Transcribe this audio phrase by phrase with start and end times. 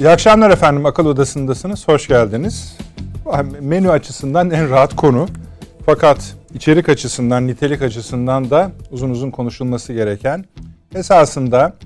[0.00, 0.86] İyi akşamlar efendim.
[0.86, 1.88] Akıl Odası'ndasınız.
[1.88, 2.78] Hoş geldiniz.
[3.60, 5.28] Menü açısından en rahat konu.
[5.86, 10.44] Fakat içerik açısından, nitelik açısından da uzun uzun konuşulması gereken
[10.94, 11.76] esasında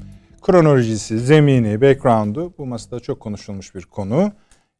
[0.42, 4.32] kronolojisi, zemini, background'u bu masada çok konuşulmuş bir konu.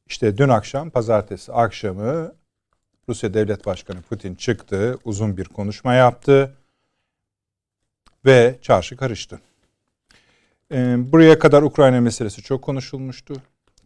[0.07, 2.32] İşte dün akşam, pazartesi akşamı
[3.09, 6.57] Rusya Devlet Başkanı Putin çıktı, uzun bir konuşma yaptı
[8.24, 9.41] ve çarşı karıştı.
[10.74, 13.34] Ee, buraya kadar Ukrayna meselesi çok konuşulmuştu.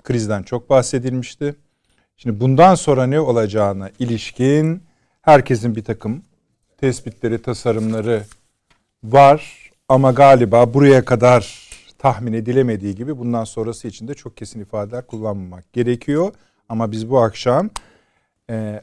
[0.02, 1.55] Krizden çok bahsedilmişti.
[2.16, 4.83] Şimdi bundan sonra ne olacağına ilişkin
[5.23, 6.23] herkesin bir takım
[6.77, 8.23] tespitleri, tasarımları
[9.05, 9.70] var.
[9.88, 15.73] Ama galiba buraya kadar tahmin edilemediği gibi bundan sonrası için de çok kesin ifadeler kullanmamak
[15.73, 16.32] gerekiyor.
[16.68, 17.70] Ama biz bu akşam
[18.51, 18.82] e,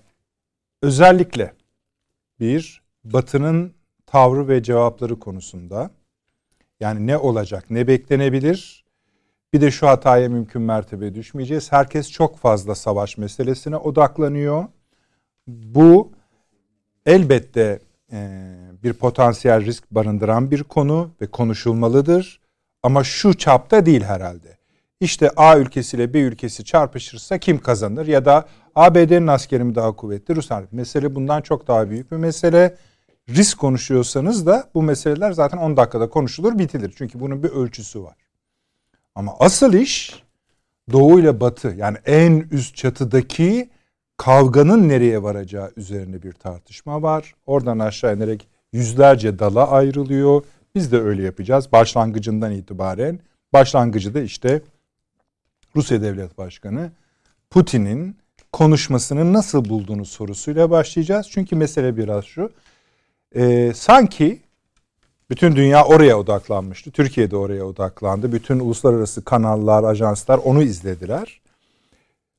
[0.81, 1.53] özellikle
[2.39, 3.73] bir Batı'nın
[4.05, 5.91] tavrı ve cevapları konusunda
[6.86, 8.86] yani ne olacak, ne beklenebilir?
[9.53, 11.72] Bir de şu hataya mümkün mertebe düşmeyeceğiz.
[11.72, 14.66] Herkes çok fazla savaş meselesine odaklanıyor.
[15.47, 16.11] Bu
[17.05, 17.80] elbette
[18.11, 18.30] e,
[18.83, 22.39] bir potansiyel risk barındıran bir konu ve konuşulmalıdır.
[22.83, 24.58] Ama şu çapta değil herhalde.
[24.99, 30.36] İşte A ülkesiyle B ülkesi çarpışırsa kim kazanır ya da ABD'nin askeri mi daha kuvvetli
[30.36, 32.75] Rusya mesele bundan çok daha büyük bir mesele
[33.29, 36.93] risk konuşuyorsanız da bu meseleler zaten 10 dakikada konuşulur bitilir.
[36.97, 38.15] Çünkü bunun bir ölçüsü var.
[39.15, 40.23] Ama asıl iş
[40.91, 43.69] doğu ile batı yani en üst çatıdaki
[44.17, 47.35] kavganın nereye varacağı üzerine bir tartışma var.
[47.45, 50.43] Oradan aşağı inerek yüzlerce dala ayrılıyor.
[50.75, 53.19] Biz de öyle yapacağız başlangıcından itibaren.
[53.53, 54.61] Başlangıcı da işte
[55.75, 56.91] Rusya Devlet Başkanı
[57.49, 58.17] Putin'in
[58.51, 61.27] konuşmasını nasıl bulduğunu sorusuyla başlayacağız.
[61.31, 62.52] Çünkü mesele biraz şu
[63.35, 64.39] e, sanki
[65.29, 66.91] bütün dünya oraya odaklanmıştı.
[66.91, 68.31] Türkiye de oraya odaklandı.
[68.31, 71.41] Bütün uluslararası kanallar, ajanslar onu izlediler.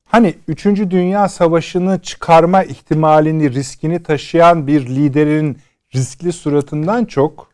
[0.05, 0.65] Hani 3.
[0.65, 5.57] Dünya Savaşı'nı çıkarma ihtimalini, riskini taşıyan bir liderin
[5.95, 7.49] riskli suratından çok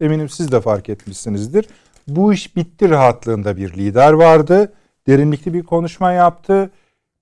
[0.00, 1.68] eminim siz de fark etmişsinizdir.
[2.08, 4.72] Bu iş bitti rahatlığında bir lider vardı.
[5.06, 6.70] Derinlikli bir konuşma yaptı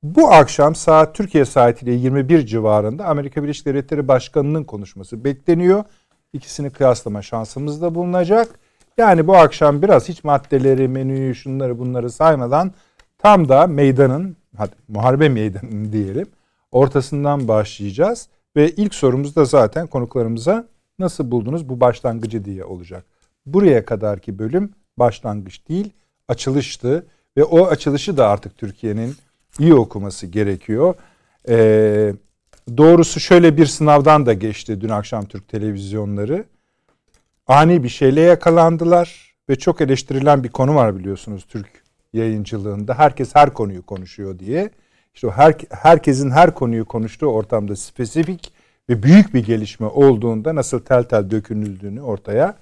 [0.04, 5.84] bu akşam saat Türkiye saatiyle 21 civarında Amerika Birleşik Devletleri Başkanı'nın konuşması bekleniyor.
[6.32, 8.58] İkisini kıyaslama şansımız da bulunacak.
[8.98, 12.72] Yani bu akşam biraz hiç maddeleri, menüyü, şunları bunları saymadan
[13.18, 16.26] tam da meydanın, hadi muharebe meydanı diyelim,
[16.72, 18.28] ortasından başlayacağız.
[18.56, 20.64] Ve ilk sorumuz da zaten konuklarımıza
[20.98, 23.04] nasıl buldunuz bu başlangıcı diye olacak.
[23.46, 25.92] Buraya kadarki bölüm başlangıç değil,
[26.28, 27.06] açılıştı.
[27.36, 29.14] Ve o açılışı da artık Türkiye'nin
[29.58, 30.94] iyi okuması gerekiyor.
[31.48, 32.12] Ee,
[32.76, 36.44] doğrusu şöyle bir sınavdan da geçti dün akşam Türk televizyonları.
[37.46, 41.68] Ani bir şeyle yakalandılar ve çok eleştirilen bir konu var biliyorsunuz Türk
[42.12, 42.98] yayıncılığında.
[42.98, 44.70] Herkes her konuyu konuşuyor diye.
[45.14, 48.52] İşte her, herkesin her konuyu konuştuğu ortamda spesifik
[48.88, 52.54] ve büyük bir gelişme olduğunda nasıl tel tel dökünüldüğünü ortaya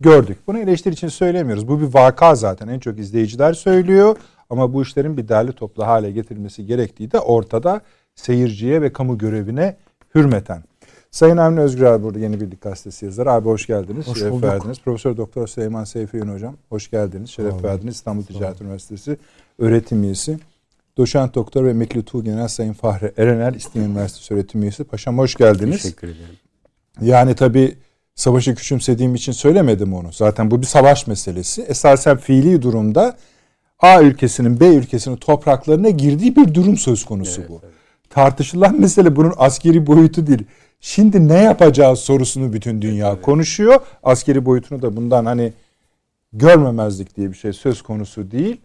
[0.00, 0.38] gördük.
[0.46, 1.68] Bunu eleştiri için söylemiyoruz.
[1.68, 2.68] Bu bir vaka zaten.
[2.68, 4.16] En çok izleyiciler söylüyor.
[4.50, 7.80] Ama bu işlerin bir derli toplu hale getirilmesi gerektiği de ortada
[8.14, 9.76] seyirciye ve kamu görevine
[10.14, 10.62] hürmeten.
[11.10, 13.32] Sayın Avni Özgür abi burada Yeni Birlik Gazetesi yazarı.
[13.32, 14.06] Abi hoş geldiniz.
[14.06, 14.48] Hoş şeref bulduk.
[14.48, 14.80] verdiniz.
[14.80, 17.30] Profesör Doktor Süleyman Seyfiyen hocam hoş geldiniz.
[17.30, 17.62] Şeref Doğru.
[17.62, 17.94] verdiniz.
[17.94, 18.60] İstanbul Ticaret.
[18.60, 19.16] Üniversitesi
[19.58, 20.38] öğretim üyesi.
[20.96, 24.84] Doçent Doktor ve Emekli Tuğ Genel Sayın Fahri Erenel İstinye Üniversitesi öğretim üyesi.
[24.84, 25.82] Paşam hoş geldiniz.
[25.82, 26.36] Teşekkür ederim.
[27.00, 27.76] Yani tabii
[28.14, 30.12] savaşı küçümsediğim için söylemedim onu.
[30.12, 31.62] Zaten bu bir savaş meselesi.
[31.62, 33.16] Esasen fiili durumda
[33.80, 37.60] A ülkesinin B ülkesinin topraklarına girdiği bir durum söz konusu evet, bu.
[37.64, 37.74] Evet.
[38.10, 40.44] Tartışılan mesele bunun askeri boyutu değil.
[40.80, 43.22] Şimdi ne yapacağız sorusunu bütün dünya evet.
[43.22, 43.80] konuşuyor.
[44.02, 45.52] Askeri boyutunu da bundan hani
[46.32, 48.60] görmemezlik diye bir şey söz konusu değil.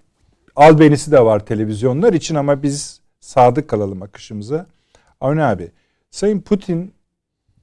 [0.56, 4.66] Albenisi de var televizyonlar için ama biz sadık kalalım akışımıza.
[5.22, 5.72] Avni abi,
[6.12, 6.94] Sayın Putin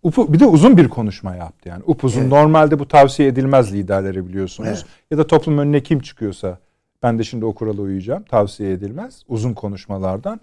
[0.02, 1.82] upu, bir de uzun bir konuşma yaptı yani.
[1.86, 2.32] Upuzun evet.
[2.32, 4.68] normalde bu tavsiye edilmez liderleri biliyorsunuz.
[4.68, 4.84] Evet.
[5.10, 6.58] Ya da toplum önüne kim çıkıyorsa
[7.02, 8.22] ben de şimdi o kurala uyacağım.
[8.22, 10.40] Tavsiye edilmez uzun konuşmalardan.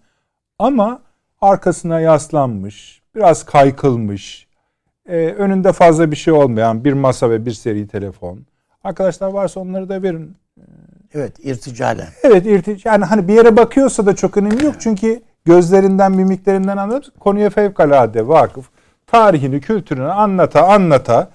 [0.60, 1.00] Ama
[1.42, 4.48] arkasına yaslanmış, biraz kaykılmış,
[5.06, 8.40] e, önünde fazla bir şey olmayan bir masa ve bir seri telefon.
[8.84, 10.36] Arkadaşlar varsa onları da verin.
[11.14, 12.08] Evet, irticalen.
[12.24, 14.76] Evet, irtic yani hani bir yere bakıyorsa da çok önemli yok.
[14.80, 17.12] Çünkü gözlerinden, mimiklerinden anlarız.
[17.20, 18.70] Konuya fevkalade vakıf.
[19.08, 21.30] Tarihini, kültürünü anlata anlata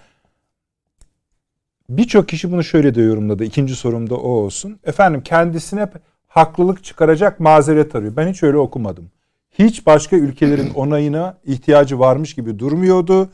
[1.96, 3.44] Birçok kişi bunu şöyle de yorumladı.
[3.44, 4.78] İkinci sorumda o olsun.
[4.84, 5.88] Efendim kendisine
[6.26, 8.16] haklılık çıkaracak mazeret arıyor.
[8.16, 9.10] Ben hiç öyle okumadım.
[9.50, 13.30] Hiç başka ülkelerin onayına ihtiyacı varmış gibi durmuyordu.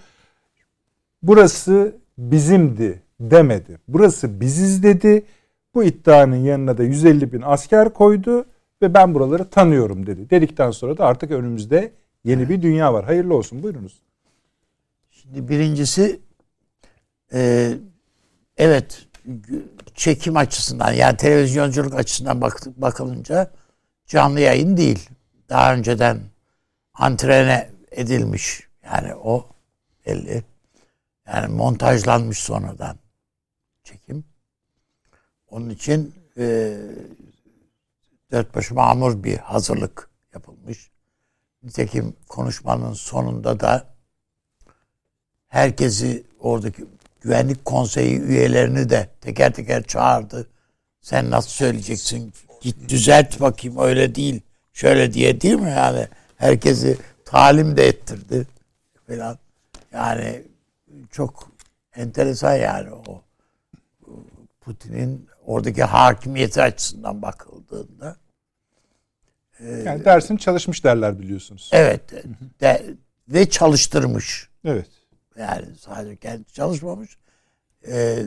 [1.22, 3.78] Burası bizimdi demedi.
[3.88, 5.24] Burası biziz dedi.
[5.74, 8.44] Bu iddianın yanına da 150 bin asker koydu
[8.82, 10.30] ve ben buraları tanıyorum dedi.
[10.30, 11.92] Dedikten sonra da artık önümüzde
[12.24, 13.04] yeni bir dünya var.
[13.04, 14.02] Hayırlı olsun buyurunuz.
[15.10, 16.20] Şimdi birincisi
[17.32, 17.70] e,
[18.58, 19.06] evet
[19.94, 23.50] çekim açısından yani televizyonculuk açısından bak, bakılınca
[24.06, 25.10] canlı yayın değil.
[25.48, 26.20] Daha önceden
[26.94, 28.68] antrene edilmiş.
[28.84, 29.48] Yani o
[30.06, 30.44] belli.
[31.26, 32.98] Yani montajlanmış sonradan
[33.84, 34.24] çekim.
[35.50, 36.76] Onun için e,
[38.32, 40.90] dört başı mamur bir hazırlık yapılmış.
[41.62, 43.86] Nitekim konuşmanın sonunda da
[45.48, 46.86] herkesi oradaki
[47.20, 50.46] güvenlik konseyi üyelerini de teker teker çağırdı.
[51.00, 52.32] Sen nasıl söyleyeceksin?
[52.60, 54.40] Git düzelt bakayım öyle değil.
[54.72, 56.08] Şöyle diye değil mi yani?
[56.36, 58.46] Herkesi talim de ettirdi
[59.06, 59.38] falan.
[59.92, 60.42] Yani
[61.10, 61.52] çok
[61.96, 63.22] enteresan yani o
[64.60, 68.16] Putin'in oradaki hakimiyeti açısından bakıldığında.
[69.60, 71.70] Yani dersini çalışmış derler biliyorsunuz.
[71.72, 72.00] Evet.
[72.60, 72.86] De,
[73.28, 74.48] ve çalıştırmış.
[74.64, 74.88] Evet.
[75.38, 77.18] Yani sadece kendi çalışmamış.
[77.88, 78.22] Ee,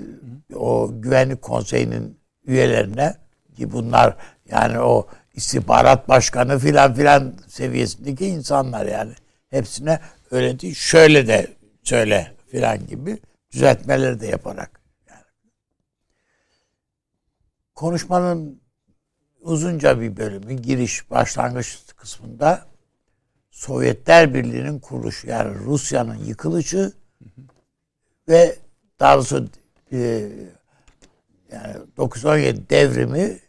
[0.55, 3.15] o güvenlik konseyinin üyelerine
[3.55, 4.15] ki bunlar
[4.49, 9.13] yani o istihbarat başkanı filan filan seviyesindeki insanlar yani.
[9.49, 9.99] Hepsine
[10.31, 11.47] öyle değil şöyle de
[11.83, 13.17] söyle filan gibi
[13.51, 14.81] düzeltmeleri de yaparak.
[15.09, 15.23] Yani.
[17.75, 18.61] Konuşmanın
[19.41, 22.65] uzunca bir bölümü giriş başlangıç kısmında
[23.51, 26.93] Sovyetler Birliği'nin kuruluşu yani Rusya'nın yıkılışı
[28.27, 28.55] ve
[28.99, 29.47] daha doğrusu
[29.91, 29.97] e,
[31.51, 33.39] yani 917 devrimi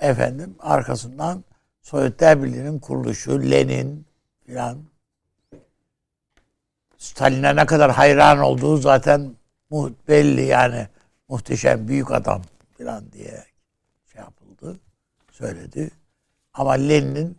[0.00, 1.44] efendim arkasından
[1.82, 4.06] Sovyetler Birliği'nin kuruluşu, Lenin
[4.46, 4.78] filan
[6.98, 9.34] Stalin'e ne kadar hayran olduğu zaten
[10.08, 10.88] belli yani
[11.28, 12.42] muhteşem büyük adam
[12.78, 13.44] filan diye
[14.12, 14.80] şey yapıldı,
[15.32, 15.90] söyledi.
[16.54, 17.38] Ama Lenin'in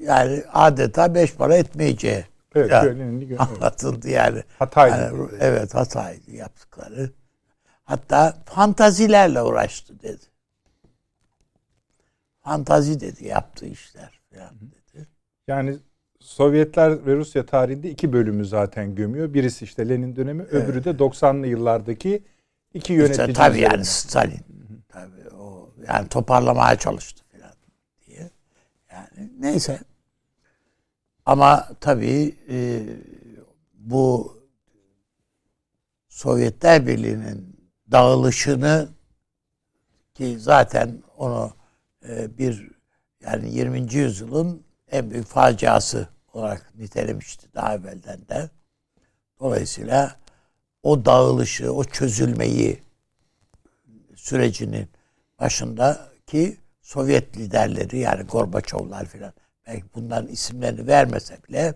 [0.00, 2.24] yani adeta beş para etmeyeceği
[2.56, 4.42] evet, yani, anlatıldı yani.
[4.58, 4.96] Hataydı.
[4.96, 7.10] Yani, evet hataydı yaptıkları.
[7.84, 10.24] Hatta fantazilerle uğraştı dedi.
[12.40, 15.06] Fantazi dedi yaptığı işler falan dedi.
[15.48, 15.78] Yani
[16.20, 19.34] Sovyetler ve Rusya tarihinde iki bölümü zaten gömüyor.
[19.34, 20.54] Birisi işte Lenin dönemi, evet.
[20.54, 22.24] öbürü de 90'lı yıllardaki
[22.74, 23.28] iki yönetici.
[23.28, 24.40] İşte, tabii yani Stalin.
[24.88, 27.54] Tabii o yani toparlamaya çalıştı falan
[28.06, 28.30] diye.
[28.92, 29.80] Yani neyse.
[31.26, 32.86] Ama tabii e,
[33.74, 34.36] bu
[36.08, 38.88] Sovyetler Birliği'nin dağılışını
[40.14, 41.52] ki zaten onu
[42.08, 42.70] e, bir
[43.20, 43.94] yani 20.
[43.94, 48.50] yüzyılın en büyük faciası olarak nitelemişti daha evvelden de.
[49.40, 50.16] Dolayısıyla
[50.82, 52.82] o dağılışı, o çözülmeyi
[54.16, 54.88] sürecinin
[55.40, 59.32] başındaki Sovyet liderleri yani Gorbaçovlar filan
[59.66, 61.74] belki bunların isimlerini vermese bile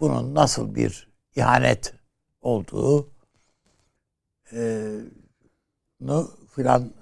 [0.00, 1.94] bunun nasıl bir ihanet
[2.40, 3.10] olduğu
[4.52, 4.90] e,
[6.54, 6.92] filan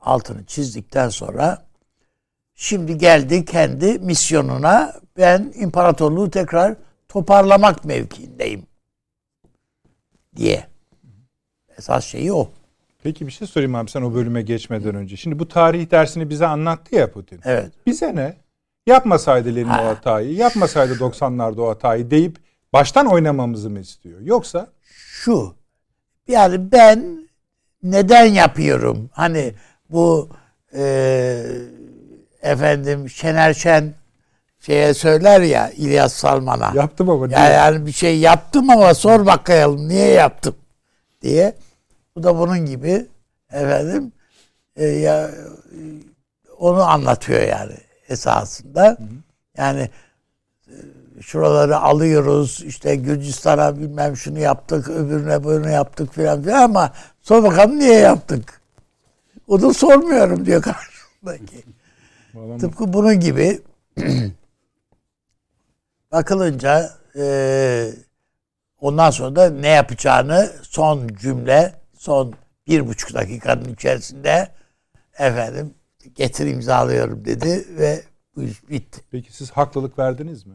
[0.00, 1.66] altını çizdikten sonra
[2.54, 6.76] şimdi geldi kendi misyonuna ben imparatorluğu tekrar
[7.08, 8.66] toparlamak mevkiindeyim
[10.36, 10.66] diye.
[11.78, 12.50] Esas şeyi o.
[13.02, 15.16] Peki bir şey sorayım abi sen o bölüme geçmeden önce.
[15.16, 17.40] Şimdi bu tarih dersini bize anlattı ya Putin.
[17.44, 17.72] Evet.
[17.86, 18.36] Bize ne?
[18.86, 19.82] Yapmasaydı Lenin ha.
[19.84, 22.36] o hatayı, yapmasaydı 90'larda o hatayı deyip
[22.72, 24.20] baştan oynamamızı mı istiyor?
[24.20, 24.66] Yoksa?
[24.82, 25.54] Şu,
[26.28, 27.28] yani ben
[27.82, 29.10] neden yapıyorum?
[29.12, 29.54] Hani
[29.90, 30.28] bu
[30.74, 31.42] e,
[32.42, 33.94] efendim Şener Şen
[34.60, 36.72] şeye söyler ya İlyas Salman'a.
[36.74, 37.26] Yaptım ama.
[37.30, 40.54] Yani, yani bir şey yaptım ama sor bakalım niye yaptım
[41.22, 41.54] diye.
[42.16, 43.06] Bu da bunun gibi
[43.52, 44.12] efendim
[44.76, 45.30] e, ya
[46.58, 48.84] onu anlatıyor yani esasında.
[48.84, 49.06] Hı hı.
[49.56, 49.90] Yani
[50.68, 50.74] e,
[51.20, 57.78] şuraları alıyoruz işte Gürcistan'a bilmem şunu yaptık öbürüne bunu yaptık filan filan ama sor bakalım
[57.78, 58.60] niye yaptık.
[59.48, 60.62] O da sormuyorum diyor
[61.22, 61.64] karşımdaki.
[62.60, 63.60] Tıpkı bunun gibi
[66.12, 67.90] bakılınca e,
[68.80, 72.34] ondan sonra da ne yapacağını son cümle son
[72.66, 74.48] bir buçuk dakikanın içerisinde
[75.18, 75.74] efendim
[76.16, 78.02] getir imzalıyorum dedi ve
[78.36, 79.00] bu iş bitti.
[79.10, 80.54] Peki siz haklılık verdiniz mi?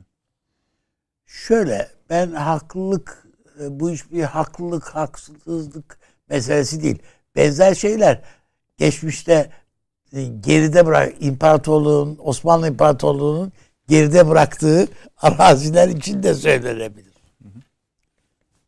[1.26, 3.28] Şöyle ben haklılık
[3.62, 5.98] e, bu iş bir haklılık haksızlık
[6.30, 7.00] meselesi değil.
[7.36, 8.22] Benzer şeyler
[8.78, 9.50] geçmişte
[10.14, 13.52] e, geride bırak imparatorluğun Osmanlı İmparatorluğu'nun
[13.88, 14.88] geride bıraktığı
[15.18, 17.12] araziler için de söylenebilir.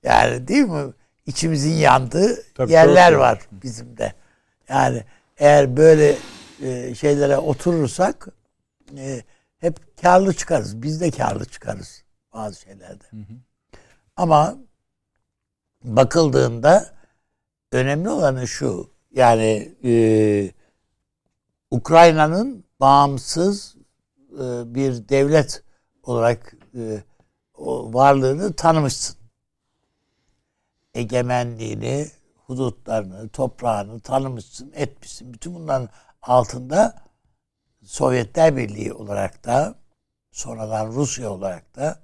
[0.03, 0.93] Yani değil mi?
[1.25, 4.13] İçimizin yandığı Tabii, yerler var bizim de.
[4.69, 5.03] Yani
[5.37, 6.15] eğer böyle
[6.63, 8.27] e, şeylere oturursak
[8.97, 9.23] e,
[9.57, 10.81] hep karlı çıkarız.
[10.81, 12.03] Biz de karlı çıkarız
[12.33, 13.03] bazı şeylerde.
[13.09, 13.33] Hı hı.
[14.15, 14.55] Ama
[15.83, 16.93] bakıldığında
[17.71, 18.89] önemli olanı şu.
[19.11, 20.51] Yani e,
[21.71, 23.75] Ukrayna'nın bağımsız
[24.31, 25.63] e, bir devlet
[26.03, 27.03] olarak e,
[27.53, 29.17] o varlığını tanımışsın.
[30.93, 35.33] Egemenliğini, hudutlarını, toprağını tanımışsın, etmişsin.
[35.33, 35.89] Bütün bunların
[36.23, 37.03] altında
[37.83, 39.75] Sovyetler Birliği olarak da
[40.31, 41.99] sonradan Rusya olarak da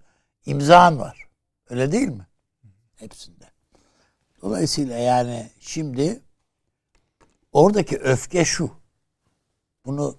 [0.46, 1.28] imzan var.
[1.70, 2.28] Öyle değil mi?
[2.96, 3.46] Hepsinde.
[4.42, 6.20] Dolayısıyla yani şimdi
[7.52, 8.72] oradaki öfke şu.
[9.86, 10.18] Bunu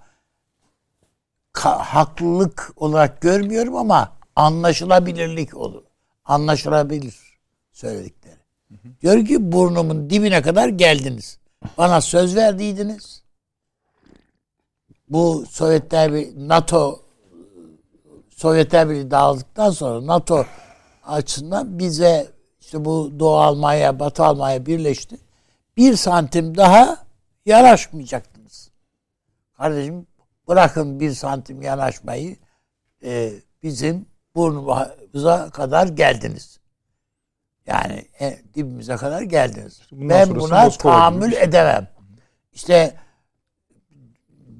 [1.55, 5.83] haklılık olarak görmüyorum ama anlaşılabilirlik olur.
[6.25, 7.39] Anlaşılabilir
[7.73, 8.41] söyledikleri.
[8.69, 9.01] Hı hı.
[9.03, 11.39] Diyor ki burnumun dibine kadar geldiniz.
[11.79, 13.20] Bana söz verdiydiniz.
[15.11, 17.01] Bu Sovyetler bir NATO
[18.31, 20.45] Sovyetler Birliği dağıldıktan sonra NATO
[21.05, 22.27] açısından bize
[22.61, 25.17] işte bu Doğu Almanya, Batı Almanya birleşti.
[25.77, 26.97] Bir santim daha
[27.47, 28.71] yanaşmayacaktınız.
[29.57, 30.07] Kardeşim
[30.49, 32.37] bırakın bir santim yanaşmayı
[33.05, 36.61] e, bizim burnumuza kadar geldiniz.
[37.67, 39.81] Yani e, dibimize kadar geldiniz.
[39.91, 41.43] Bundan ben buna tahammül şey.
[41.43, 41.89] edemem.
[42.53, 42.95] İşte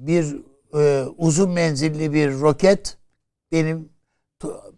[0.07, 0.35] bir
[0.73, 2.97] e, uzun menzilli bir roket
[3.51, 3.89] benim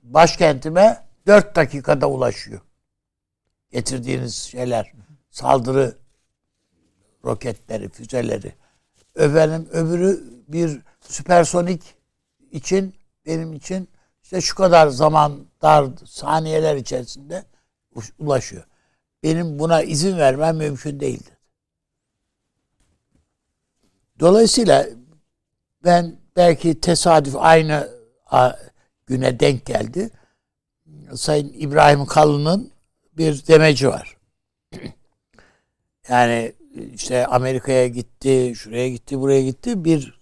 [0.03, 2.61] başkentime dört dakikada ulaşıyor.
[3.71, 4.93] Getirdiğiniz şeyler,
[5.29, 5.97] saldırı
[7.25, 8.53] roketleri, füzeleri.
[9.15, 11.95] Efendim öbürü bir süpersonik
[12.51, 13.89] için benim için
[14.23, 17.45] işte şu kadar zaman dar saniyeler içerisinde
[18.19, 18.63] ulaşıyor.
[19.23, 21.33] Benim buna izin vermem mümkün değildir.
[24.19, 24.87] Dolayısıyla
[25.83, 27.89] ben belki tesadüf aynı
[29.05, 30.09] güne denk geldi.
[31.15, 32.71] Sayın İbrahim Kalın'ın
[33.17, 34.17] bir demeci var.
[36.09, 36.53] Yani
[36.93, 39.85] işte Amerika'ya gitti, şuraya gitti, buraya gitti.
[39.85, 40.19] Bir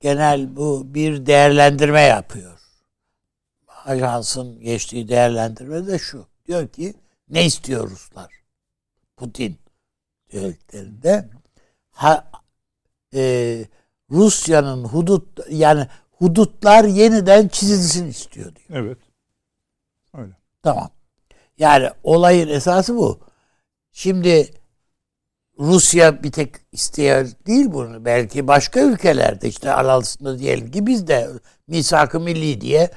[0.00, 2.60] genel bu bir değerlendirme yapıyor.
[3.84, 6.26] Ajansın geçtiği değerlendirme de şu.
[6.46, 6.94] Diyor ki
[7.28, 8.42] ne istiyor Ruslar?
[9.16, 9.58] Putin
[10.32, 11.28] dediklerinde
[11.90, 12.30] ha,
[13.14, 13.64] e,
[14.10, 18.84] Rusya'nın hudut yani hudutlar yeniden çizilsin istiyor diyor.
[18.84, 18.98] Evet.
[20.14, 20.32] Öyle.
[20.62, 20.90] Tamam.
[21.58, 23.20] Yani olayın esası bu.
[23.92, 24.50] Şimdi
[25.58, 28.04] Rusya bir tek isteyen değil bunu.
[28.04, 31.28] Belki başka ülkelerde işte aralısında diyelim ki biz de
[31.66, 32.90] misak-ı milli diye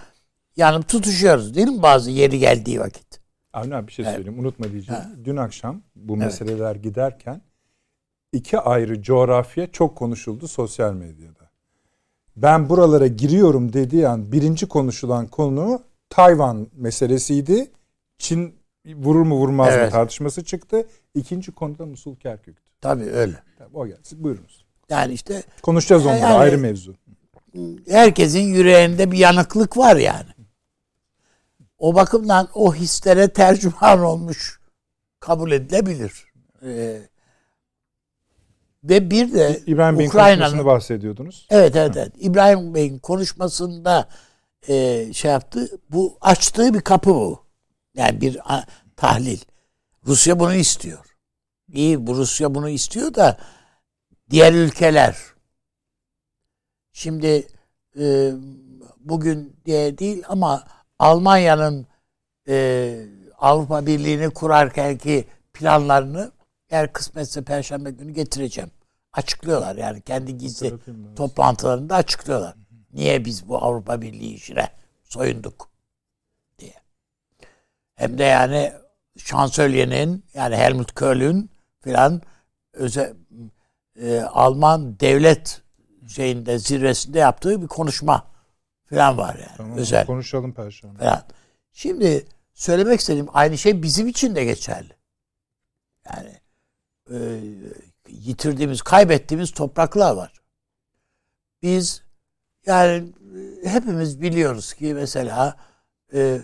[0.56, 3.22] yanıp tutuşuyoruz değil mi bazı yeri geldiği vakit.
[3.54, 4.16] Avni abi bir şey evet.
[4.16, 5.02] söyleyeyim unutma diyeceğim.
[5.02, 5.10] Ha.
[5.24, 6.26] Dün akşam bu evet.
[6.26, 7.42] meseleler giderken
[8.34, 11.50] iki ayrı coğrafya çok konuşuldu sosyal medyada.
[12.36, 17.72] Ben buralara giriyorum dediği an birinci konuşulan konu Tayvan meselesiydi.
[18.18, 19.86] Çin vurur mu vurmaz evet.
[19.86, 20.88] mı tartışması çıktı.
[21.16, 22.72] İkinci konuda Musul Kerkük'tü.
[22.82, 23.36] Tabii öyle.
[23.58, 24.24] Tabii o gelsin.
[24.24, 24.66] Buyurunuz.
[24.90, 26.96] Yani işte konuşacağız onları yani, ayrı mevzu.
[27.88, 30.30] Herkesin yüreğinde bir yanıklık var yani.
[31.78, 34.60] O bakımdan o hislere tercüman olmuş
[35.20, 36.26] kabul edilebilir.
[36.66, 37.02] Ee,
[38.84, 41.48] ve bir de İbrahim Bey'in konuşmasını bahsediyordunuz.
[41.50, 42.14] Evet evet, evet.
[42.20, 44.08] İbrahim Bey'in konuşmasında
[44.68, 45.70] e, şey yaptı.
[45.90, 47.46] Bu açtığı bir kapı bu.
[47.96, 48.38] Yani bir
[48.96, 49.40] tahlil.
[50.08, 51.06] Rusya bunu istiyor.
[51.74, 53.38] İyi bu Rusya bunu istiyor da
[54.30, 55.18] diğer ülkeler
[56.94, 57.48] şimdi
[58.00, 58.32] e,
[59.00, 60.64] bugün diye değil ama
[61.00, 61.88] Almanya'nın
[62.48, 63.06] e,
[63.38, 66.32] Avrupa Birliği'ni kurarken ki planlarını
[66.74, 68.72] eğer kısmetse Perşembe günü getireceğim.
[69.14, 70.74] Açıklıyorlar yani kendi gizli
[71.16, 72.56] toplantılarında açıklıyorlar.
[72.94, 74.70] Niye biz bu Avrupa Birliği işine
[75.04, 75.70] soyunduk
[76.60, 76.74] diye.
[77.96, 78.74] Hem de yani
[79.18, 81.50] şansölyenin yani Helmut Kohl'ün
[81.80, 82.22] filan
[82.74, 83.14] özel
[84.02, 85.62] e, Alman devlet
[86.08, 88.28] şeyinde zirvesinde yaptığı bir konuşma
[88.86, 89.58] filan var yani.
[89.58, 90.06] Tamam, özel.
[90.06, 91.00] Konuşalım perşembe.
[91.00, 91.24] Falan.
[91.72, 94.94] Şimdi söylemek istediğim aynı şey bizim için de geçerli.
[96.06, 96.43] Yani
[97.12, 97.40] e,
[98.08, 100.34] yitirdiğimiz, kaybettiğimiz topraklar var.
[101.62, 102.04] Biz
[102.66, 103.14] yani
[103.64, 105.58] hepimiz biliyoruz ki mesela
[106.14, 106.42] e,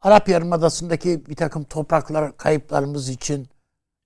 [0.00, 3.48] Arap Yarımadası'ndaki bir takım topraklar kayıplarımız için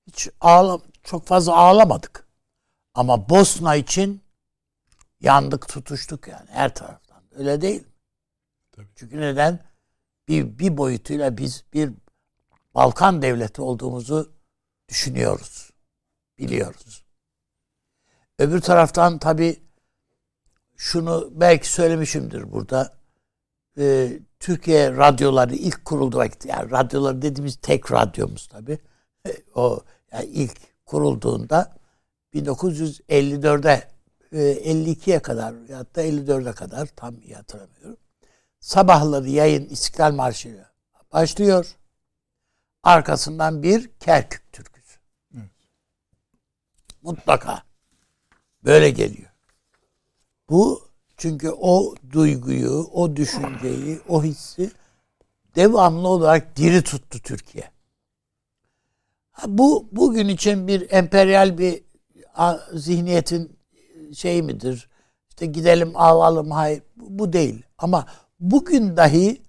[0.06, 2.26] hiç ağla, çok fazla ağlamadık.
[2.94, 4.20] Ama Bosna için
[5.20, 7.22] yandık, tutuştuk yani her taraftan.
[7.34, 7.84] Öyle değil
[8.76, 8.88] Tabii.
[8.96, 9.65] Çünkü neden?
[10.28, 11.92] Bir, bir boyutuyla biz bir
[12.74, 14.32] Balkan devleti olduğumuzu
[14.88, 15.70] düşünüyoruz.
[16.38, 17.04] Biliyoruz.
[18.38, 19.60] Öbür taraftan tabii
[20.76, 22.96] şunu belki söylemişimdir burada.
[23.78, 28.78] Ee, Türkiye radyoları ilk kuruldu vakit yani radyoları dediğimiz tek radyomuz tabii.
[29.54, 29.80] o
[30.12, 30.52] yani ilk
[30.86, 31.76] kurulduğunda
[32.34, 33.88] 1954'e
[34.32, 37.96] 52'ye kadar ya da 54'e kadar tam iyi hatırlamıyorum.
[38.66, 40.64] Sabahları yayın İstiklal Marşı
[41.12, 41.76] başlıyor.
[42.82, 44.98] Arkasından bir Kerkük türküsü.
[47.02, 47.62] Mutlaka.
[48.64, 49.30] Böyle geliyor.
[50.50, 54.70] Bu çünkü o duyguyu, o düşünceyi, o hissi
[55.56, 57.70] devamlı olarak diri tuttu Türkiye.
[59.46, 61.84] Bu bugün için bir emperyal bir
[62.72, 63.58] zihniyetin
[64.14, 64.88] şey midir?
[65.28, 67.62] İşte gidelim alalım hayır bu değil.
[67.78, 68.06] Ama
[68.40, 69.42] bugün dahi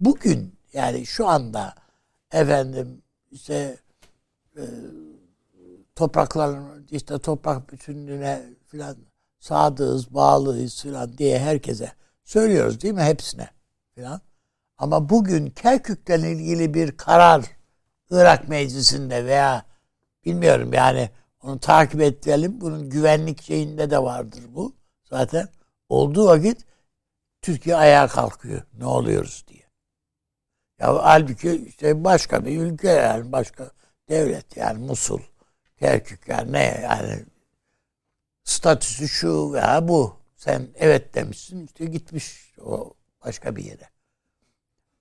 [0.00, 1.74] bugün yani şu anda
[2.32, 3.76] efendim işte
[4.56, 4.62] e,
[5.96, 8.96] toprakların işte toprak bütünlüğüne filan
[9.38, 11.92] sadığız, bağlıyız filan diye herkese
[12.24, 13.48] söylüyoruz değil mi hepsine
[13.94, 14.20] filan.
[14.78, 17.44] Ama bugün Kerkük'le ilgili bir karar
[18.10, 19.64] Irak Meclisi'nde veya
[20.24, 21.10] bilmiyorum yani
[21.42, 22.60] onu takip edelim.
[22.60, 24.74] Bunun güvenlik şeyinde de vardır bu.
[25.04, 25.48] Zaten
[25.88, 26.65] olduğu vakit
[27.46, 28.62] Türkiye ayağa kalkıyor.
[28.78, 29.62] Ne oluyoruz diye.
[30.80, 33.70] Ya halbuki işte başka bir ülke yani başka
[34.08, 35.20] devlet yani Musul,
[35.76, 37.24] Kerkük yani ne yani
[38.44, 40.16] statüsü şu veya bu.
[40.36, 43.90] Sen evet demişsin işte gitmiş o başka bir yere.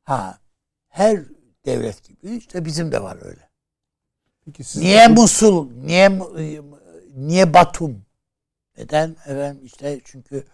[0.04, 0.40] Ha
[0.88, 1.20] her
[1.66, 3.50] devlet gibi işte bizim de var öyle.
[4.46, 5.22] Peki siz niye bu...
[5.22, 5.72] Musul?
[5.72, 6.20] Niye
[7.16, 8.06] niye Batum?
[8.78, 9.10] Neden?
[9.10, 10.46] Efendim işte çünkü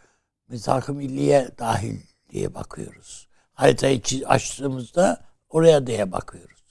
[0.51, 3.27] misak-ı milliye dahil diye bakıyoruz.
[3.53, 6.61] Haritayı açtığımızda oraya diye bakıyoruz.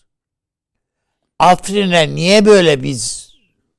[1.39, 3.35] Afrin'e niye böyle biz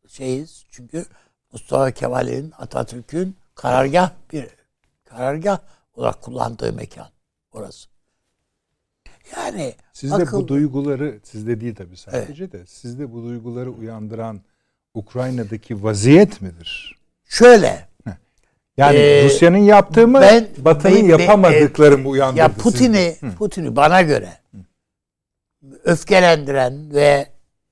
[0.07, 0.65] şeyiz?
[0.71, 1.05] Çünkü
[1.51, 4.47] Mustafa Kemal'in, Atatürk'ün karargah bir
[5.05, 5.59] karargah
[5.93, 7.09] olarak kullandığı mekan
[7.51, 7.89] orası.
[9.35, 10.41] Yani sizde akıl...
[10.41, 12.53] bu duyguları sizde değil tabii sadece evet.
[12.53, 14.41] de sizde bu duyguları uyandıran
[14.93, 16.97] Ukrayna'daki vaziyet midir?
[17.23, 17.87] Şöyle.
[18.81, 22.39] Yani ee, Rusya'nın yaptığı mı, ben, Batı'nın ben, yapamadıkları mı uyandırdı?
[22.39, 24.29] Ya Putin'i Putin'i bana göre
[25.83, 27.27] öfkelendiren ve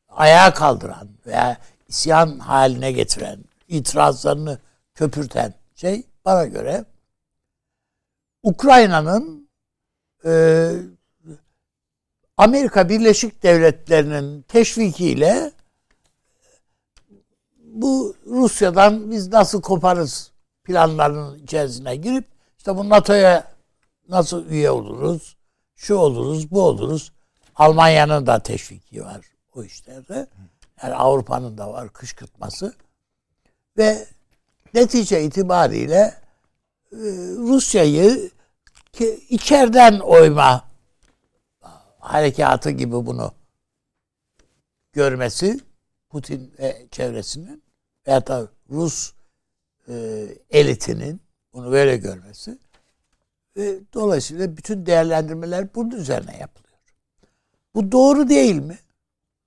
[0.09, 4.59] ayağa kaldıran veya isyan haline getiren, itirazlarını
[4.95, 6.85] köpürten şey bana göre
[8.43, 9.49] Ukrayna'nın
[10.25, 10.71] e,
[12.37, 15.51] Amerika Birleşik Devletleri'nin teşvikiyle
[17.57, 20.31] bu Rusya'dan biz nasıl koparız
[20.69, 22.25] planlarının içerisine girip
[22.57, 23.51] işte bu NATO'ya
[24.09, 25.37] nasıl üye oluruz,
[25.75, 27.11] şu oluruz, bu oluruz.
[27.55, 29.21] Almanya'nın da teşviki var
[29.55, 30.27] o işlerde.
[30.83, 32.73] Yani Avrupa'nın da var kışkırtması.
[33.77, 34.07] Ve
[34.73, 36.13] netice itibariyle
[36.91, 36.97] e,
[37.37, 38.31] Rusya'yı
[39.29, 40.65] içeriden oyma
[41.99, 43.31] harekatı gibi bunu
[44.93, 45.59] görmesi
[46.09, 47.63] Putin ve çevresinin
[48.07, 49.13] veya da Rus
[49.89, 51.21] e, elitinin
[51.53, 52.57] bunu böyle görmesi
[53.57, 56.79] ve dolayısıyla bütün değerlendirmeler bunun üzerine yapılıyor.
[57.75, 58.79] Bu doğru değil mi?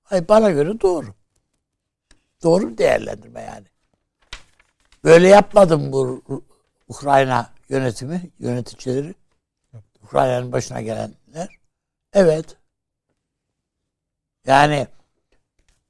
[0.03, 1.15] Hayır bana göre doğru.
[2.43, 3.67] Doğru değerlendirme yani.
[5.05, 6.23] Böyle yapmadım bu
[6.89, 9.15] Ukrayna yönetimi, yöneticileri.
[10.03, 11.59] Ukrayna'nın başına gelenler.
[12.13, 12.57] Evet.
[14.47, 14.87] Yani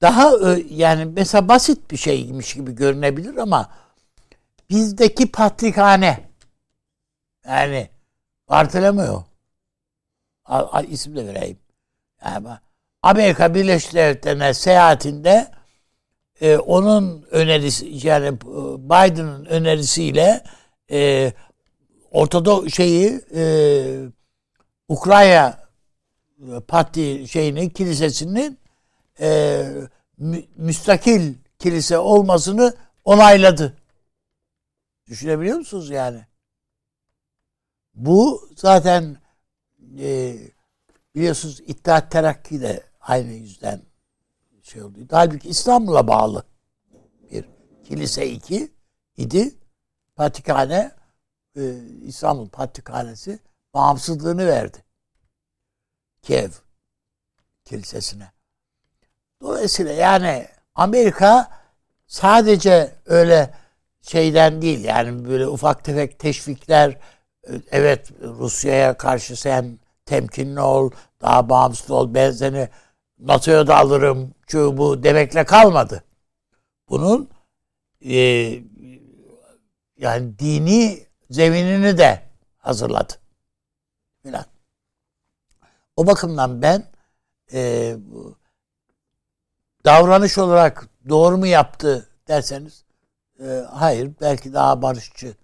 [0.00, 0.32] daha
[0.70, 3.70] yani mesela basit bir şeymiş gibi görünebilir ama
[4.70, 6.30] bizdeki patrikhane
[7.46, 7.90] yani
[8.48, 9.24] Bartolomeo
[10.88, 11.58] isim de vereyim.
[12.24, 12.48] Yani
[13.02, 15.50] Amerika Birleşik Devletleri'ne seyahatinde
[16.40, 18.40] e, onun önerisi yani
[18.80, 20.44] Biden'ın önerisiyle
[20.90, 21.32] e,
[22.12, 23.44] Ortada şeyi e,
[24.88, 25.58] Ukrayna
[26.68, 28.58] parti şeyinin kilisesinin
[29.20, 29.62] e,
[30.18, 33.76] mü, müstakil kilise olmasını onayladı.
[35.06, 36.26] Düşünebiliyor musunuz yani?
[37.94, 39.16] Bu zaten
[39.98, 40.36] e,
[41.14, 43.82] biliyorsunuz İttihat Terakki de aynı yüzden
[44.62, 44.98] şey oldu.
[45.10, 46.44] Halbuki İstanbul'a bağlı
[47.30, 47.44] bir
[47.84, 48.72] kilise iki
[49.16, 49.54] idi.
[50.16, 50.92] Patrikhane
[51.56, 53.38] e, İstanbul Patrikhanesi
[53.74, 54.84] bağımsızlığını verdi.
[56.22, 56.50] Kiev
[57.64, 58.32] kilisesine.
[59.40, 61.60] Dolayısıyla yani Amerika
[62.06, 63.54] sadece öyle
[64.02, 66.98] şeyden değil yani böyle ufak tefek teşvikler
[67.70, 72.68] evet Rusya'ya karşı sen temkinli ol, daha bağımsız ol, ben seni
[73.18, 76.04] NATO'ya da alırım, şu bu demekle kalmadı.
[76.88, 77.30] Bunun
[78.00, 78.18] e,
[79.98, 82.22] yani dini zeminini de
[82.58, 83.12] hazırladı.
[84.22, 84.44] Falan.
[85.96, 86.84] O bakımdan ben
[87.52, 87.94] e,
[89.84, 92.84] davranış olarak doğru mu yaptı derseniz
[93.42, 95.34] e, hayır belki daha barışçı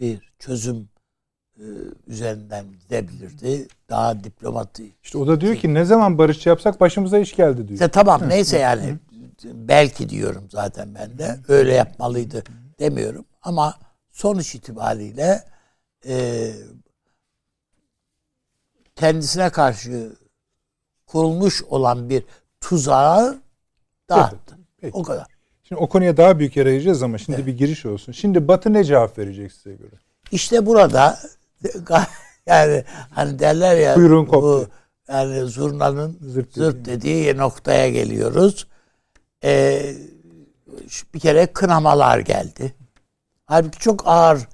[0.00, 0.88] bir çözüm
[1.58, 1.64] e,
[2.06, 3.68] üzerinden gidebilirdi.
[3.88, 4.94] Daha diplomatik.
[5.02, 7.70] İşte o da diyor ki ne zaman barışçı yapsak başımıza iş geldi diyor.
[7.70, 8.98] İşte tamam neyse yani
[9.44, 12.44] belki diyorum zaten ben de öyle yapmalıydı
[12.78, 13.74] demiyorum ama
[14.10, 15.44] sonuç itibariyle
[16.06, 16.50] e,
[18.96, 20.16] kendisine karşı
[21.06, 22.24] kurulmuş olan bir
[22.60, 23.38] tuzağı
[24.08, 24.58] dağıttı.
[24.80, 24.96] Peki.
[24.96, 25.33] O kadar.
[25.68, 28.12] Şimdi o konuya daha büyük yer ayıracağız ama şimdi bir giriş olsun.
[28.12, 29.96] Şimdi Batı ne cevap verecek size göre?
[30.32, 31.18] İşte burada
[32.46, 34.70] yani hani derler ya Kuyruğun bu koptu.
[35.08, 37.36] yani zurnanın Zırt zırt, dediği.
[37.36, 38.66] noktaya geliyoruz.
[39.44, 39.94] Ee,
[41.14, 42.74] bir kere kınamalar geldi.
[43.46, 44.48] Halbuki çok ağır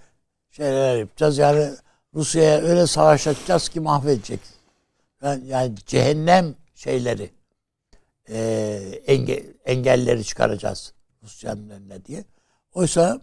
[0.50, 1.38] şeyler yapacağız.
[1.38, 1.70] Yani
[2.14, 4.40] Rusya'ya öyle savaş açacağız ki mahvedecek.
[5.22, 7.30] Yani, yani cehennem şeyleri
[8.28, 8.38] e,
[9.06, 10.92] enge, engelleri çıkaracağız
[11.22, 12.24] Rusya'nın önüne diye.
[12.72, 13.20] Oysa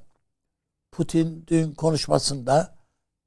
[0.91, 2.75] Putin dün konuşmasında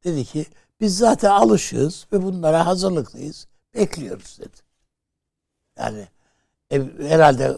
[0.04, 0.46] dedi ki
[0.80, 3.46] biz zaten alışığız ve bunlara hazırlıklıyız.
[3.74, 4.56] Bekliyoruz dedi.
[5.78, 6.08] Yani
[6.70, 7.56] e, herhalde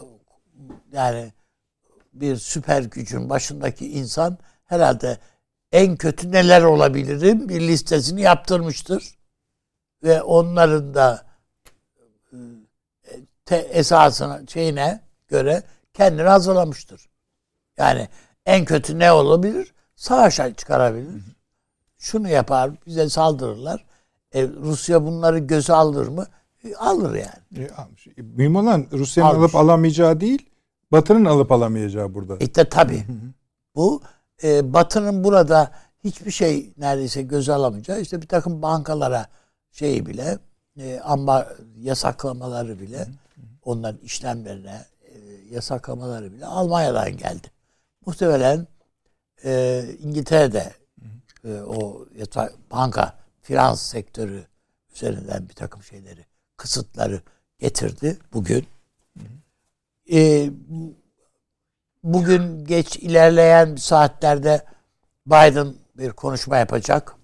[0.91, 1.33] yani
[2.13, 5.17] bir süper gücün başındaki insan herhalde
[5.71, 9.17] en kötü neler olabilirim bir listesini yaptırmıştır.
[10.03, 11.25] Ve onların da
[12.33, 12.37] e,
[13.45, 17.09] te, esasına şeyine göre kendini hazırlamıştır.
[17.77, 18.07] Yani
[18.45, 19.73] en kötü ne olabilir?
[19.95, 21.23] Savaşa çıkarabilir.
[21.97, 23.85] Şunu yapar, bize saldırırlar.
[24.35, 26.27] E, Rusya bunları göze alır mı?
[26.63, 27.65] E, alır yani.
[27.67, 28.07] E, almış.
[28.07, 30.49] E, mühim olan Rusya'nın alıp alamayacağı değil,
[30.91, 32.37] Batı'nın alıp alamayacağı burada.
[32.37, 33.05] İşte tabii.
[33.75, 34.01] Bu
[34.43, 35.71] e, Batı'nın burada
[36.03, 39.27] hiçbir şey neredeyse göze alamayacağı işte bir takım bankalara
[39.71, 40.37] şeyi bile
[40.77, 43.07] e, ambar yasaklamaları bile
[43.63, 44.85] onların işlemlerine
[45.53, 47.47] yasaklamaları bile Almanya'dan geldi.
[48.05, 48.67] Muhtemelen
[49.45, 50.73] e, İngiltere'de
[51.45, 54.45] e, o yata- banka finans sektörü
[54.95, 56.25] üzerinden bir takım şeyleri
[56.57, 57.21] kısıtları
[57.59, 58.67] getirdi bugün.
[60.13, 60.49] E,
[62.03, 64.65] bugün geç ilerleyen saatlerde
[65.27, 67.15] Biden bir konuşma yapacak.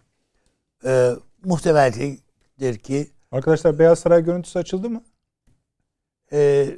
[0.86, 1.12] E,
[1.44, 5.04] muhtemeldir ki Arkadaşlar Beyaz Saray görüntüsü açıldı mı?
[6.32, 6.70] e,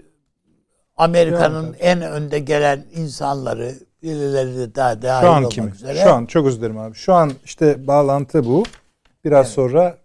[1.01, 5.71] Amerika'nın en önde gelen insanları birileri de daha dahil Şu an olmak kimi?
[5.71, 6.03] üzere.
[6.03, 6.95] Şu an çok özür dilerim abi.
[6.95, 8.63] Şu an işte bağlantı bu.
[9.25, 9.55] Biraz Evet.
[9.55, 9.97] sonra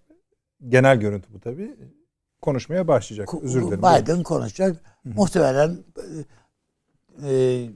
[0.68, 1.76] genel görüntü bu tabii.
[2.42, 3.28] Konuşmaya başlayacak.
[3.42, 3.78] Özür dilerim.
[3.82, 4.76] Biden konuşacak.
[5.04, 5.78] Muhtemelen
[7.22, 7.66] e, e,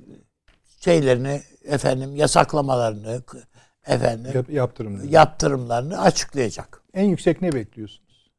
[0.81, 3.23] şeylerini efendim yasaklamalarını
[3.87, 4.99] efendim Yap- yaptırım.
[4.99, 5.15] dedi.
[5.15, 6.83] yaptırımlarını açıklayacak.
[6.95, 8.31] En yüksek ne bekliyorsunuz?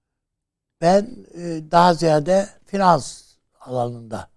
[0.81, 3.23] Ben e, daha ziyade finans
[3.59, 4.27] alanında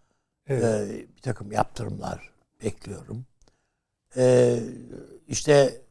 [0.48, 0.64] Evet.
[0.64, 2.30] e, bir takım yaptırımlar
[2.64, 3.24] bekliyorum.
[4.16, 4.56] E,
[5.28, 5.82] işte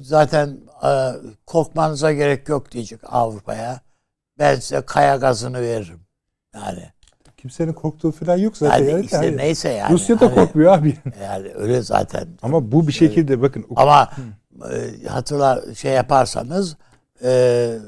[0.00, 1.12] zaten e,
[1.46, 3.80] korkmanıza gerek yok diyecek Avrupa'ya.
[4.38, 6.00] Ben size kaya gazını veririm.
[6.54, 6.92] Yani,
[7.36, 8.78] Kimsenin korktuğu falan yok zaten.
[8.78, 9.04] yani Yani.
[9.04, 9.92] işte Yani neyse yani.
[9.92, 10.96] Rusya da Hani- korkmuyor abi.
[11.22, 12.28] Yani öyle zaten.
[12.42, 14.10] Ama bu bir şekilde bakın Ama
[14.72, 16.76] e, hatırla şey yaparsanız
[17.22, 17.78] e,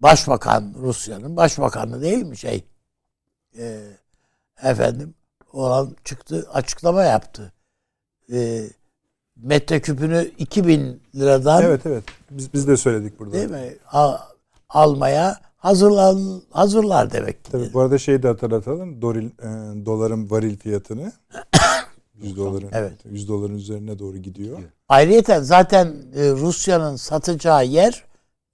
[0.00, 2.64] başbakan Rusya'nın başbakanı değil mi şey
[3.58, 3.80] e,
[4.62, 5.14] efendim
[5.52, 7.52] olan çıktı açıklama yaptı.
[8.32, 8.62] E,
[9.36, 12.04] metreküpünü 2000 liradan evet evet.
[12.30, 13.32] Biz biz de söyledik burada.
[13.32, 14.18] değil mi a-
[14.68, 17.52] almaya hazırlan hazırlar demek ki.
[17.52, 19.02] Tabii bu arada şeyi de hatırlatalım.
[19.02, 21.12] Doril, e, doların varil fiyatını
[22.22, 22.92] 100 doların Evet.
[23.10, 24.58] 100 doların üzerine doğru gidiyor.
[24.88, 25.86] Ayrıca zaten
[26.16, 28.04] e, Rusya'nın satacağı yer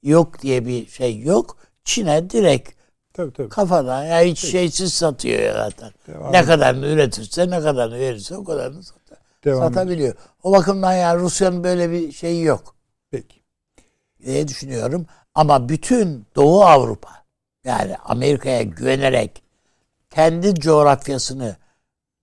[0.02, 1.56] yok diye bir şey yok.
[1.84, 2.77] Çin'e direkt
[3.18, 3.48] Tabii tabii.
[3.48, 5.90] kafadan ya hiç şeysiz satıyor ya zaten.
[6.06, 10.14] Devam ne kadarını üretirse ne kadarını verirse o kadarını satar, Devam satabiliyor.
[10.42, 12.74] O bakımdan yani Rusya'nın böyle bir şeyi yok
[13.10, 13.42] Peki.
[14.24, 15.06] diye düşünüyorum.
[15.34, 17.10] Ama bütün Doğu Avrupa
[17.64, 19.42] yani Amerika'ya güvenerek
[20.10, 21.56] kendi coğrafyasını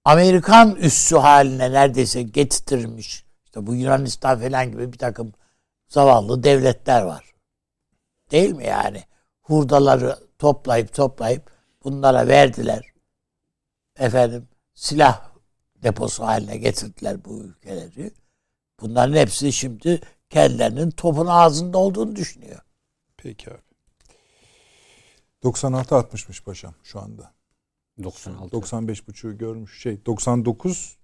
[0.05, 3.25] Amerikan üssü haline neredeyse getirmiş.
[3.45, 5.34] İşte bu Yunanistan falan gibi bir takım
[5.88, 7.34] zavallı devletler var.
[8.31, 9.03] Değil mi yani?
[9.41, 11.52] Hurdaları toplayıp toplayıp
[11.84, 12.93] bunlara verdiler.
[14.00, 15.32] Efendim silah
[15.84, 18.12] deposu haline getirdiler bu ülkeleri.
[18.82, 22.60] Bunların hepsi şimdi kendilerinin topun ağzında olduğunu düşünüyor.
[23.17, 23.60] Peki abi.
[25.43, 27.34] 96-60'mış paşam şu anda.
[28.04, 28.52] 96.
[28.52, 30.98] 95 buçuğu görmüş şey 99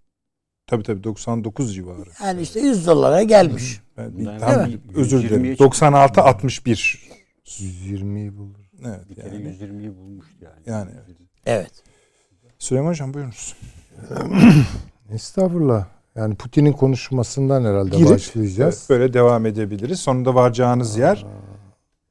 [0.67, 2.09] tabii tabii 99 civarı.
[2.23, 3.81] Yani işte 100 dolara gelmiş.
[3.97, 5.45] Ben, Ben- tam özür dilerim.
[5.45, 7.09] 120'ye 96 61.
[7.45, 8.60] 120'yi bulur.
[8.85, 9.47] Evet Bir kere yani.
[9.47, 10.61] 120'yi bulmuştu yani.
[10.65, 10.91] Yani.
[11.45, 11.71] Evet.
[12.59, 13.55] Süleyman Hocam buyurunuz.
[15.11, 15.85] Estağfurullah.
[16.15, 18.77] Yani Putin'in konuşmasından herhalde Girip, başlayacağız.
[18.77, 19.99] Evet, böyle devam edebiliriz.
[19.99, 21.25] Sonunda varacağınız yer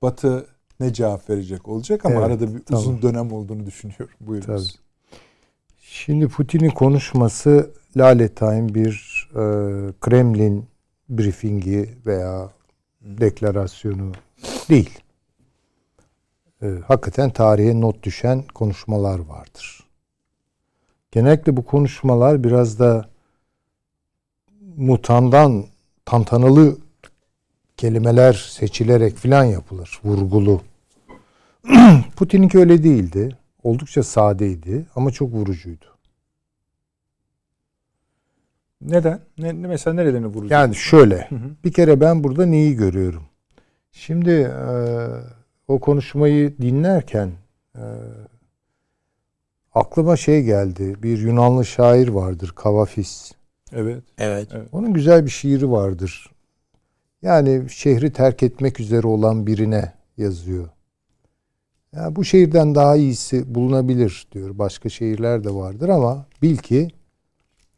[0.02, 0.46] Batı
[0.80, 2.82] ne cevap verecek olacak ama Evet, arada bir tamam.
[2.82, 4.14] uzun dönem olduğunu düşünüyorum.
[4.20, 4.78] Buyurunuz.
[5.80, 9.42] Şimdi Putin'in konuşması lalettayn bir e,
[10.00, 10.64] Kremlin
[11.08, 12.50] briefingi veya
[13.00, 14.12] deklarasyonu
[14.70, 14.90] değil.
[16.62, 19.84] E, hakikaten tarihe not düşen konuşmalar vardır.
[21.10, 23.08] Genellikle bu konuşmalar biraz da
[24.76, 25.64] mutandan
[26.04, 26.78] tantanalı
[27.76, 30.00] kelimeler seçilerek filan yapılır.
[30.04, 30.62] Vurgulu.
[32.16, 33.36] Putin'inki öyle değildi.
[33.62, 35.84] Oldukça sadeydi ama çok vurucuydu.
[38.80, 39.20] Neden?
[39.38, 40.50] Ne, mesela nerelerini vuracak?
[40.50, 41.26] Yani şöyle.
[41.28, 41.50] Hı hı.
[41.64, 43.22] Bir kere ben burada neyi görüyorum?
[43.92, 44.72] Şimdi e,
[45.70, 47.30] o konuşmayı dinlerken
[47.76, 47.84] e,
[49.74, 51.02] aklıma şey geldi.
[51.02, 53.32] Bir Yunanlı şair vardır Kavafis.
[53.72, 54.02] Evet.
[54.18, 54.48] Evet.
[54.72, 56.30] Onun güzel bir şiiri vardır.
[57.22, 60.68] Yani şehri terk etmek üzere olan birine yazıyor.
[61.92, 64.58] Ya bu şehirden daha iyisi bulunabilir diyor.
[64.58, 66.88] Başka şehirler de vardır ama bil ki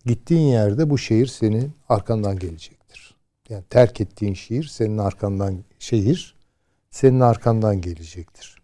[0.06, 3.14] gittiğin yerde bu şehir senin arkandan gelecektir.
[3.48, 6.41] Yani terk ettiğin şehir senin arkandan şehir
[6.92, 8.62] senin arkandan gelecektir.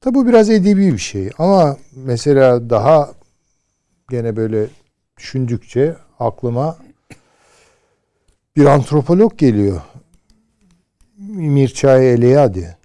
[0.00, 3.12] Tabi bu biraz edebi bir şey ama mesela daha
[4.10, 4.66] gene böyle
[5.16, 6.78] düşündükçe aklıma
[8.56, 9.82] bir antropolog geliyor.
[11.18, 12.76] Mircea Eliade.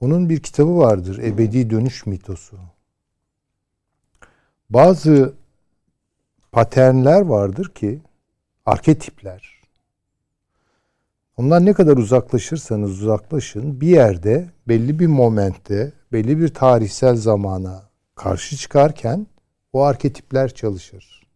[0.00, 1.18] Onun bir kitabı vardır.
[1.18, 2.58] Ebedi Dönüş Mitosu.
[4.70, 5.34] Bazı
[6.52, 8.00] paternler vardır ki
[8.66, 9.55] arketipler.
[11.36, 17.82] Ondan ne kadar uzaklaşırsanız uzaklaşın bir yerde belli bir momentte belli bir tarihsel zamana
[18.14, 19.26] karşı çıkarken
[19.72, 21.26] o arketipler çalışır.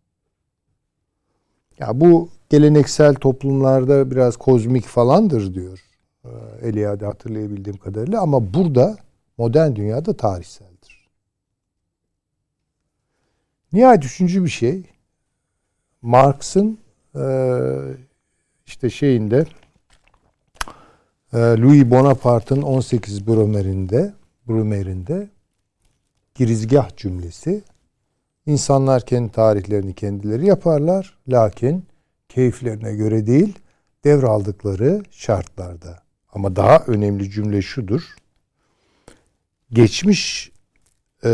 [1.79, 5.81] Ya bu geleneksel toplumlarda biraz kozmik falandır diyor.
[6.25, 6.29] Ee,
[6.63, 8.97] Eliade hatırlayabildiğim kadarıyla ama burada
[9.39, 11.09] modern dünyada tarihseldir.
[13.73, 14.83] Nihayet üçüncü bir şey
[16.03, 16.79] Marx'ın
[17.17, 17.25] e,
[18.67, 19.70] işte şeyinde e,
[21.35, 24.15] Louis Bonaparte'ın 18 Brumair'inde
[24.49, 25.29] Brumair'inde
[26.35, 27.63] girizgah cümlesi
[28.47, 31.19] İnsanlar kendi tarihlerini kendileri yaparlar.
[31.29, 31.85] Lakin
[32.29, 33.59] keyiflerine göre değil,
[34.05, 36.03] devraldıkları şartlarda.
[36.33, 38.03] Ama daha önemli cümle şudur.
[39.73, 40.53] Geçmiş
[41.25, 41.31] e,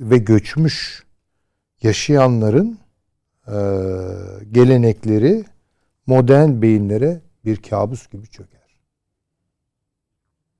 [0.00, 1.04] ve göçmüş
[1.82, 2.78] yaşayanların
[3.46, 3.56] e,
[4.52, 5.44] gelenekleri
[6.06, 8.55] modern beyinlere bir kabus gibi çöker.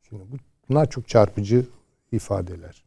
[0.09, 0.37] Şimdi bu-
[0.69, 1.66] bunlar çok çarpıcı
[2.12, 2.83] ifadeler.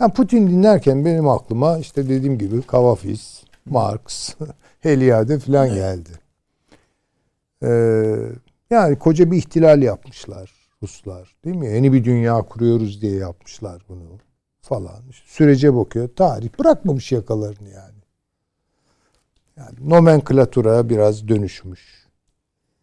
[0.00, 4.34] Yani Putin dinlerken benim aklıma işte dediğim gibi Kavafis, Marx,
[4.80, 6.10] Heliade falan geldi.
[7.62, 8.16] Ee,
[8.70, 11.36] yani koca bir ihtilal yapmışlar Ruslar.
[11.44, 11.66] Değil mi?
[11.66, 14.18] Yeni bir dünya kuruyoruz diye yapmışlar bunu
[14.62, 15.02] falan.
[15.10, 16.08] İşte sürece bakıyor.
[16.16, 18.00] Tarih bırakmamış yakalarını yani.
[19.56, 22.06] Yani nomenklatura biraz dönüşmüş.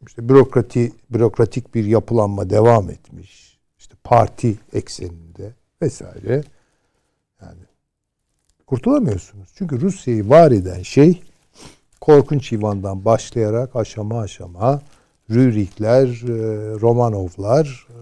[0.07, 3.46] İşte bürokrati, bürokratik bir yapılanma devam etmiş.
[4.07, 6.43] Parti ekseninde vesaire.
[7.41, 7.61] Yani
[8.67, 9.49] kurtulamıyorsunuz.
[9.55, 11.21] Çünkü Rusya'yı var eden şey
[12.01, 14.81] korkunç Ivan'dan başlayarak aşama aşama
[15.29, 18.01] Rürikler, e, Romanovlar, e,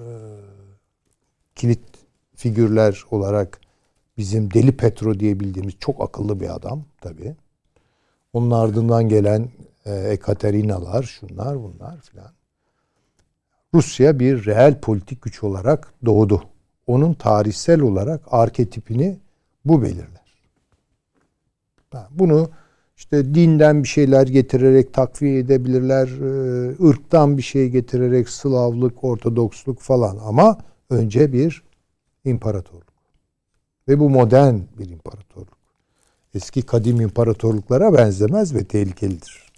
[1.55, 1.79] kilit
[2.35, 3.61] figürler olarak
[4.17, 7.35] bizim Deli Petro diye bildiğimiz çok akıllı bir adam tabii.
[8.33, 9.49] Onun ardından gelen
[9.85, 12.34] e, Ekaterinalar, şunlar bunlar filan.
[13.75, 16.43] Rusya bir reel politik güç olarak doğdu.
[16.87, 19.17] Onun tarihsel olarak arketipini
[19.65, 20.25] bu belirler.
[22.11, 22.49] Bunu
[22.97, 30.17] işte dinden bir şeyler getirerek takviye edebilirler, e, ırktan bir şey getirerek Slavlık, Ortodoksluk falan
[30.25, 30.57] ama
[30.89, 31.63] önce bir
[32.25, 32.93] imparatorluk.
[33.87, 35.57] Ve bu modern bir imparatorluk.
[36.33, 39.51] Eski kadim imparatorluklara benzemez ve tehlikelidir.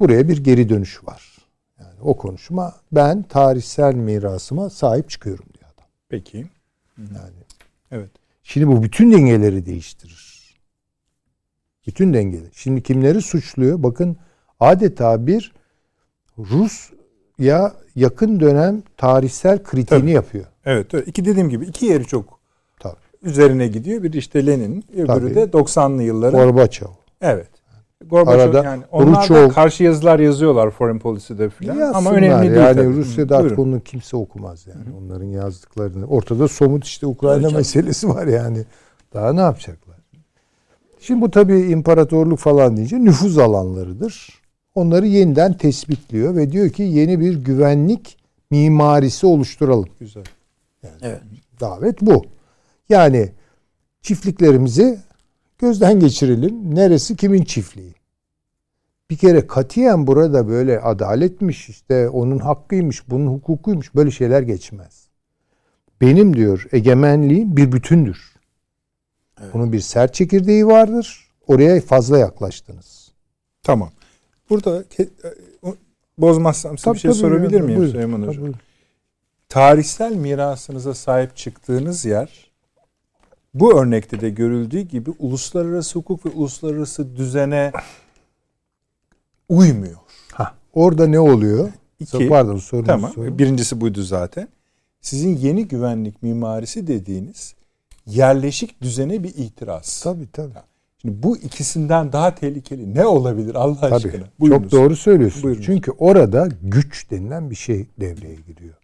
[0.00, 1.35] Buraya bir geri dönüş var.
[1.96, 5.86] Yani o konuşma ben tarihsel mirasıma sahip çıkıyorum diyor adam.
[6.08, 6.46] Peki.
[6.98, 7.30] Yani
[7.90, 8.10] Evet.
[8.42, 10.56] Şimdi bu bütün dengeleri değiştirir.
[11.86, 12.50] Bütün dengeleri.
[12.52, 13.82] Şimdi kimleri suçluyor?
[13.82, 14.16] Bakın
[14.60, 15.52] adeta bir
[16.38, 16.90] Rus
[17.38, 20.10] ya yakın dönem tarihsel kritiğini Tabii.
[20.10, 20.44] yapıyor.
[20.64, 21.06] Evet, öyle.
[21.06, 22.40] iki dediğim gibi iki yeri çok
[22.80, 22.96] Tabii.
[23.22, 24.02] üzerine gidiyor.
[24.02, 25.34] Bir işte Lenin, öbürü Tabii.
[25.34, 26.40] de 90'lı yılların.
[26.40, 26.90] Gorbaçov.
[27.20, 27.50] evet.
[28.04, 32.60] Gorbaçov Arada yani onlar da Khrushchev- karşı yazılar yazıyorlar Foreign Policy'de falan ama önemli değil.
[32.60, 32.96] Yani tabii.
[32.96, 34.96] Rusya'da Hı, artık onu kimse okumaz yani.
[34.98, 36.06] Onların yazdıklarını.
[36.06, 38.64] Ortada somut işte Ukrayna meselesi var yani.
[39.14, 39.96] Daha ne yapacaklar?
[41.00, 44.42] Şimdi bu tabii imparatorluk falan deyince nüfuz alanlarıdır.
[44.74, 48.18] Onları yeniden tespitliyor ve diyor ki yeni bir güvenlik
[48.50, 49.88] mimarisi oluşturalım.
[50.00, 50.24] Güzel.
[51.02, 51.20] Evet.
[51.60, 52.24] Davet bu.
[52.88, 53.32] Yani
[54.02, 54.98] çiftliklerimizi
[55.58, 56.74] gözden geçirelim.
[56.74, 57.94] Neresi kimin çiftliği?
[59.10, 65.08] Bir kere katiyen burada böyle adaletmiş işte onun hakkıymış, bunun hukukuymuş böyle şeyler geçmez.
[66.00, 68.36] Benim diyor egemenliğim bir bütündür.
[69.52, 71.28] Bunun bir sert çekirdeği vardır.
[71.46, 73.12] Oraya fazla yaklaştınız.
[73.62, 73.90] Tamam.
[74.50, 75.08] Burada e,
[76.18, 77.62] bozmazsam size Tabii, bir şey tabii sorabilir yani.
[77.62, 78.52] miyim Buyurun, Süleyman Hocam?
[79.48, 82.45] Tarihsel mirasınıza sahip çıktığınız yer
[83.60, 87.72] bu örnekte de görüldüğü gibi uluslararası hukuk ve uluslararası düzene
[89.48, 89.96] uymuyor.
[90.32, 91.68] Hah, orada ne oluyor?
[92.00, 93.12] İki, Pardon sorunuzu Tamam.
[93.12, 93.38] sorun.
[93.38, 94.48] Birincisi buydu zaten.
[95.00, 97.54] Sizin yeni güvenlik mimarisi dediğiniz
[98.06, 100.00] yerleşik düzene bir itiraz.
[100.02, 100.52] Tabii tabii.
[101.02, 103.94] Şimdi bu ikisinden daha tehlikeli ne olabilir Allah Tabii.
[103.94, 104.12] aşkına?
[104.12, 104.72] Çok Buyurunuz.
[104.72, 105.42] doğru söylüyorsun.
[105.42, 105.66] Buyurunuz.
[105.66, 108.74] Çünkü orada güç denilen bir şey devreye giriyor.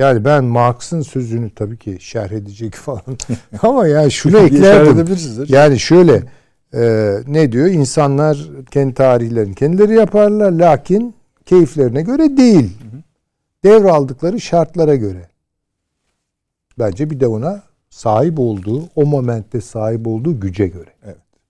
[0.00, 3.02] Yani ben Marx'ın sözünü tabii ki şerh edecek falan.
[3.62, 5.16] Ama ya şunu eklerdim.
[5.48, 6.22] Yani şöyle
[6.74, 7.66] e, ne diyor?
[7.66, 10.52] İnsanlar kendi tarihlerini kendileri yaparlar.
[10.52, 11.14] Lakin
[11.46, 12.78] keyiflerine göre değil.
[13.64, 15.28] Devraldıkları şartlara göre.
[16.78, 20.90] Bence bir de ona sahip olduğu, o momentte sahip olduğu güce göre.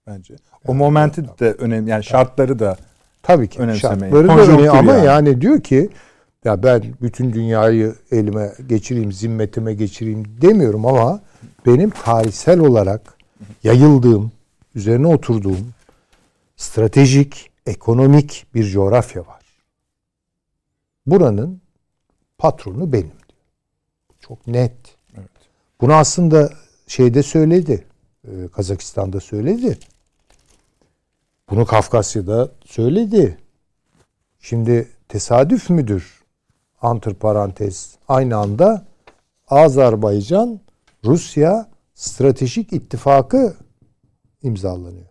[0.06, 0.34] bence.
[0.66, 1.90] O momenti de önemli.
[1.90, 2.76] Yani şartları da
[3.22, 4.14] Tabii ki Önemsemeyin.
[4.14, 5.06] şartları da önemli ama yani.
[5.06, 5.40] yani.
[5.40, 5.90] diyor ki
[6.44, 11.22] ya ben bütün dünyayı elime geçireyim, zimmetime geçireyim demiyorum ama
[11.66, 13.14] benim tarihsel olarak
[13.64, 14.32] yayıldığım,
[14.74, 15.74] üzerine oturduğum
[16.56, 19.42] stratejik, ekonomik bir coğrafya var.
[21.06, 21.60] Buranın
[22.38, 23.38] patronu benim diyor.
[24.20, 24.76] Çok net.
[25.18, 25.30] Evet.
[25.80, 26.52] Bunu aslında
[26.86, 27.86] şeyde söyledi.
[28.24, 29.78] e, Kazakistan'da söyledi.
[31.50, 33.38] Bunu Kafkasya'da söyledi.
[34.40, 36.19] Şimdi tesadüf müdür?
[36.80, 37.96] Antır parantez.
[38.08, 38.86] Aynı anda
[39.48, 40.60] Azerbaycan
[41.04, 43.56] Rusya stratejik ittifakı
[44.42, 45.06] imzalanıyor.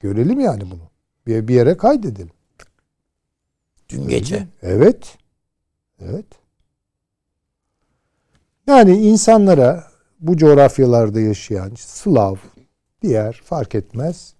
[0.00, 0.90] Görelim yani bunu.
[1.26, 2.30] Bir, bir yere kaydedelim.
[3.88, 4.46] Dün gece.
[4.62, 5.18] Evet.
[6.00, 6.26] Evet.
[8.66, 9.84] Yani insanlara
[10.20, 12.36] bu coğrafyalarda yaşayan Slav,
[13.02, 14.34] diğer fark etmez.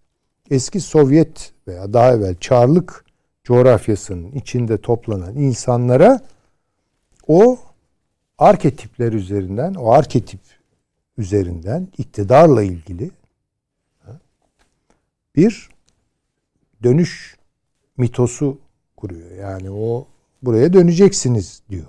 [0.51, 3.05] Eski Sovyet veya daha evvel Çarlık
[3.49, 6.21] coğrafyasının içinde toplanan insanlara
[7.29, 7.59] o
[8.39, 10.41] arketipler üzerinden, o arketip
[11.19, 13.11] üzerinden iktidarla ilgili
[15.37, 15.69] bir
[16.83, 17.37] dönüş
[17.97, 18.59] mitosu
[18.97, 19.31] kuruyor.
[19.31, 20.07] Yani o
[20.43, 21.87] buraya döneceksiniz diyor.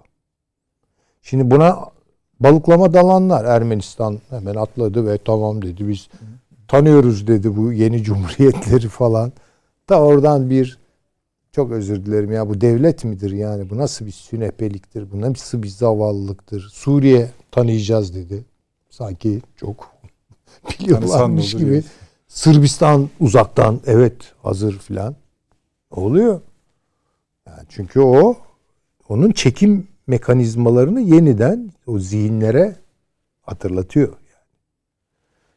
[1.22, 1.86] Şimdi buna
[2.40, 6.10] balıklama dalanlar Ermenistan hemen atladı ve tamam dedi biz
[6.68, 9.32] tanıyoruz dedi bu yeni cumhuriyetleri falan.
[9.90, 10.80] Da oradan bir
[11.52, 15.68] çok özür dilerim ya bu devlet midir yani bu nasıl bir sünepeliktir bu nasıl bir
[15.68, 18.46] zavallılıktır Suriye tanıyacağız dedi.
[18.90, 19.92] Sanki çok
[20.80, 21.84] biliyorlarmış gibi.
[22.28, 25.16] Sırbistan uzaktan evet hazır filan
[25.92, 26.42] oluyor.
[27.48, 28.38] Yani çünkü o
[29.10, 32.76] onun çekim mekanizmalarını yeniden o zihinlere
[33.42, 34.14] hatırlatıyor.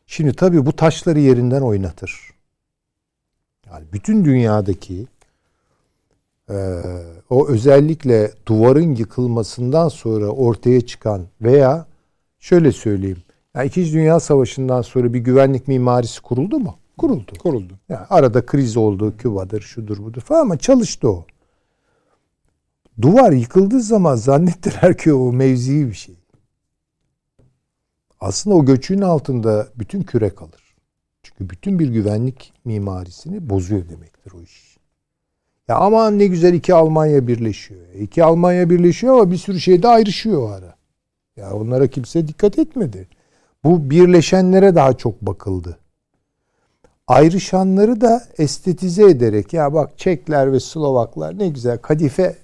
[0.07, 2.31] Şimdi tabii bu taşları yerinden oynatır.
[3.67, 5.07] Yani bütün dünyadaki
[7.31, 11.87] o özellikle duvarın yıkılmasından sonra ortaya çıkan veya
[12.39, 13.23] şöyle söyleyeyim.
[13.55, 16.77] Yani İkinci Dünya Savaşı'ndan sonra bir güvenlik mimarisi kuruldu mu?
[16.99, 17.33] Kuruldu.
[17.39, 17.73] kuruldu.
[17.89, 21.27] Yani arada kriz oldu, Küba'dır, şudur budur falan ama çalıştı o.
[23.03, 26.15] Duvar yıkıldığı zaman zannettiler ki o mevzi bir şey.
[28.21, 30.75] Aslında o göçün altında bütün küre kalır.
[31.23, 34.72] Çünkü bütün bir güvenlik mimarisini bozuyor demektir o iş.
[35.69, 37.81] Ya aman ne güzel iki Almanya birleşiyor.
[38.01, 40.75] İki Almanya birleşiyor ama bir sürü şeyde ayrışıyor o ara.
[41.37, 43.09] Ya onlara kimse dikkat etmedi.
[43.65, 45.79] Bu birleşenlere daha çok bakıldı
[47.07, 52.37] ayrışanları da estetize ederek ya bak Çekler ve Slovaklar ne güzel kadife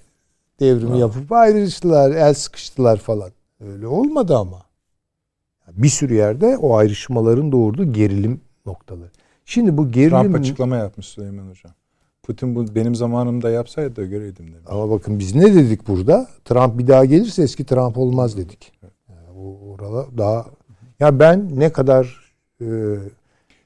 [0.59, 3.31] devrimi yapıp ayrıştılar, el sıkıştılar falan.
[3.59, 4.61] Öyle olmadı ama.
[5.71, 9.11] Bir sürü yerde o ayrışmaların doğurduğu gerilim noktaları.
[9.45, 11.73] Şimdi bu Trump gerilim açıklama yapmış Süleyman Hocam.
[12.29, 14.65] Putin bu benim zamanımda yapsaydı da göreydim demiş.
[14.67, 16.27] Ama bakın biz ne dedik burada?
[16.45, 18.71] Trump bir daha gelirse eski Trump olmaz dedik.
[19.09, 20.45] Yani o orada daha
[20.99, 22.65] ya ben ne kadar e,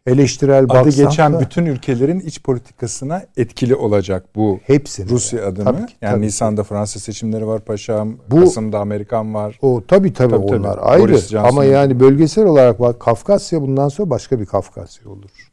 [0.06, 5.66] eleştirel Adı baksam geçen da bütün ülkelerin iç politikasına etkili olacak bu hepsini Rusya adımı.
[5.66, 6.28] Tabii ki, yani tabii ki.
[6.28, 8.18] Nisan'da Fransa seçimleri var paşam.
[8.32, 9.60] Bu- Kasım'da Amerikan var.
[9.62, 10.60] O tabii tabii, Tabii, tabii.
[10.60, 11.04] onlar ayrı.
[11.04, 15.52] Boris Johnson'ın- Ama yani bölgesel olarak bak Kafkasya bundan sonra başka bir Kafkasya olur.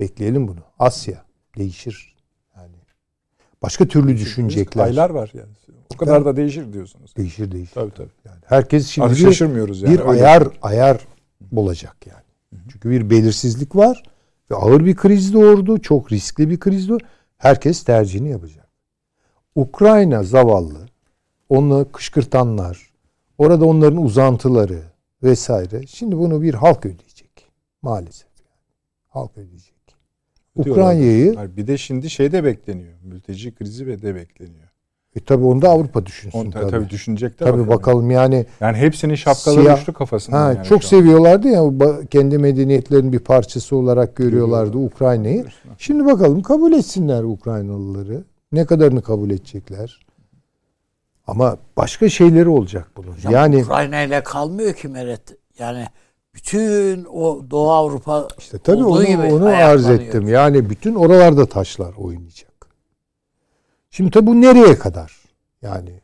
[0.00, 0.60] Bekleyelim bunu.
[0.78, 1.22] Asya
[1.58, 2.15] değişir.
[3.62, 4.84] Başka türlü düşünecekler.
[4.84, 5.48] Aylar var yani.
[5.94, 7.16] O kadar da değişir diyorsunuz.
[7.16, 7.74] Değişir değişir.
[7.74, 8.08] Tabii tabii.
[8.24, 9.94] Yani herkes şimdi Artık bir- şaşırmıyoruz yani.
[9.94, 10.10] bir Öyle.
[10.10, 11.00] ayar ayar
[11.56, 12.62] olacak yani.
[12.72, 14.02] Çünkü bir belirsizlik var
[14.50, 15.78] ve ağır bir kriz doğurdu.
[15.78, 17.04] Çok riskli bir kriz doğurdu.
[17.38, 18.66] Herkes tercihini yapacak.
[19.54, 20.88] Ukrayna zavallı,
[21.48, 22.90] onu kışkırtanlar,
[23.38, 24.82] orada onların uzantıları
[25.22, 25.86] vesaire.
[25.86, 27.48] Şimdi bunu bir halk ödeyecek.
[27.82, 28.28] Maalesef.
[29.08, 29.75] Halk ödeyecek.
[30.56, 32.92] Ukrayna'yı Bir de şimdi şey de bekleniyor.
[33.02, 34.66] Mülteci krizi ve de bekleniyor.
[35.16, 36.70] e, tabii onu da Avrupa düşünsün Onu tabii.
[36.70, 40.40] tabii, düşünecek de Tabii var bakalım yani Yani hepsinin şapkaları Siyah- uçtu kafasında.
[40.40, 41.62] Ha, yani çok seviyorlardı ya
[42.10, 45.44] kendi medeniyetlerinin bir parçası olarak görüyorlardı Ukrayna'yı.
[45.78, 48.24] Şimdi bakalım kabul etsinler Ukraynalıları.
[48.52, 50.06] Ne kadarını kabul edecekler?
[51.26, 53.12] Ama başka şeyleri olacak bunun.
[53.12, 55.20] Hocam yani Ukrayna ile kalmıyor ki Meret.
[55.58, 55.86] Yani
[56.36, 60.28] bütün o Doğu Avrupa işte tabii onu gibi onu arz ettim.
[60.28, 62.66] Yani bütün oralarda taşlar oynayacak.
[63.90, 65.16] Şimdi tabii bu nereye kadar?
[65.62, 66.00] Yani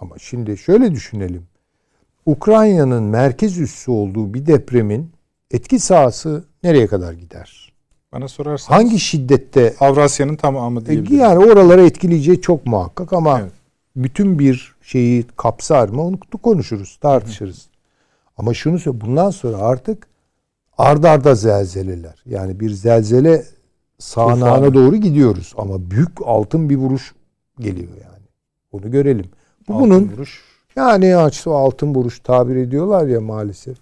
[0.00, 1.46] ama şimdi şöyle düşünelim.
[2.26, 5.10] Ukrayna'nın merkez üssü olduğu bir depremin
[5.50, 7.72] etki sahası nereye kadar gider?
[8.12, 11.18] Bana sorarsanız Hangi şiddette Avrasya'nın tamamı E, diyebilirim.
[11.18, 13.52] Yani oralara etkileyeceği çok muhakkak ama Evet.
[13.96, 17.66] bütün bir şeyi kapsar mı onu konuşuruz, tartışırız.
[18.36, 20.06] Ama şunu söyle bundan sonra artık
[20.78, 22.22] ard arda zelzeleler.
[22.26, 23.44] Yani bir zelzele
[23.98, 27.14] sağanağına doğru gidiyoruz ama büyük altın bir vuruş
[27.60, 28.24] geliyor yani.
[28.72, 29.26] Onu görelim.
[29.68, 30.42] Bu Altın bunun vuruş.
[30.76, 33.76] yani açtı altın vuruş tabir ediyorlar ya maalesef.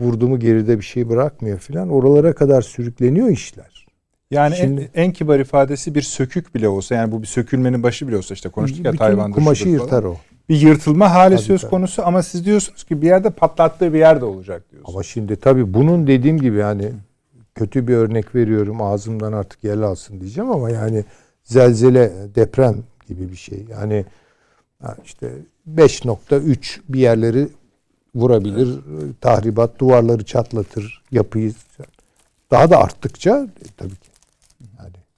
[0.00, 1.88] Vurdu mu geride bir şey bırakmıyor filan.
[1.88, 3.86] Oralara kadar sürükleniyor işler.
[4.30, 8.08] Yani Şimdi- en, en kibar ifadesi bir sökük bile olsa yani bu bir sökülmenin başı
[8.08, 10.16] bile olsa işte konuştuk ya Tayvan'da kumaşı yırtar o.
[10.48, 11.70] Bir yırtılma hali Tabii, söz tabii.
[11.70, 14.94] konusu ama siz diyorsunuz ki bir yerde patlattığı bir yerde olacak diyorsunuz.
[14.94, 16.92] Ama şimdi tabii bunun dediğim gibi yani
[17.54, 21.04] kötü bir örnek veriyorum ağzımdan artık yel alsın diyeceğim ama yani
[21.44, 22.76] zelzele deprem
[23.08, 23.66] gibi bir şey.
[23.70, 24.04] Yani
[25.04, 25.32] işte
[25.74, 27.48] 5.3 bir yerleri
[28.14, 28.80] vurabilir,
[29.20, 31.52] tahribat duvarları çatlatır, yapıyı
[32.50, 34.05] daha da arttıkça e, tabii ki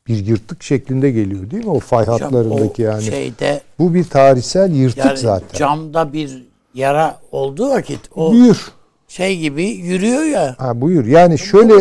[0.09, 3.03] bir yırtık şeklinde geliyor değil mi o fay Hocam, hatlarındaki o yani.
[3.03, 5.59] şeyde Bu bir tarihsel yırtık yani zaten.
[5.59, 8.73] camda bir yara olduğu vakit o Buyur.
[9.09, 10.55] şey gibi yürüyor ya.
[10.59, 11.05] Ha buyur.
[11.07, 11.75] Yani şöyle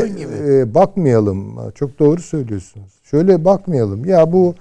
[0.62, 1.72] e, bakmayalım.
[1.72, 2.92] Çok doğru söylüyorsunuz.
[3.04, 4.06] Şöyle bakmayalım.
[4.06, 4.56] Ya bu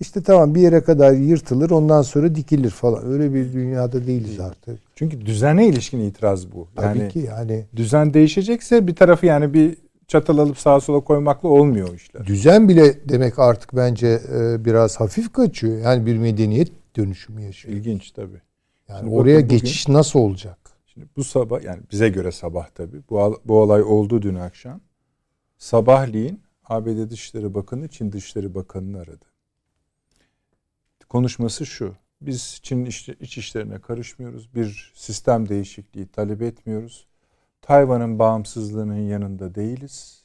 [0.00, 3.12] işte tamam bir yere kadar yırtılır ondan sonra dikilir falan.
[3.12, 4.78] Öyle bir dünyada değiliz artık.
[4.96, 6.66] Çünkü düzene ilişkin itiraz bu.
[6.76, 9.76] Tabii Yani ki yani düzen değişecekse bir tarafı yani bir
[10.12, 12.26] çatal alıp sağa sola koymakla olmuyor işler.
[12.26, 15.78] düzen bile demek artık bence e, biraz hafif kaçıyor.
[15.78, 17.74] Yani bir medeniyet dönüşümü yaşıyor.
[17.76, 18.40] İlginç tabii.
[18.88, 20.58] Yani Şimdi oraya bakın bugün- geçiş nasıl olacak?
[20.86, 23.02] Şimdi bu sabah yani bize göre sabah tabii.
[23.10, 24.80] Bu, bu olay oldu dün akşam.
[25.58, 29.24] Sabahleyin ABD Dışişleri Bakanı Çin Dışişleri Bakanı'nı aradı.
[31.08, 31.94] Konuşması şu.
[32.20, 32.84] Biz Çin
[33.20, 34.54] iç işlerine karışmıyoruz.
[34.54, 37.06] Bir sistem değişikliği talep etmiyoruz.
[37.62, 40.22] Tayvan'ın bağımsızlığının yanında değiliz.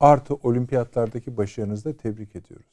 [0.00, 2.66] Artı olimpiyatlardaki başarınızı da tebrik ediyoruz.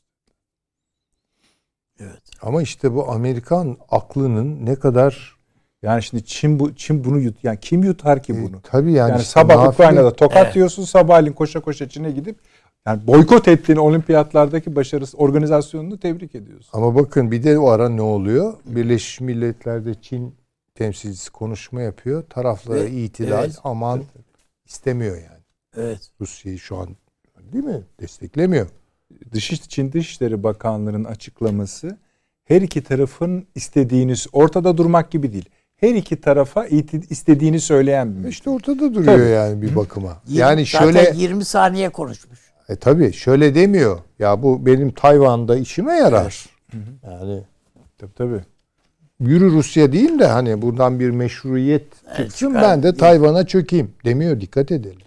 [1.99, 2.21] Evet.
[2.41, 5.35] Ama işte bu Amerikan aklının ne kadar
[5.83, 8.61] Yani şimdi Çin bu Çin bunu yut yani kim yutar ki e, bunu?
[8.63, 10.55] tabii yani, Yani, işte sabah nafile- Ukrayna'da tokat Evet.
[10.55, 12.39] yiyorsun sabahleyin koşa koşa Çin'e gidip
[12.87, 16.69] yani boykot ettiğin olimpiyatlardaki başarısı organizasyonunu tebrik ediyorsun.
[16.73, 18.53] Ama bakın bir de o ara ne oluyor?
[18.65, 20.35] Birleşmiş Milletler'de Çin
[20.75, 22.23] temsilcisi konuşma yapıyor.
[22.29, 23.57] Taraflara Ve- itidal evet.
[23.63, 24.03] aman
[24.65, 25.43] istemiyor yani.
[25.77, 25.99] Evet.
[26.21, 26.87] Rusya'yı şu an
[27.53, 27.81] değil mi?
[28.01, 28.67] Desteklemiyor.
[29.31, 31.97] Dış Çin Dışişleri Bakanlığı'nın açıklaması
[32.45, 35.49] her iki tarafın istediğiniz ortada durmak gibi değil.
[35.75, 36.65] Her iki tarafa
[37.09, 39.29] istediğini söyleyen bir İşte ortada duruyor Tabii.
[39.29, 40.21] yani bir bakıma.
[40.27, 42.39] Yirmi- Yani zaten şöyle 20 saniye konuşmuş.
[42.69, 43.99] e tabii şöyle demiyor.
[44.19, 46.45] Ya bu benim Tayvan'da işime yarar.
[47.03, 47.43] Yani
[47.97, 48.41] Tabii tabii.
[49.19, 52.63] Yürü Rusya değil de hani buradan bir meşruiyet Evet, çıksın çıkar.
[52.63, 54.41] ben de Tayvan'a çökeyim demiyor.
[54.41, 54.97] Dikkat edelim.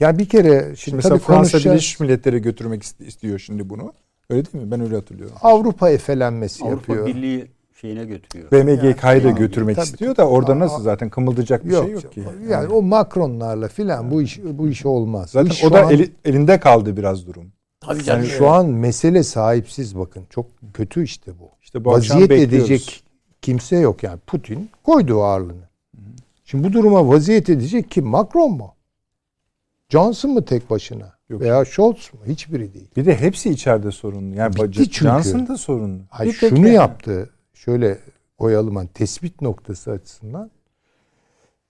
[0.00, 1.64] Ya bir kere şimdi, Şimdi mesela tabii Fransa konuşacağız.
[1.74, 3.92] Birleşmiş Milletleri götürmek istiyor şimdi bunu.
[4.30, 4.70] Öyle değil mi?
[4.70, 5.36] Ben öyle hatırlıyorum.
[5.42, 7.06] Avrupa efelenmesi Avrupa yapıyor.
[7.06, 7.46] Birliği
[7.80, 8.50] şeyine götürüyor.
[8.52, 11.90] BMGK'yı da Yani, götürmek tabii, istiyor da orada Aa, nasıl zaten kımıldayacak bir şey yok
[12.04, 12.22] yok ki.
[12.48, 15.24] Yani o Macronlarla filan bu iş bu iş olmaz.
[15.26, 17.44] Bu Zaten iş o da an- eli- elinde kaldı biraz durum.
[17.80, 18.22] Tabii canım.
[18.22, 20.24] yani şu an mesele sahipsiz bakın.
[20.30, 21.50] Çok kötü işte bu.
[21.62, 23.04] İşte bu vaziyet edecek
[23.42, 24.18] kimse yok yani.
[24.26, 25.70] Putin koydu ağırlığını.
[26.44, 28.06] Şimdi bu duruma vaziyet edecek kim?
[28.06, 28.74] Macron mu?
[29.88, 31.12] Johnson mu tek başına?
[31.28, 31.40] Yok.
[31.40, 32.20] Veya Scholz mu?
[32.26, 32.88] Hiçbiri değil.
[32.96, 34.34] Bir de hepsi içeride sorunlu.
[34.36, 34.94] Yani Bitti çünkü.
[34.94, 36.02] Johnson da sorunlu.
[36.08, 36.74] Hayır, şunu yani.
[36.74, 37.30] yaptı.
[37.54, 37.98] Şöyle
[38.38, 40.50] oyalıman tespit noktası açısından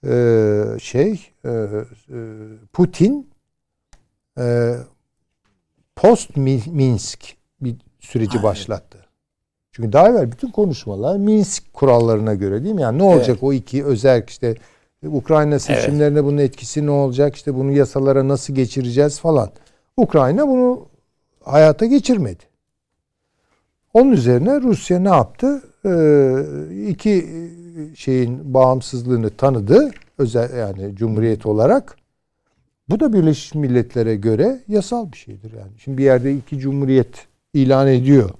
[0.07, 2.19] Ee, şey e, e,
[2.73, 3.31] Putin
[4.39, 4.77] e,
[6.03, 7.25] post Minsk
[7.61, 8.99] bir süreci Ha, başlattı.
[9.73, 12.83] Çünkü daha evvel bütün konuşmalar Minsk kurallarına göre değil mi?
[12.83, 14.55] Yani ne olacak o iki özel işte
[15.07, 17.37] Ukrayna seçimlerine bunun etkisi ne olacak?
[17.37, 19.51] İşte bunu yasalara nasıl geçireceğiz falan.
[19.97, 20.87] Ukrayna bunu
[21.45, 22.45] hayata geçirmedi.
[23.95, 25.63] Onun üzerine Rusya ne yaptı?
[25.85, 27.27] Ee, iki
[27.97, 29.91] şeyin bağımsızlığını tanıdı.
[30.19, 31.97] Özel yani cumhuriyet olarak.
[32.91, 35.71] Bu da Birleşmiş Milletler'e göre yasal bir şeydir yani.
[35.79, 38.31] Şimdi bir yerde iki cumhuriyet ilan ediyor.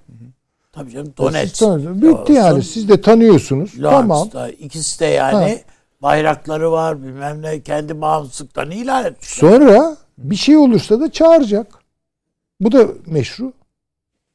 [0.71, 1.61] Tabii canım Donetsk.
[2.01, 2.63] Bitti yani.
[2.63, 3.73] Siz de tanıyorsunuz.
[3.81, 4.29] Tamam.
[4.59, 5.59] İkisi de yani
[6.01, 9.49] bayrakları var bilmem ne kendi bağımsızlıklarını ilan etmişler.
[9.49, 11.67] Sonra bir şey olursa da çağıracak.
[12.61, 13.53] Bu da meşru.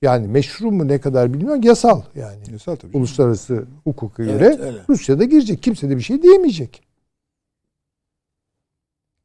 [0.02, 1.62] Yani meşru mu ne kadar bilmiyorum.
[1.62, 2.38] Yasal yani.
[2.52, 2.96] Yasal tabii.
[2.96, 4.78] Uluslararası hukuka Evet, göre öyle.
[4.88, 5.62] Rusya da girecek.
[5.62, 6.85] Kimse de bir şey diyemeyecek.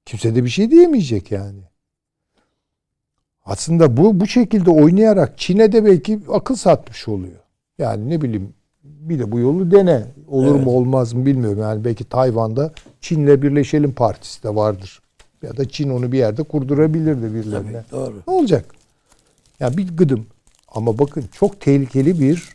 [0.06, 1.60] Kimse de bir şey diyemeyecek yani.
[3.45, 7.39] Aslında bu bu şekilde oynayarak Çin'e de belki akıl satmış oluyor.
[7.78, 10.06] Yani ne bileyim bir de bu yolu dene.
[10.28, 10.66] Olur Evet.
[10.66, 11.60] mu olmaz mı bilmiyorum.
[11.62, 15.02] Yani belki Tayvan'da Çin'le birleşelim partisi de vardır.
[15.43, 17.72] Ya da Çin onu bir yerde kurdurabilirdi birilerine.
[17.72, 18.22] Tabii, doğru.
[18.28, 18.66] Ne olacak?
[19.60, 20.26] Ya bir gıdım.
[20.68, 22.49] Ama bakın çok tehlikeli bir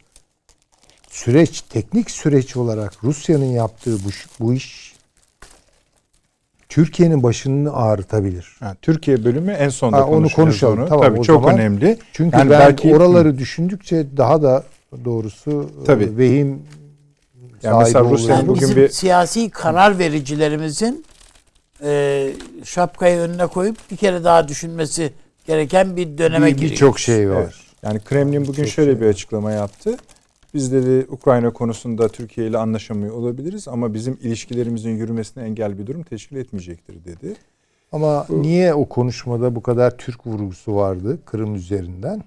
[1.10, 4.08] süreç, teknik süreç olarak Rusya'nın yaptığı bu,
[4.40, 4.85] bu iş
[6.68, 8.56] Türkiye'nin başını ağrıtabilir.
[8.60, 10.78] Ha, Türkiye bölümü en sonda Ha, onu konuşalım.
[10.78, 10.88] onu.
[10.88, 11.98] Tamam, Tabii o çok zaman- önemli.
[12.12, 14.64] Çünkü Yani ben belki- oraları düşündükçe daha da
[15.04, 16.16] doğrusu e, Tabii.
[16.18, 16.62] vehim
[17.62, 21.04] Yani mesela Rusya'nın Yani bugün bizim bir- siyasi karar vericilerimizin
[21.84, 22.28] e,
[22.64, 25.12] şapkayı önüne koyup bir kere daha düşünmesi
[25.46, 26.70] gereken bir döneme Bir- giriyor.
[26.72, 27.40] birçok şey var.
[27.42, 27.52] Evet.
[27.82, 29.96] Yani Kremlin bugün Çok şöyle şey bir açıklama yaptı.
[30.56, 36.02] Biz dedi Ukrayna konusunda Türkiye ile anlaşamıyor olabiliriz ama bizim ilişkilerimizin yürümesine engel bir durum
[36.02, 37.36] teşkil etmeyecektir dedi.
[37.92, 42.22] Ama niye o konuşmada bu kadar Türk vurgusu vardı Kırım üzerinden?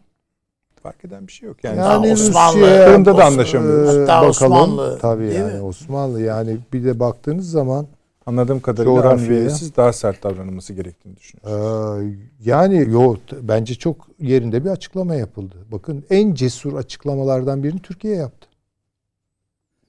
[0.84, 1.64] Fark eden bir şey yok.
[1.64, 4.02] Yani, Yani Osmanlı, Kırım'da da anlaşamıyoruz.
[4.02, 5.62] Hatta Osmanlı, Tabii yani mi?
[5.62, 7.88] Osmanlı yani bir de baktığınız zaman
[8.30, 12.14] anladığım kadarıyla Coğrafyaya- Avni siz daha sert davranılması gerektiğini düşünüyorsunuz.
[12.14, 12.18] e,
[12.50, 15.56] yani yo bence çok yerinde bir açıklama yapıldı.
[15.72, 18.48] Bakın en cesur açıklamalardan birini Türkiye yaptı.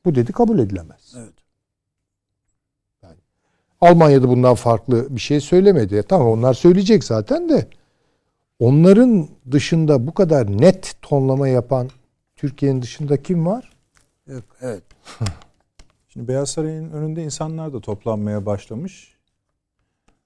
[0.04, 1.14] Bu dedi kabul edilemez.
[1.18, 1.32] Evet.
[3.80, 6.02] Almanya'da bundan farklı bir şey söylemedi.
[6.08, 7.66] Tamam onlar söyleyecek zaten de
[8.58, 11.90] onların dışında bu kadar net tonlama yapan
[12.36, 13.72] Türkiye'nin dışında kim var?
[14.26, 14.82] Yok, evet.
[16.12, 19.14] Şimdi Beyaz Saray'ın önünde insanlar da toplanmaya başlamış.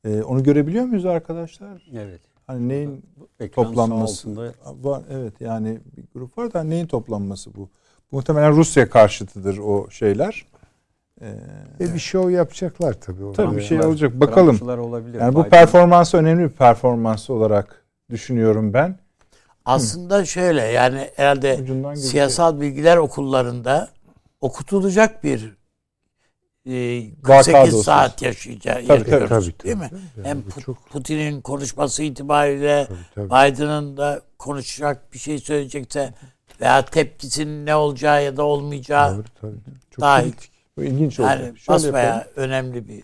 [0.05, 1.83] Ee, onu görebiliyor muyuz arkadaşlar?
[1.99, 2.21] Evet.
[2.47, 3.05] Hani neyin
[3.41, 4.37] Ekran toplanması?
[4.83, 7.69] Var, evet yani bir grup var da neyin toplanması bu?
[8.13, 10.47] Muhtemelen Rusya karşıtıdır o şeyler.
[11.21, 11.27] Ee,
[11.81, 13.25] E bir şov yapacaklar tabii.
[13.25, 13.37] orada.
[13.45, 14.21] tabii bir şey olacak.
[14.21, 14.59] Bakalım.
[14.69, 15.21] Olabilir.
[15.21, 18.99] Yani bu Biden- performans önemli bir performans olarak düşünüyorum ben.
[19.65, 21.67] Aslında şöyle yani herhalde
[21.97, 23.89] siyasal bilgiler okullarında
[24.41, 25.57] okutulacak bir
[26.69, 27.83] 48 dosyası.
[27.83, 28.87] saat yaşayacağız.
[28.87, 29.89] Tabii, tabii, tabii, tabii, değil mi?
[29.91, 30.27] tabii.
[30.27, 32.99] Hem Yani Pu- çok- Putin'in konuşması itibariyle Tabii,
[33.29, 33.53] tabii.
[33.55, 36.15] Biden'ın da konuşacak bir şey söyleyecekse
[36.61, 39.57] veya tepkisinin ne olacağı ya da olmayacağı Doğru, tabii.
[39.91, 40.33] Çok dahil.
[40.33, 40.51] kritik.
[40.77, 41.41] Bu ilginç olacak.
[41.41, 42.27] Yani Şöyle basbaya yapalım.
[42.37, 43.03] önemli bir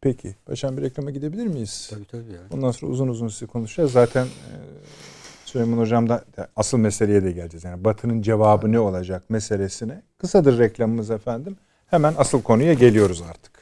[0.00, 0.36] Peki.
[0.48, 1.86] Başan bir reklama gidebilir miyiz?
[1.90, 2.32] Tabii tabii.
[2.32, 2.46] Yani.
[2.54, 3.92] Ondan sonra uzun uzun size konuşacağız.
[3.92, 4.52] Zaten e,
[5.44, 6.24] Süleyman Hocam da
[6.56, 7.64] asıl meseleye de geleceğiz.
[7.64, 10.02] Yani Batı'nın cevabı ne olacak meselesine.
[10.18, 11.56] Kısadır reklamımız efendim.
[11.90, 13.57] Hemen asıl konuya geliyoruz artık.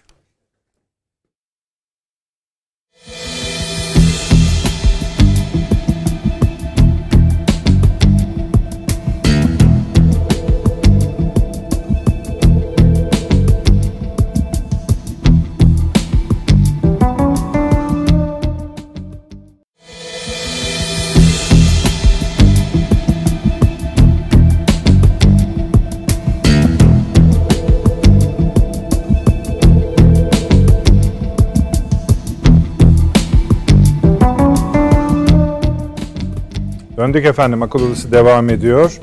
[37.06, 37.62] Döndük efendim.
[37.62, 39.00] Akıl Odası devam ediyor.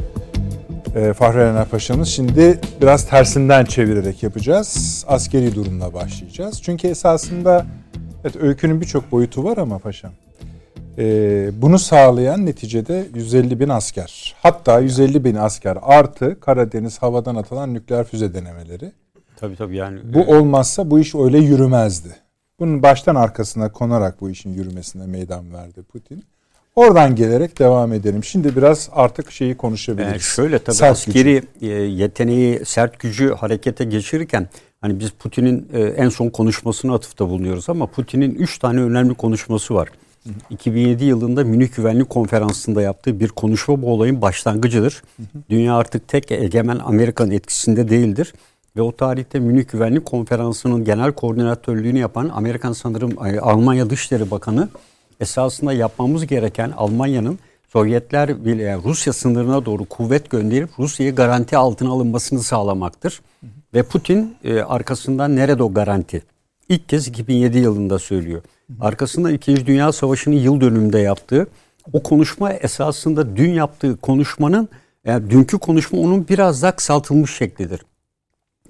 [0.95, 2.07] e, Fahri Erener Paşa'mız.
[2.07, 5.05] Şimdi biraz tersinden çevirerek yapacağız.
[5.07, 6.61] Askeri durumla başlayacağız.
[6.61, 7.65] Çünkü esasında
[8.23, 10.11] evet, öykünün birçok boyutu var ama paşam.
[10.97, 11.05] E,
[11.61, 14.35] bunu sağlayan neticede 150 bin asker.
[14.41, 18.91] Hatta 150 bin asker artı Karadeniz havadan atılan nükleer füze denemeleri.
[19.35, 19.99] Tabii tabii yani.
[20.13, 22.15] Bu olmazsa bu iş öyle yürümezdi.
[22.59, 26.23] Bunun baştan arkasına konarak bu işin yürümesine meydan verdi Putin.
[26.75, 28.23] Oradan gelerek devam edelim.
[28.23, 30.11] Şimdi biraz artık şeyi konuşabiliriz.
[30.11, 31.73] Yani şöyle tabii Sert askeri gücü.
[31.75, 34.47] yeteneği, sert gücü harekete geçirirken
[34.81, 39.73] hani biz Putin'in e, en son konuşmasını atıfta bulunuyoruz ama Putin'in 3 tane önemli konuşması
[39.73, 39.89] var.
[40.49, 45.03] 2007 yılında Münih Güvenlik Konferansı'nda yaptığı bir konuşma bu olayın başlangıcıdır.
[45.49, 48.33] Dünya artık tek egemen Amerika'nın etkisinde değildir.
[48.75, 53.11] Ve o tarihte Münih Güvenlik Konferansı'nın genel koordinatörlüğünü yapan Amerikan sanırım
[53.41, 54.69] Almanya Dışişleri Bakanı
[55.23, 57.39] esasında yapmamız gereken Almanya'nın
[57.73, 63.21] Sovyetler bile yani Rusya sınırına doğru kuvvet gönderip Rusya'yı garanti altına alınmasını sağlamaktır.
[63.39, 63.49] Hı hı.
[63.73, 66.23] Ve Putin e, arkasından nerede o garanti?
[66.69, 68.41] İlk kez 2007 yılında söylüyor.
[68.79, 69.65] Arkasından 2.
[69.65, 71.47] Dünya Savaşı'nın yıl dönümünde yaptığı
[71.93, 74.69] o konuşma esasında dün yaptığı konuşmanın
[75.05, 77.81] yani dünkü konuşma onun biraz daha kısaltılmış şeklidir.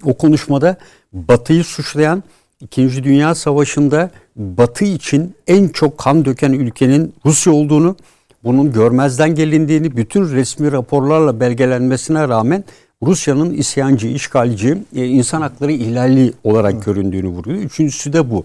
[0.04, 0.76] O konuşmada
[1.12, 2.22] Batı'yı suçlayan
[2.60, 7.96] İkinci Dünya Savaşı'nda Batı için en çok kan döken ülkenin Rusya olduğunu,
[8.44, 12.64] bunun görmezden gelindiğini bütün resmi raporlarla belgelenmesine rağmen
[13.02, 17.58] Rusya'nın isyancı, işgalci, e, insan hakları ihlalli olarak göründüğünü vuruyor.
[17.58, 18.44] Üçüncüsü de bu.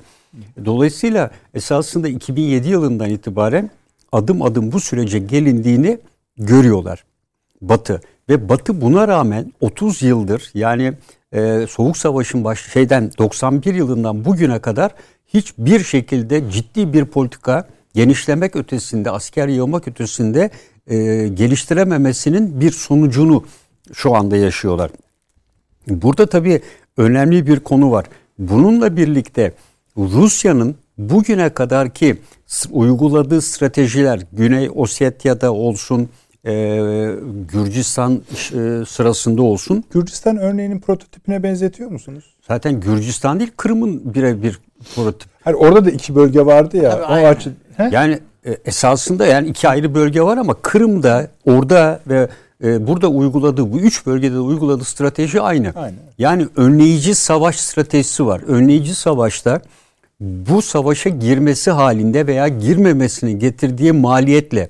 [0.66, 3.70] Dolayısıyla esasında 2007 yılından itibaren
[4.12, 5.99] adım adım bu sürece gelindiğini
[6.38, 7.03] görüyorlar
[7.62, 8.01] Batı.
[8.30, 10.93] Ve Batı buna rağmen 30 yıldır yani
[11.34, 14.91] e, Soğuk Savaş'ın baş şeyden 91 yılından bugüne kadar
[15.27, 20.49] hiçbir şekilde ciddi bir politika genişlemek ötesinde, asker yığmak ötesinde
[20.88, 23.45] e, geliştirememesinin bir sonucunu
[23.93, 24.91] şu anda yaşıyorlar.
[25.88, 26.61] Burada tabii
[26.97, 28.05] önemli bir konu var.
[28.39, 29.53] Bununla birlikte
[29.97, 32.17] Rusya'nın bugüne kadar ki
[32.71, 36.09] uyguladığı stratejiler Güney Ossetya'da olsun,
[36.45, 36.51] e,
[37.53, 39.83] Gürcistan e, sırasında olsun.
[39.91, 42.23] Gürcistan örneğinin prototipine benzetiyor musunuz?
[42.47, 44.59] Zaten Gürcistan değil Kırım'ın birebir
[44.95, 45.29] prototip.
[45.43, 46.91] Hayır orada da iki bölge vardı ya.
[46.91, 47.53] Tabii, o açı,
[47.91, 52.29] yani e, esasında yani iki ayrı bölge var ama Kırım'da orada ve
[52.63, 55.71] e, burada uyguladığı bu üç bölgede de uyguladığı strateji aynı.
[55.75, 55.95] aynı.
[56.17, 58.41] Yani önleyici savaş stratejisi var.
[58.47, 59.61] Önleyici savaşta
[60.19, 64.69] bu savaşa girmesi halinde veya girmemesini getirdiği maliyetle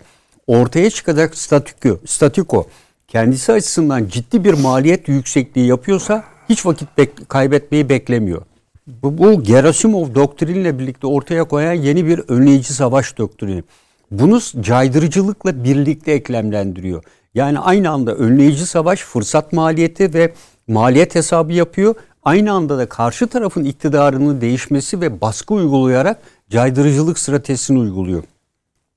[0.50, 2.68] ortaya çıkacak statüko, statüko
[3.08, 8.41] kendisi açısından ciddi bir maliyet yüksekliği yapıyorsa hiç vakit bek- kaybetmeyi beklemiyor.
[8.88, 13.64] Bu, bu Gerasimov doktrinle birlikte ortaya koyan yeni bir önleyici savaş doktrini.
[14.12, 17.04] Bunu caydırıcılıkla birlikte eklemlendiriyor.
[17.36, 20.34] Yani aynı anda önleyici savaş fırsat maliyeti ve
[20.68, 21.95] maliyet hesabı yapıyor.
[22.24, 26.20] Aynı anda da karşı tarafın iktidarının değişmesi ve baskı uygulayarak
[26.50, 28.24] caydırıcılık stratejisini uyguluyor.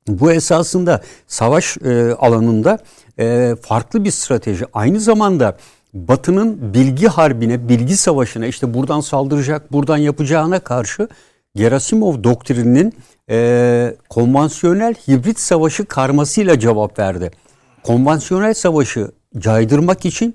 [0.08, 2.78] Bu esasında savaş e, alanında
[3.18, 4.64] e, farklı bir strateji.
[4.72, 5.56] Aynı zamanda
[5.94, 11.08] Batı'nın bilgi harbine, bilgi savaşına işte buradan saldıracak, buradan yapacağına karşı
[11.56, 12.94] Gerasimov doktrininin
[13.30, 17.30] e, konvansiyonel hibrit savaşı karmasıyla cevap verdi.
[17.82, 20.34] Konvansiyonel savaşı caydırmak için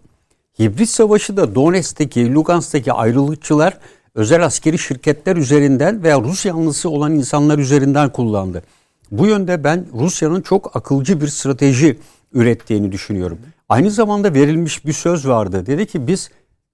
[0.60, 3.78] hibrit savaşı da Donetsk'teki, Lugansk'taki ayrılıkçılar
[4.16, 8.64] özel askeri şirketler üzerinden veya Rus yanlısı olan insanlar üzerinden kullandı.
[9.12, 12.00] Bu yönde ben Rusya'nın çok akılcı bir strateji
[12.34, 13.40] ürettiğini düşünüyorum.
[13.70, 15.66] Aynı zamanda verilmiş bir söz vardı.
[15.66, 16.30] Dedi ki biz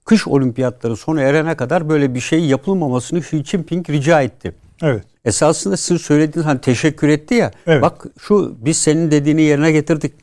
[0.06, 4.54] kış olimpiyatları sona erene kadar böyle bir şey yapılmamasını Xi Jinping rica etti.
[4.82, 5.04] Evet.
[5.26, 7.52] Esasında siz söylediğiniz hani teşekkür etti ya.
[7.68, 7.82] Evet.
[7.82, 10.14] Bak şu biz senin dediğini yerine getirdik.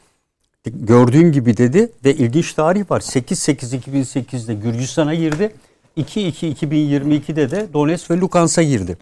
[0.64, 3.00] Gördüğün gibi dedi ve ilginç tarih var.
[3.00, 5.52] 8-8-2008'de Gürcistan'a girdi.
[5.96, 8.98] 2-2-2022'de de Donetsk ve Lukansk'a girdi.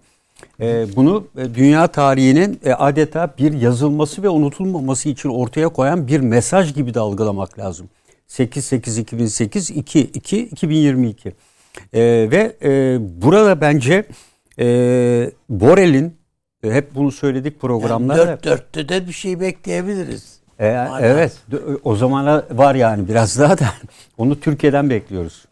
[0.61, 6.20] E, bunu e, dünya tarihinin e, adeta bir yazılması ve unutulmaması için ortaya koyan bir
[6.20, 7.89] mesaj gibi de algılamak lazım.
[8.28, 11.28] 8-8-2008, 2-2-2022.
[11.28, 11.32] E,
[12.30, 14.05] ve e, burada bence
[14.59, 14.66] e,
[15.49, 16.16] Borel'in
[16.64, 18.16] e, hep bunu söyledik programlarda.
[18.18, 20.39] Yani dört dörtte de bir şey bekleyebiliriz.
[20.59, 20.66] E,
[21.01, 21.32] evet
[21.84, 23.66] o zamana var yani biraz daha da
[24.18, 25.45] onu Türkiye'den bekliyoruz.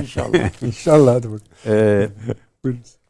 [0.00, 0.62] İnşallah.
[0.62, 1.42] İnşallah hadi bakalım.
[1.66, 2.08] Ee,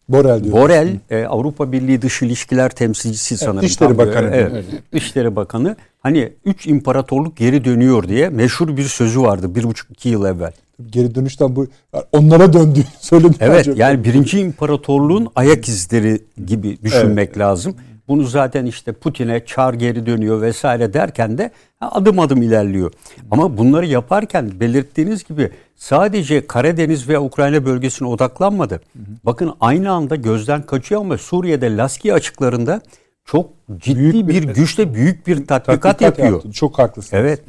[0.09, 0.55] Borel diyor.
[0.55, 3.59] Borel e, Avrupa Birliği Dış İlişkiler Temsilcisi sanırım.
[3.59, 4.31] Evet, Dışişleri Bakanı.
[4.33, 4.65] Evet, evet.
[4.93, 5.77] Dışişleri Bakanı.
[6.01, 10.53] Hani üç imparatorluk geri dönüyor diye meşhur bir sözü vardı bir buçuk iki yıl evvel.
[10.91, 11.67] Geri dönüşten bu
[12.13, 13.37] onlara döndü söyledi.
[13.41, 13.79] Evet acaba.
[13.79, 17.39] yani birinci imparatorluğun ayak izleri gibi düşünmek evet.
[17.39, 17.77] lazım.
[18.09, 21.51] Bunu zaten işte Putin'e çar geri dönüyor vesaire derken de
[21.81, 22.93] adım adım ilerliyor.
[23.31, 28.81] Ama bunları yaparken belirttiğiniz gibi sadece Karadeniz ve Ukrayna bölgesine odaklanmadı.
[29.25, 32.81] Bakın aynı anda gözden kaçıyor ama Suriye'de Laski açıklarında
[33.25, 36.33] çok ciddi Büyük bir, bir- güçle büyük bir tatbikat, Tatbikat yapıyor.
[36.33, 36.53] yaptı.
[36.53, 37.23] Çok haklısınız.
[37.23, 37.41] Evet.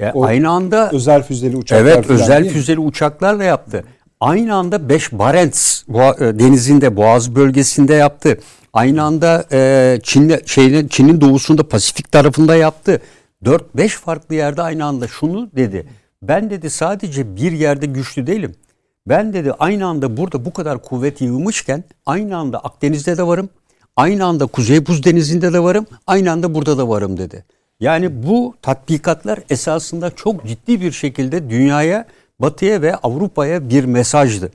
[0.00, 3.84] Ya O aynı anda Özel füzeli uçaklar Evet özel füzeli uçaklarla yaptı.
[4.20, 5.94] Aynı anda 5 Barents e,
[6.38, 8.38] denizinde Boğaz bölgesinde yaptı.
[8.72, 13.02] Aynı anda e, Çin'de şeyin Çin'in doğusunda Pasifik tarafında yaptı.
[13.44, 15.86] 4-5 farklı yerde aynı anda şunu dedi.
[16.22, 18.54] Ben dedi sadece bir yerde güçlü değilim.
[19.06, 23.48] Ben dedi aynı anda burada bu kadar kuvvet yığılmışken aynı anda Akdeniz'de de varım.
[23.96, 25.86] Aynı anda Kuzey Buz Denizi'nde de varım.
[26.06, 27.44] Aynı anda burada da varım dedi.
[27.80, 32.06] Yani bu tatbikatlar esasında çok ciddi bir şekilde dünyaya,
[32.38, 34.50] batıya ve Avrupa'ya bir mesajdı.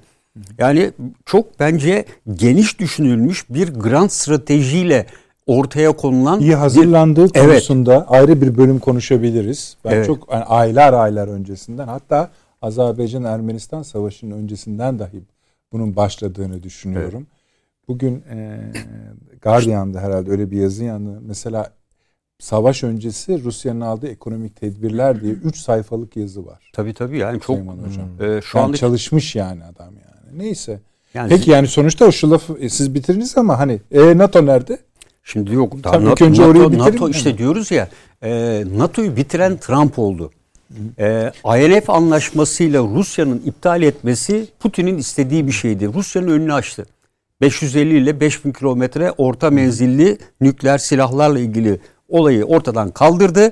[0.58, 0.92] Yani
[1.26, 5.06] çok bence geniş düşünülmüş bir grand stratejiyle
[5.48, 7.46] ortaya konulan İyi bir- hazırlandığı Evet.
[7.50, 9.78] konusunda ayrı bir bölüm konuşabiliriz.
[9.86, 10.06] Ben Evet.
[10.08, 12.30] çok yani aylar aylar öncesinden hatta
[12.62, 15.22] Azerbaycan-Ermenistan savaşının öncesinden dahi
[15.72, 17.28] bunun başladığını düşünüyorum.
[17.88, 18.60] Bugün e,
[19.42, 21.20] Guardian'da herhalde öyle bir yazı yandı.
[21.28, 21.70] Mesela
[22.40, 26.70] savaş öncesi Rusya'nın aldığı ekonomik tedbirler diye 3 sayfalık yazı var.
[26.74, 28.10] Tabii tabii yani çok Süleyman Hocam.
[28.38, 30.17] e, şu Yani anda çalışmış yani adam yani.
[30.38, 30.80] Neyse.
[31.14, 34.78] yani Peki yani sonuçta o şu lafı e, siz bitiriniz ama hani e, NATO nerede?
[35.24, 35.84] Şimdi yok.
[35.84, 37.12] Daha Tabii NATO, önce NATO, orayı NATO mi?
[37.12, 37.88] işte diyoruz ya
[38.24, 40.32] e, NATO'yu bitiren Trump oldu.
[41.00, 45.94] E, INF anlaşmasıyla Rusya'nın iptal etmesi Putin'in istediği bir şeydi.
[45.94, 46.86] Rusya'nın önünü açtı.
[47.42, 53.52] 550 ile 5000 kilometre orta menzilli nükleer silahlarla ilgili olayı ortadan kaldırdı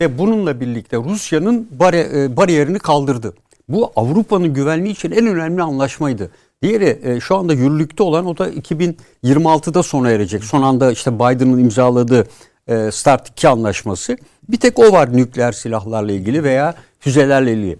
[0.00, 3.34] ve bununla birlikte Rusya'nın bari- e, bariyerini kaldırdı.
[3.68, 6.30] Bu Avrupa'nın güvenliği için en önemli anlaşmaydı.
[6.62, 10.44] Diğeri e, şu anda yürürlükte olan o da 2026'da sona erecek.
[10.44, 12.26] Son anda işte Biden'ın imzaladığı
[12.68, 14.16] e, Start 2 anlaşması.
[14.48, 17.78] Bir tek o var nükleer silahlarla ilgili veya füzelerle ilgili.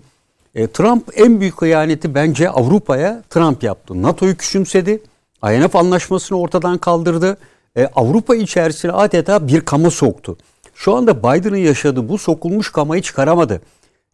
[0.55, 4.03] E, Trump en büyük hıyaneti bence Avrupa'ya Trump yaptı.
[4.03, 5.03] NATO'yu küçümsedi.
[5.45, 7.37] INF anlaşmasını ortadan kaldırdı.
[7.77, 10.37] E, Avrupa içerisine adeta bir kama soktu.
[10.75, 13.61] Şu anda Biden'ın yaşadığı bu sokulmuş kamayı çıkaramadı.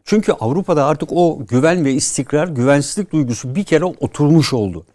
[0.05, 4.85] Çünkü Avrupa'da artık o güven ve istikrar, güvensizlik duygusu bir kere oturmuş oldu.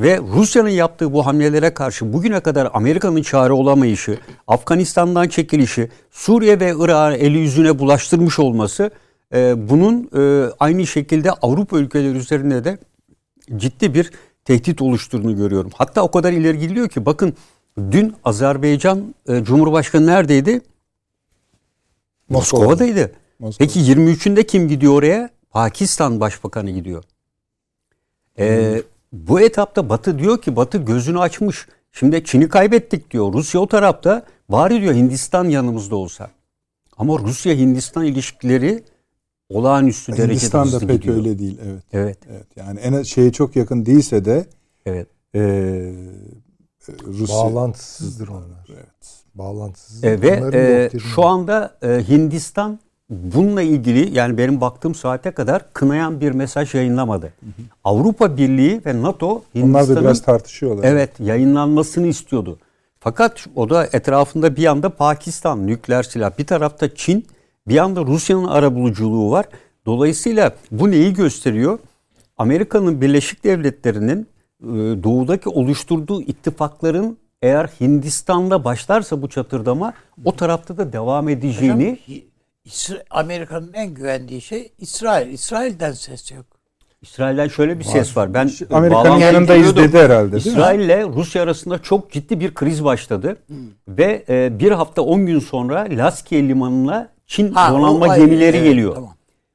[0.00, 6.74] Ve Rusya'nın yaptığı bu hamlelere karşı bugüne kadar Amerika'nın çare olamayışı, Afganistan'dan çekilişi, Suriye ve
[6.78, 8.90] Irak'ı eli yüzüne bulaştırmış olması
[9.34, 12.78] e, bunun e, aynı şekilde Avrupa ülkeleri üzerinde de
[13.56, 14.10] ciddi bir
[14.44, 15.70] tehdit oluşturduğunu görüyorum.
[15.74, 17.34] Hatta o kadar ileri gidiliyor ki bakın
[17.76, 20.60] dün Azerbaycan e, Cumhurbaşkanı neredeydi?
[22.28, 23.12] Moskova'daydı.
[23.38, 23.66] Moskova.
[23.66, 25.30] Peki 23'ünde kim gidiyor oraya?
[25.50, 27.04] Pakistan Başbakanı gidiyor.
[28.38, 28.82] Ee,
[29.12, 31.66] Bu etapta Batı diyor ki Batı gözünü açmış.
[31.92, 33.32] Şimdi Çin'i kaybettik diyor.
[33.32, 36.30] Rusya o tarafta bari diyor Hindistan yanımızda olsa.
[36.96, 38.84] Ama Rusya-Hindistan ilişkileri
[39.48, 41.16] olağanüstü derecede Hindistan'da hızlı pek gidiyor.
[41.16, 41.58] öyle değil.
[41.64, 41.82] Evet.
[41.92, 42.46] Evet, Evet.
[42.56, 44.46] Yani en şeye çok yakın değilse de
[44.86, 45.06] evet.
[45.34, 45.40] e,
[47.06, 48.66] Rusya Bağlantısızdır onlar.
[48.68, 49.24] Evet.
[49.34, 50.04] Bağlantısız.
[50.04, 50.50] E, ve
[50.94, 52.78] e, şu anda e, Hindistan
[53.10, 57.32] bununla ilgili yani benim baktığım saate kadar kınayan bir mesaj yayınlamadı.
[57.84, 60.84] Avrupa Birliği ve NATO Onlar da Hindistan'ın biraz tartışıyorlar.
[60.84, 62.58] evet yayınlanmasını istiyordu.
[63.00, 67.26] Fakat o da etrafında bir yanda Pakistan nükleer silah, bir tarafta Çin,
[67.68, 69.46] bir yanda Rusya'nın arabuluculuğu var.
[69.86, 71.78] Dolayısıyla bu neyi gösteriyor?
[72.38, 74.26] Amerika'nın Birleşik Devletleri'nin
[74.62, 74.66] e,
[75.02, 79.92] doğudaki oluşturduğu ittifakların eğer Hindistan'da başlarsa bu çatırdama
[80.24, 82.22] o tarafta da devam edeceğini Hocam,
[83.10, 85.32] Amerika'nın en güvendiği şey İsrail.
[85.32, 86.44] İsrail'den ses yok.
[87.02, 88.34] İsrail'den şöyle bir ses var.
[88.34, 90.50] Ben Amerika'nın yanındayız dedi herhalde değil mi?
[90.52, 93.36] İsrail ile Rusya arasında çok ciddi bir kriz başladı.
[93.88, 98.94] Ve e, bir hafta 10 gün sonra Laskiye limanına Çin Ha, donanma gemileri evet, geliyor.
[98.94, 99.14] tamam.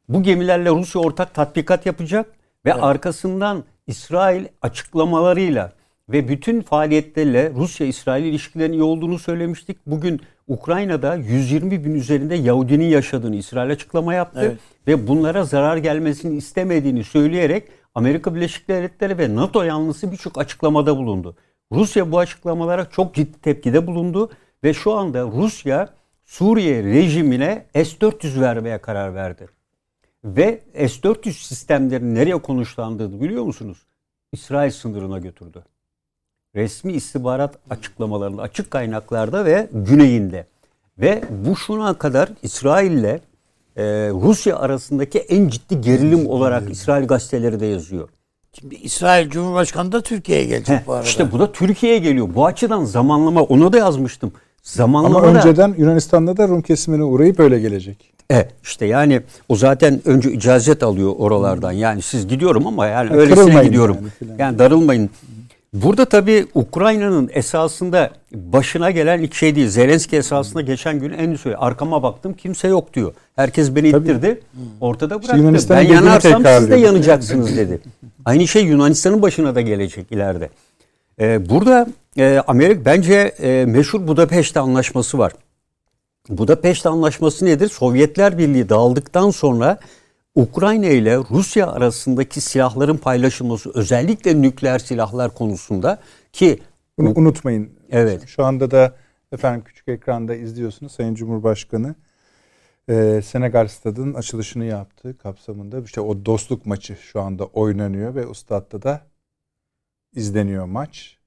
[0.10, 2.26] Bu gemilerle Rusya ortak tatbikat yapacak
[2.66, 5.72] ve arkasından İsrail açıklamalarıyla
[6.10, 9.78] ve bütün faaliyetleriyle Rusya-İsrail ilişkilerinin iyi olduğunu söylemiştik.
[9.86, 10.22] Bugün
[10.52, 14.60] Ukrayna'da 120 bin üzerinde Yahudinin yaşadığını İsrail açıklama yaptı Evet.
[14.88, 21.36] ve bunlara zarar gelmesini istemediğini söyleyerek Amerika Birleşik Devletleri ve NATO yanlısı birçok açıklamada bulundu.
[21.72, 24.30] Rusya bu açıklamalara çok ciddi tepkide bulundu
[24.64, 25.90] ve şu anda Rusya
[26.26, 29.48] Suriye rejimine S-400 vermeye karar verdi.
[30.24, 33.78] Ve S-400 sistemlerin nereye konuşlandığını biliyor musunuz?
[34.32, 35.64] İsrail sınırına götürdü.
[36.56, 40.46] Resmi istihbarat açıklamalarında, açık kaynaklarda ve güneyinde.
[41.00, 43.20] Ve bu şuna kadar İsrail ile
[43.78, 48.10] e, Rusya arasındaki en ciddi gerilim olarak İsrail gazeteleri de yazıyor.
[48.60, 51.06] Şimdi İsrail Cumhurbaşkanı da Türkiye'ye gelecek Heh, bu arada.
[51.06, 52.30] İşte bu da Türkiye'ye geliyor.
[52.36, 54.32] Bu açıdan zamanlama onu da yazmıştım.
[54.64, 58.12] Zamanlama Ama da- önceden Yunanistan'da da Rum kesimine uğrayıp öyle gelecek.
[58.32, 61.72] E işte yani o zaten önce icazet alıyor oralardan.
[61.72, 63.98] Yani siz gidiyorum ama yani Ha, öylesine gidiyorum.
[64.22, 64.42] yani.
[64.42, 65.10] Yani darılmayın.
[65.74, 69.68] Burada tabii Ukrayna'nın esasında başına gelen ilk şey değil.
[69.68, 71.62] Zelenski esasında geçen gün en söylüyor.
[71.64, 73.14] Arkama baktım kimse yok diyor.
[73.36, 74.42] Herkes beni ittirdi.
[74.82, 75.38] Ortada bıraktı.
[75.38, 77.82] Yunanistan'ın Ben yanarsam siz de yanacaksınız dedi.
[78.26, 80.50] Aynı şey Yunanistan'ın başına da gelecek ileride.
[81.20, 85.34] Ee, burada e, Amerika bence e, meşhur Budapeşte Anlaşması var.
[86.30, 87.70] Budapeşte Anlaşması nedir?
[87.70, 89.80] Sovyetler Birliği dağıldıktan sonra
[90.36, 96.00] Ukrayna ile Rusya arasındaki silahların paylaşılması özellikle nükleer silahlar konusunda
[96.34, 96.60] ki
[96.98, 97.70] Bunu unutmayın.
[97.90, 98.28] Evet.
[98.28, 98.96] Şu anda da
[99.32, 101.96] efendim küçük ekranda izliyorsunuz Sayın Cumhurbaşkanı
[102.90, 105.80] e, Senegal Stadı'nın açılışını yaptı kapsamında.
[105.80, 109.02] İşte o dostluk maçı şu anda oynanıyor ve o statta da
[110.16, 111.18] izleniyor maç.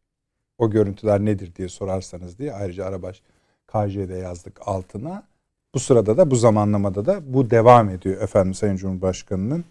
[0.58, 3.22] O görüntüler nedir diye sorarsanız diye ayrıca Arabaş
[3.66, 5.26] KJ'de yazdık altına.
[5.74, 9.64] Bu sırada da bu zamanlamada da bu devam ediyor efendim Sayın Cumhurbaşkanı'nın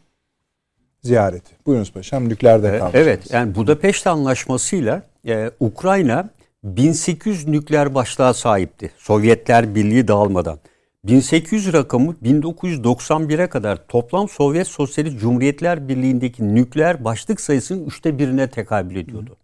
[1.01, 1.55] ziyareti.
[1.65, 3.07] Buyurunuz paşam nükleerde E, kalmışsınız.
[3.07, 6.29] Evet yani Budapeşte Anlaşması'yla e, Ukrayna
[6.63, 8.91] 1800 nükleer başlığa sahipti.
[8.97, 10.59] Sovyetler Birliği dağılmadan.
[11.03, 18.95] 1800 rakamı 1991'e kadar toplam Sovyet Sosyalist Cumhuriyetler Birliği'ndeki nükleer başlık sayısının üçte birine tekabül
[18.95, 19.37] ediyordu.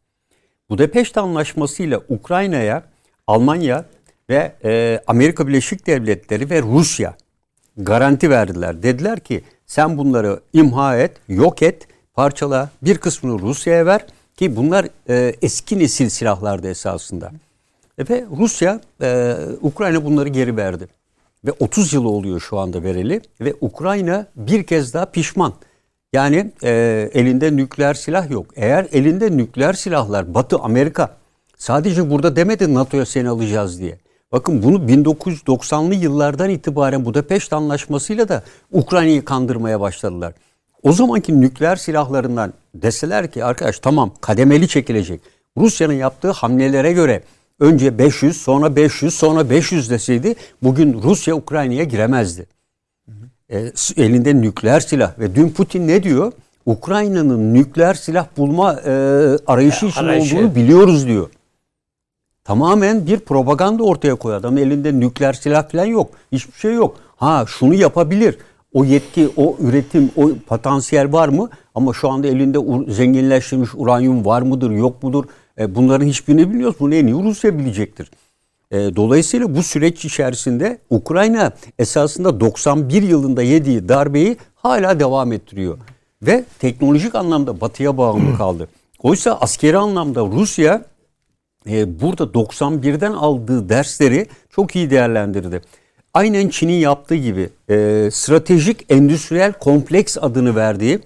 [0.70, 2.84] Budapeşte Anlaşması ile Ukrayna'ya
[3.28, 3.86] Almanya
[4.30, 7.18] ve e, Amerika Birleşik Devletleri ve Rusya
[7.78, 8.84] garanti verdiler.
[8.84, 12.70] Dediler ki sen bunları imha et, yok et, parçala.
[12.82, 14.06] Bir kısmını Rusya'ya ver
[14.36, 17.32] ki bunlar e, eski nesil silahlardı esasında.
[18.10, 20.88] Ve Rusya, e, Ukrayna bunları geri verdi.
[21.46, 25.54] Ve 30 yıl oluyor şu anda vereli ve Ukrayna bir kez daha pişman.
[26.14, 26.70] Yani e,
[27.14, 28.46] elinde nükleer silah yok.
[28.56, 31.18] Eğer elinde nükleer silahlar Batı Amerika
[31.58, 33.98] sadece burada demedi NATO'ya seni alacağız diye.
[34.32, 40.34] Bakın bunu 1990'lı yıllardan itibaren Budapeşte Anlaşması'yla da Ukrayna'yı kandırmaya başladılar.
[40.84, 45.22] O zamanki nükleer silahlarından deseler ki arkadaş tamam kademeli çekilecek.
[45.58, 47.24] Rusya'nın yaptığı hamlelere göre
[47.60, 52.46] önce 500 sonra 500 sonra 500 deseydi bugün Rusya Ukrayna'ya giremezdi.
[53.50, 56.32] E, s- elinde nükleer silah ve dün Putin ne diyor?
[56.66, 58.92] Ukrayna'nın nükleer silah bulma e,
[59.48, 60.36] arayışı için arayışı.
[60.38, 61.30] olduğunu biliyoruz diyor.
[62.50, 64.40] Tamamen bir propaganda ortaya koyuyor.
[64.40, 66.10] Adam elinde nükleer silah falan yok.
[66.32, 66.98] Hiçbir şey yok.
[67.16, 68.38] Ha şunu yapabilir.
[68.74, 71.50] O yetki, o üretim, o potansiyel var mı?
[71.76, 75.26] Ama şu anda elinde zenginleştirilmiş uranyum var mıdır, yok mudur?
[75.60, 76.76] E, bunların hiçbirini bilmiyoruz.
[76.80, 78.12] Bunu en iyi Rusya bilecektir.
[78.72, 85.78] E, dolayısıyla bu süreç içerisinde Ukrayna esasında 91 yılında yediği darbeyi hala devam ettiriyor.
[86.22, 88.68] Ve teknolojik anlamda batıya bağımlı kaldı.
[89.04, 90.89] Oysa askeri anlamda Rusya
[91.68, 95.62] e, burada 91'den aldığı dersleri çok iyi değerlendirdi.
[96.14, 101.00] Aynen Çin'in yaptığı gibi e, stratejik endüstriyel kompleks adını verdiği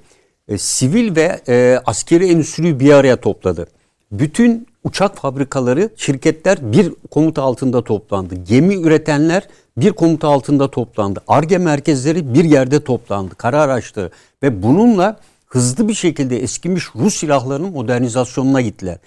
[0.47, 3.67] e, sivil ve e, askeri endüstriyi bir araya topladı.
[4.11, 8.35] Bütün uçak fabrikaları, şirketler bir komuta altında toplandı.
[8.35, 9.47] Gemi üretenler
[9.77, 11.21] bir komuta altında toplandı.
[11.27, 13.35] ARGE merkezleri bir yerde toplandı.
[13.35, 14.11] Karar açtı
[14.43, 18.97] ve bununla hızlı bir şekilde eskimiş Rus silahlarının modernizasyonuna gittiler.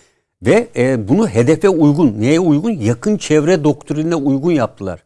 [0.46, 2.70] Ve e, bunu hedefe uygun, neye uygun?
[2.70, 5.02] Yakın çevre doktrinine uygun yaptılar.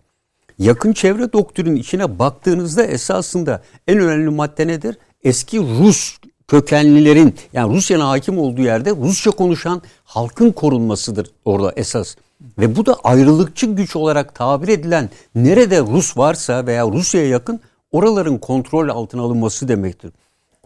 [0.58, 4.98] Yakın çevre doktrinin içine baktığınızda esasında en önemli madde nedir?
[5.24, 6.18] Eski Rus
[6.48, 12.16] kökenlilerin yani Rusya'nın hakim olduğu yerde Rusça konuşan halkın korunmasıdır orada esas.
[12.58, 17.60] Ve bu da ayrılıkçı güç olarak tabir edilen nerede Rus varsa veya Rusya'ya yakın
[17.92, 20.12] oraların kontrol altına alınması demektir.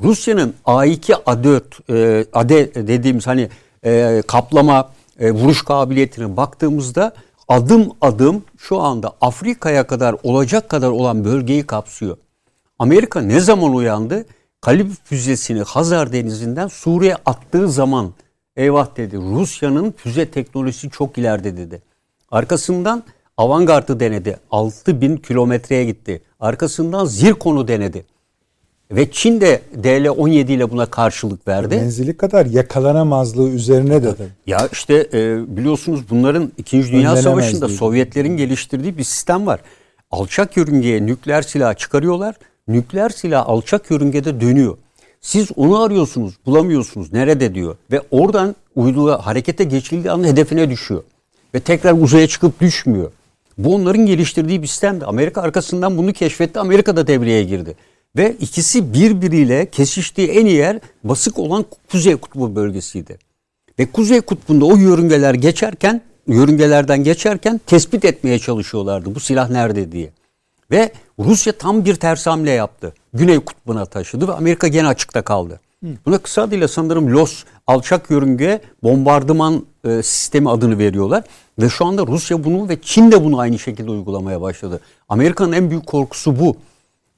[0.02, 2.50] Rusya'nın A2 A4 e, AD
[2.88, 3.48] dediğimiz hani
[3.84, 7.12] e, kaplama e, vuruş kabiliyetine baktığımızda
[7.48, 12.16] adım adım şu anda Afrika'ya kadar olacak kadar olan bölgeyi kapsıyor.
[12.78, 14.26] Amerika ne zaman uyandı?
[14.60, 18.12] Kalib füzesini Hazar Denizi'nden Suriye attığı zaman
[18.56, 21.82] eyvah dedi Rusya'nın füze teknolojisi çok ileride dedi.
[22.30, 23.02] Arkasından
[23.36, 24.38] avantgardı denedi.
[24.50, 26.22] 6000 kilometreye gitti.
[26.40, 28.04] Arkasından Zirkon'u denedi.
[28.90, 31.76] Ve Çin de DL-17 ile buna karşılık verdi.
[31.76, 34.14] Menzili kadar yakalanamazlığı üzerine de.
[34.46, 36.92] Ya işte e, biliyorsunuz bunların 2.
[36.92, 37.68] Dünya Savaşı'nda.
[37.68, 39.60] Sovyetlerin geliştirdiği bir sistem var.
[40.10, 42.34] Alçak yörüngeye nükleer silah çıkarıyorlar.
[42.68, 44.76] Nükleer silah alçak yörüngede dönüyor.
[45.20, 47.12] Siz onu arıyorsunuz, bulamıyorsunuz.
[47.12, 47.76] Nerede diyor.
[47.92, 51.02] Ve oradan uyduya harekete geçildiği anda hedefine düşüyor.
[51.54, 53.10] Ve tekrar uzaya çıkıp düşmüyor.
[53.58, 55.04] Bu onların geliştirdiği bir sistemdi.
[55.04, 56.60] Amerika arkasından bunu keşfetti.
[56.60, 57.74] Amerika da devreye girdi.
[58.16, 63.18] Ve ikisi birbiriyle kesiştiği en iyi yer basık olan Kuzey Kutbu bölgesiydi.
[63.78, 70.10] Ve Kuzey Kutbu'nda o yörüngeler geçerken, yörüngelerden geçerken tespit etmeye çalışıyorlardı bu silah nerede diye.
[70.70, 72.94] Ve Rusya tam bir ters hamle yaptı.
[73.14, 75.60] Güney Kutbu'na taşıdı ve Amerika gene açıkta kaldı.
[76.06, 81.24] Buna kısa adıyla sanırım LOS alçak yörünge bombardıman e, sistemi adını veriyorlar.
[81.58, 84.80] Ve şu anda Rusya bunu ve Çin de bunu aynı şekilde uygulamaya başladı.
[85.08, 86.56] Amerika'nın en büyük korkusu bu.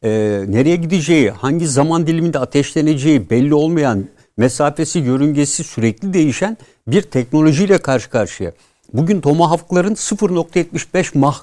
[0.02, 0.08] E,
[0.48, 4.04] nereye gideceği, hangi zaman diliminde ateşleneceği belli olmayan,
[4.36, 8.52] mesafesi, yörüngesi sürekli değişen bir teknolojiyle karşı karşıya.
[8.92, 11.42] Bugün Tomahawk'ların 0.75 mah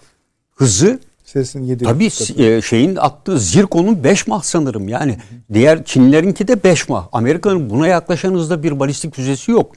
[0.56, 4.88] hızı Sesin 7 Tabii e, şeyin attığı Zirkon'un 5 mah sanırım.
[4.88, 5.18] Yani
[5.54, 7.08] diğer Çinlerinki de 5 mah.
[7.12, 9.76] Amerika'nın buna yaklaşan hızda bir balistik füzesi yok.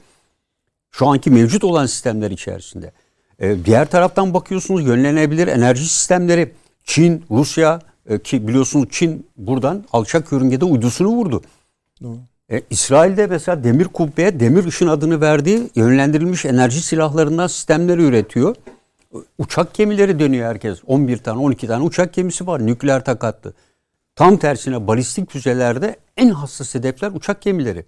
[0.91, 2.91] Şu anki mevcut olan sistemler içerisinde.
[3.39, 6.51] E, diğer taraftan bakıyorsunuz yönlenebilir enerji sistemleri.
[6.83, 11.41] Çin, Rusya e, ki biliyorsunuz Çin buradan alçak yörüngede uydusunu vurdu.
[12.03, 12.17] Doğru.
[12.51, 18.55] E, İsrail'de mesela demir kubbeye demir ışın adını verdiği yönlendirilmiş enerji silahlarından sistemleri üretiyor.
[19.37, 20.79] Uçak gemileri dönüyor herkes.
[20.87, 23.53] 11 tane 12 tane uçak gemisi var nükleer takatlı.
[24.15, 27.85] Tam tersine balistik füzelerde en hassas hedefler uçak gemileri.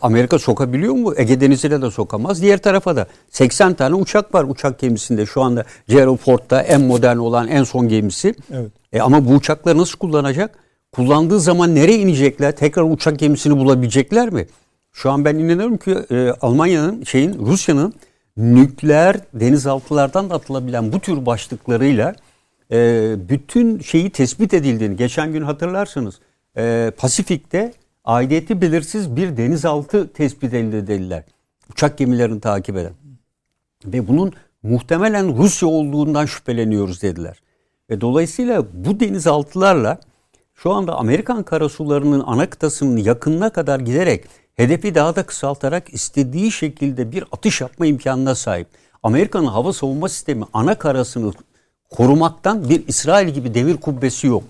[0.00, 1.14] Amerika sokabiliyor mu?
[1.16, 2.42] Ege Denizi'ne de sokamaz.
[2.42, 5.26] Diğer tarafa da 80 tane uçak var uçak gemisinde.
[5.26, 8.34] Şu anda Gerald Ford'da en modern olan en son gemisi.
[8.52, 8.70] Evet.
[8.92, 10.58] E ama bu uçakları nasıl kullanacak?
[10.92, 12.56] Kullandığı zaman nereye inecekler?
[12.56, 14.46] Tekrar uçak gemisini bulabilecekler mi?
[14.92, 17.94] Şu an ben inanıyorum ki e, Almanya'nın şeyin Rusya'nın
[18.36, 22.14] nükleer denizaltılardan da atılabilen bu tür başlıklarıyla
[22.72, 26.20] e, bütün şeyi tespit edildiğini geçen gün hatırlarsınız
[26.56, 27.72] e, Pasifik'te
[28.08, 31.24] aidiyeti belirsiz bir denizaltı tespit edildi dediler.
[31.70, 32.92] Uçak gemilerini takip eden.
[33.84, 34.32] Ve bunun
[34.62, 37.42] muhtemelen Rusya olduğundan şüpheleniyoruz dediler.
[37.90, 40.00] Ve dolayısıyla bu denizaltılarla
[40.54, 47.12] şu anda Amerikan karasularının ana kıtasının yakınına kadar giderek hedefi daha da kısaltarak istediği şekilde
[47.12, 48.68] bir atış yapma imkanına sahip.
[49.02, 51.32] Amerika'nın hava savunma sistemi ana karasını
[51.90, 54.44] korumaktan bir İsrail gibi demir kubbesi yok.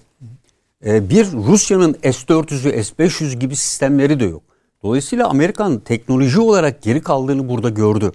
[0.87, 4.43] Ee, bir Rusya'nın S-400'ü, S-500 gibi sistemleri de yok.
[4.83, 8.13] Dolayısıyla Amerikan teknoloji olarak geri kaldığını burada gördü.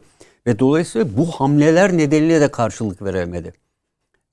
[0.47, 3.53] Ve dolayısıyla bu hamleler nedeniyle de karşılık veremedi.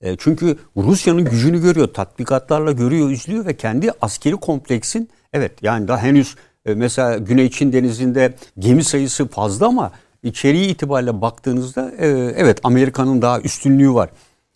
[0.01, 6.01] E, çünkü Rusya'nın gücünü görüyor, tatbikatlarla görüyor, izliyor ve kendi askeri kompleksin evet yani daha
[6.01, 9.91] henüz e, mesela Güney Çin denizinde gemi sayısı fazla ama
[10.23, 14.09] içeriği itibariyle baktığınızda e, evet Amerika'nın daha üstünlüğü var.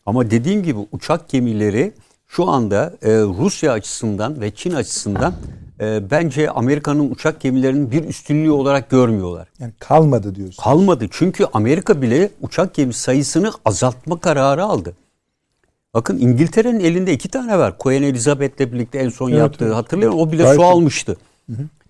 [0.05, 1.93] Ama dediğim gibi uçak gemileri
[2.35, 2.93] şu anda
[3.39, 5.33] Rusya açısından ve Çin açısından
[6.11, 9.47] bence Amerika'nın uçak gemilerinin bir üstünlüğü olarak görmüyorlar.
[9.59, 10.63] Yani kalmadı diyorsun.
[10.63, 14.93] Kalmadı çünkü Amerika bile uçak gemi sayısını azaltma kararı aldı.
[15.93, 17.77] Bakın İngiltere'nin elinde iki tane var.
[17.77, 20.19] Queen Elizabeth'le birlikte en son evet, yaptığı musun?
[20.19, 21.17] O bile Gayet su almıştı.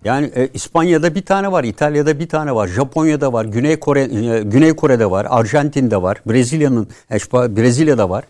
[0.04, 4.42] Yani e, İspanya'da bir tane var, İtalya'da bir tane var, Japonya'da var, Güney Kore e,
[4.42, 7.16] Güney Kore'de var, Arjantin'de var, Brezilya'nın e,
[7.56, 8.24] Brezilya'da var.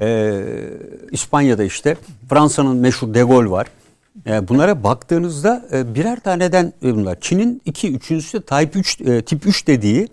[0.00, 0.40] E,
[1.12, 1.96] İspanya'da işte
[2.28, 3.66] Fransa'nın meşhur De Gaulle var.
[4.26, 7.18] E, bunlara baktığınızda e, birer taneden e, bunlar.
[7.20, 10.08] Çin'in iki, üçüncüsü Type 3 e, tip 3 dediği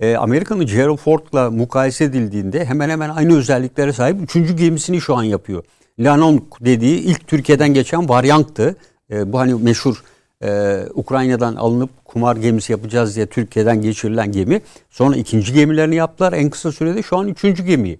[0.00, 5.22] e, Amerika'nın Gerald Ford'la mukayese edildiğinde hemen hemen aynı özelliklere sahip üçüncü gemisini şu an
[5.22, 5.64] yapıyor.
[5.98, 8.76] Lanong dediği ilk Türkiye'den geçen varyanttı.
[9.10, 10.02] E, bu hani meşhur
[10.44, 14.60] e, Ukrayna'dan alınıp kumar gemisi yapacağız diye Türkiye'den geçirilen gemi.
[14.90, 17.98] Sonra ikinci gemilerini yaptılar en kısa sürede şu an üçüncü gemiyi.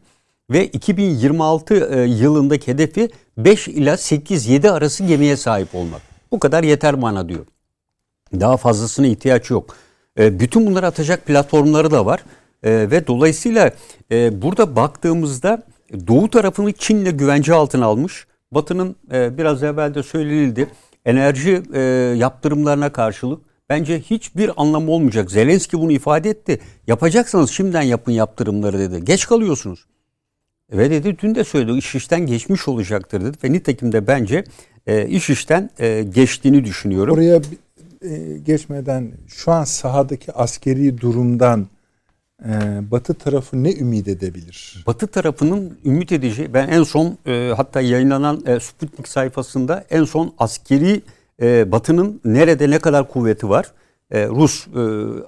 [0.50, 6.00] Ve 2026 e, yılındaki hedefi 5 ila 8-7 arası gemiye sahip olmak.
[6.32, 7.46] Bu kadar yeter bana diyor.
[8.40, 9.76] Daha fazlasına ihtiyaç yok.
[10.18, 12.24] E, bütün bunları atacak platformları da var.
[12.62, 13.70] E, ve dolayısıyla
[14.12, 15.62] e, burada baktığımızda
[16.06, 18.26] Doğu tarafını Çin'le güvence altına almış.
[18.52, 20.68] Batı'nın biraz evvel de söylenildi.
[21.04, 21.62] Enerji
[22.16, 25.30] yaptırımlarına karşılık bence hiçbir anlamı olmayacak.
[25.30, 26.60] Zelenski bunu ifade etti.
[26.86, 29.04] Yapacaksanız şimdiden yapın yaptırımları dedi.
[29.04, 29.86] Geç kalıyorsunuz.
[30.72, 33.36] Ve dedi dün de söyledi iş işten geçmiş olacaktır dedi.
[33.44, 34.44] Ve nitekim de bence
[35.08, 35.70] iş işten
[36.10, 37.14] geçtiğini düşünüyorum.
[37.14, 37.40] Oraya
[38.02, 41.66] e, geçmeden şu an sahadaki askeri durumdan e,
[42.90, 44.84] Batı tarafı ne ümit edebilir?
[44.86, 50.34] Batı tarafının ümit edeceği ben en son e, hatta yayınlanan e, Sputnik sayfasında en son
[50.38, 51.02] askeri
[51.42, 53.72] e, Batı'nın nerede ne kadar kuvveti var?
[54.10, 54.80] E, Rus e,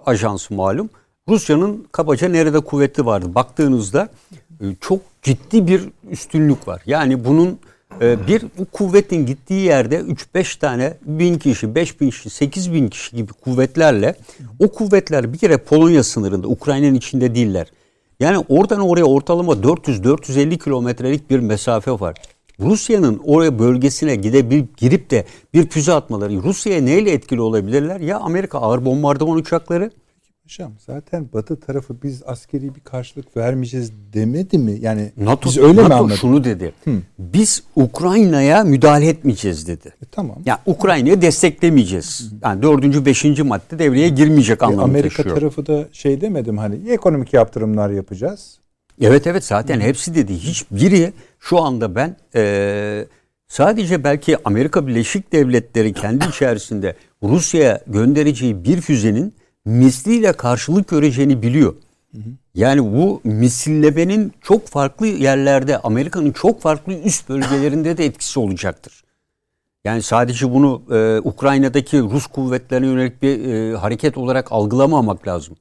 [0.07, 0.91] ajansı malum.
[1.29, 3.35] Rusya'nın kabaca nerede kuvveti vardı?
[3.35, 4.09] Baktığınızda
[4.61, 6.83] e, çok ciddi bir üstünlük var.
[6.87, 7.59] Yani bunun
[8.01, 12.89] ee, bir bu kuvvetin gittiği yerde 3-5 tane bin kişi, 5 bin kişi, 8 bin
[12.89, 14.15] kişi gibi kuvvetlerle
[14.59, 17.67] o kuvvetler bir kere Polonya sınırında, Ukrayna'nın içinde değiller.
[18.21, 22.15] Yani oradan oraya ortalama 400-450 kilometrelik bir mesafe var.
[22.61, 25.25] Rusya'nın oraya bölgesine gidebilip girip de
[25.55, 28.01] bir füze atmaları Rusya'ya neyle etkili olabilirler?
[28.01, 29.91] Ya Amerika ağır bombardıman uçakları
[30.45, 34.79] Hocam zaten Batı tarafı biz askeri bir karşılık vermeyeceğiz demedi mi?
[34.81, 36.17] Yani NATO, biz öyle NATO mi anladık?
[36.19, 36.73] şunu dedi.
[37.19, 39.89] Biz Ukrayna'ya müdahale etmeyeceğiz dedi.
[39.89, 40.37] E, tamam.
[40.47, 42.33] Yani Ukrayna'yı desteklemeyeceğiz.
[42.43, 45.37] Yani dördüncü, beşinci madde devreye girmeyecek E, anlamı Amerika taşıyor.
[45.37, 48.59] tarafı da şey demedim hani ekonomik yaptırımlar yapacağız.
[49.01, 50.35] Evet evet zaten hepsi dedi.
[50.35, 53.07] Hiçbiri şu anda ben eee,
[53.49, 59.35] sadece belki Amerika Birleşik Devletleri kendi içerisinde Rusya'ya göndereceği bir füzenin
[59.65, 61.75] misliyle karşılık göreceğini biliyor.
[62.55, 69.05] Yani bu misillemenin çok farklı yerlerde Amerika'nın çok farklı üst bölgelerinde de etkisi olacaktır.
[69.85, 75.57] Yani sadece bunu e, Ukrayna'daki Rus kuvvetlerine yönelik bir e, hareket olarak algılamamak lazım.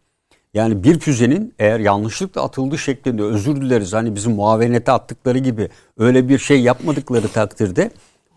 [0.53, 6.29] Yani bir füzenin eğer yanlışlıkla atıldığı şeklinde özür dileriz hani bizim muavenete attıkları gibi öyle
[6.29, 7.91] bir şey yapmadıkları takdirde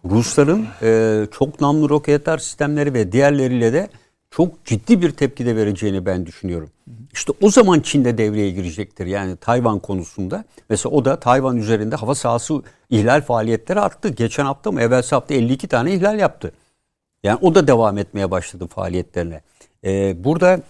[0.05, 3.89] Rusların e, çok namlu roketler sistemleri ve diğerleriyle de
[4.37, 6.71] çok ciddi bir tepki de vereceğini ben düşünüyorum.
[7.13, 9.07] İşte o zaman Çin de devreye girecektir.
[9.07, 10.45] Yani Tayvan konusunda.
[10.69, 14.09] Mesela o da Tayvan üzerinde hava sahası ihlal faaliyetleri arttı.
[14.09, 16.53] Geçen hafta mı evvelsi hafta 52 tane ihlal yaptı.
[17.23, 19.41] Yani o da devam etmeye başladı faaliyetlerine.
[19.85, 20.61] Ee, burada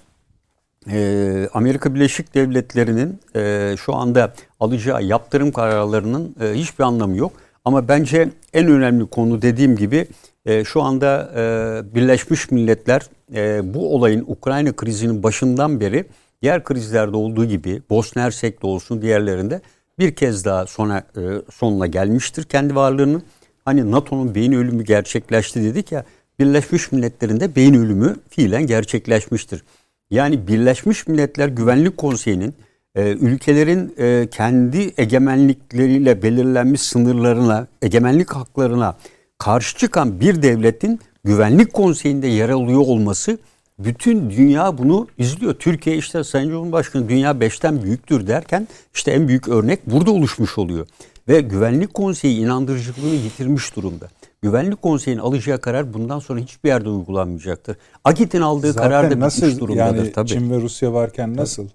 [0.90, 7.32] e, Amerika Birleşik Devletleri'nin e, şu anda alacağı yaptırım kararlarının e, hiçbir anlamı yok.
[7.64, 10.06] Ama bence en önemli konu dediğim gibi
[10.46, 13.02] e, şu anda e, Birleşmiş Milletler
[13.34, 16.04] e, bu olayın Ukrayna krizinin başından beri
[16.42, 19.60] diğer krizlerde olduğu gibi Bosna Hersek'te olsun diğerlerinde
[19.98, 21.22] bir kez daha sona e,
[21.52, 23.22] sonuna gelmiştir kendi varlığının.
[23.64, 26.04] Hani NATO'nun beyin ölümü gerçekleşti dedik ya
[26.38, 29.64] Birleşmiş Milletler'in de beyin ölümü fiilen gerçekleşmiştir.
[30.10, 32.54] Yani Birleşmiş Milletler Güvenlik Konseyi'nin
[32.94, 38.96] e, ülkelerin e, kendi egemenlikleriyle belirlenmiş sınırlarına, egemenlik haklarına
[39.44, 43.38] karşı çıkan bir devletin Güvenlik Konseyi'nde yer alıyor olması
[43.78, 45.54] bütün dünya bunu izliyor.
[45.54, 50.86] Türkiye işte Sayın Cumhurbaşkanı dünya beşten büyüktür derken işte en büyük örnek burada oluşmuş oluyor.
[51.28, 54.08] Ve Güvenlik Konseyi inandırıcılığını yitirmiş durumda.
[54.42, 57.76] Güvenlik Konseyi'nin alacağı karar bundan sonra hiçbir yerde uygulanmayacaktır.
[58.04, 60.28] AGİT'in aldığı Zaten karar da nasıl bitmiş durumdadır yani tabii.
[60.28, 61.68] Çin ve Rusya varken nasıl?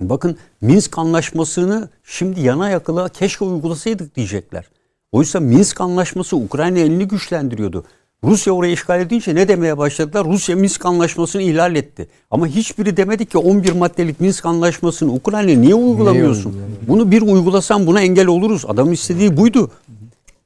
[0.00, 4.64] Bakın Minsk anlaşmasını şimdi yana yakıla keşke uygulasaydık diyecekler.
[5.12, 7.84] Oysa Minsk anlaşması Ukrayna elini güçlendiriyordu.
[8.24, 10.26] Rusya orayı işgal edince ne demeye başladılar?
[10.26, 12.08] Rusya Minsk anlaşmasını ihlal etti.
[12.30, 16.56] Ama hiçbiri demedi ki 11 maddelik Minsk anlaşmasını Ukrayna niye uygulamıyorsun?
[16.88, 18.64] Bunu bir uygulasan buna engel oluruz.
[18.68, 19.70] Adam istediği buydu.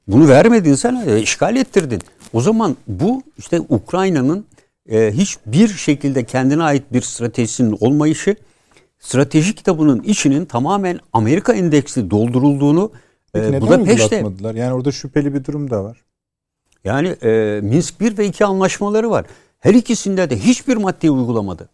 [0.08, 2.00] Bunu vermedin sen, e, işgal ettirdin.
[2.32, 4.44] O zaman bu işte Ukrayna'nın
[4.88, 8.36] e, hiçbir şekilde kendine ait bir stratejisinin olmayışı,
[8.98, 12.90] strateji kitabının içinin tamamen Amerika endeksli doldurulduğunu
[13.33, 14.55] Peki e, neden Budapeşte uygulatmadılar?
[14.55, 16.05] Yani orada şüpheli bir durum da var.
[16.85, 19.24] yani e, Minsk 1 ve 2 anlaşmaları var.
[19.61, 21.68] Her ikisinde de hiçbir maddeyi uygulamadı.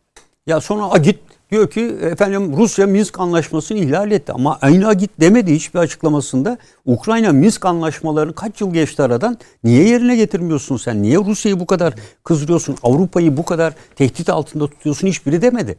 [0.46, 1.18] Ya sonra Agit
[1.50, 4.32] diyor ki efendim Rusya Minsk anlaşmasını ihlal etti.
[4.32, 6.58] Ama aynı Agit demedi hiçbir açıklamasında.
[6.86, 11.02] Ukrayna Minsk anlaşmalarını kaç yıl geçti aradan niye yerine getirmiyorsun sen?
[11.02, 11.94] Niye Rusya'yı bu kadar
[12.24, 12.76] kızdırıyorsun?
[12.82, 15.76] Avrupa'yı bu kadar tehdit altında tutuyorsun hiçbiri demedi.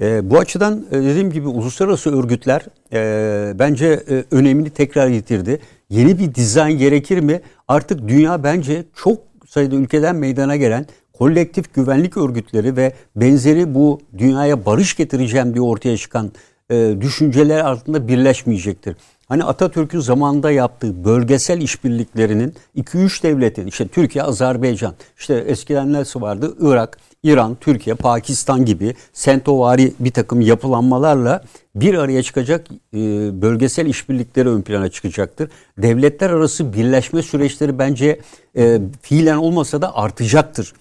[0.00, 5.60] E, bu açıdan e, dediğim gibi uluslararası örgütler e, bence e, önemini tekrar yitirdi.
[5.90, 7.40] Yeni bir dizayn gerekir mi?
[7.68, 14.66] Artık dünya bence çok sayıda ülkeden meydana gelen kolektif güvenlik örgütleri ve benzeri bu dünyaya
[14.66, 16.32] barış getireceğim diye ortaya çıkan
[16.70, 18.96] e, düşünceler altında birleşmeyecektir.
[19.28, 26.56] Hani Atatürk'ün zamanında yaptığı bölgesel işbirliklerinin 2-3 devletin işte Türkiye, Azerbaycan, işte eskiden nasıl vardı?
[26.60, 31.44] Irak, İran, Türkiye, Pakistan gibi sentovari bir takım yapılanmalarla
[31.74, 32.98] bir araya çıkacak e,
[33.42, 35.50] bölgesel işbirlikleri ön plana çıkacaktır.
[35.78, 38.20] Devletler arası birleşme süreçleri bence
[38.56, 40.72] e, fiilen olmasa da artacaktır.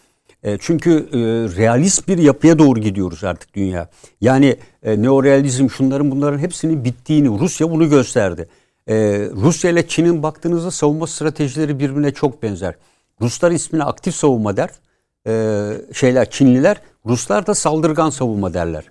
[0.44, 1.10] E, çünkü
[1.58, 3.90] realist bir yapıya doğru gidiyoruz artık dünya.
[4.22, 8.50] Yani e, neorealizm şunların bunların hepsinin bittiğini Rusya bunu gösterdi.
[9.36, 12.74] Rusya ile Çin'in baktığınızda savunma stratejileri birbirine çok benzer.
[13.22, 14.70] Ruslar ismine aktif savunma der.
[15.28, 18.84] E, şeyler Çinliler, Ruslar da saldırgan savunma derler.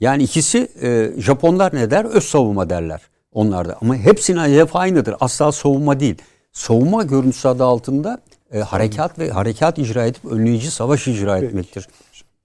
[0.00, 2.04] Yani ikisi e, Japonlar ne der?
[2.04, 3.00] Öz savunma derler
[3.32, 3.76] onlarda.
[3.82, 5.14] Ama hepsinin hedef aynıdır.
[5.20, 6.14] Asla savunma değil.
[6.52, 8.18] Savunma görüntüsü adı altında
[8.52, 11.46] e, harekat ve harekat icra edip önleyici savaş icra Peki.
[11.46, 11.88] etmektir.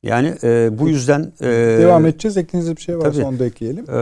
[0.03, 1.45] Yani e, bu yüzden e,
[1.79, 2.37] Devam edeceğiz.
[2.37, 3.25] Eklediğiniz bir şey varsa tabii.
[3.25, 3.83] onu da ekleyelim.
[3.89, 3.97] e,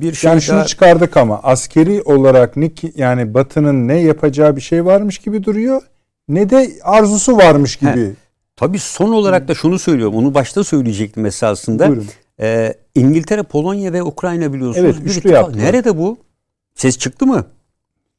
[0.00, 4.56] bir şey Yani şunu daha- çıkardık ama askeri olarak ne ki yani Batı'nın ne yapacağı
[4.56, 5.82] bir şey varmış gibi duruyor
[6.28, 8.12] ne de arzusu varmış gibi.
[8.56, 10.16] Tabii son olarak da şunu söylüyorum.
[10.16, 11.88] Onu başta söyleyecektim esasında.
[11.88, 12.06] Buyurun.
[12.40, 14.96] Ee, İngiltere, Polonya ve Ukrayna biliyorsunuz.
[14.98, 15.64] Evet, üçlü yaptılar.
[15.64, 16.18] Nerede bu?
[16.74, 17.44] Ses çıktı mı?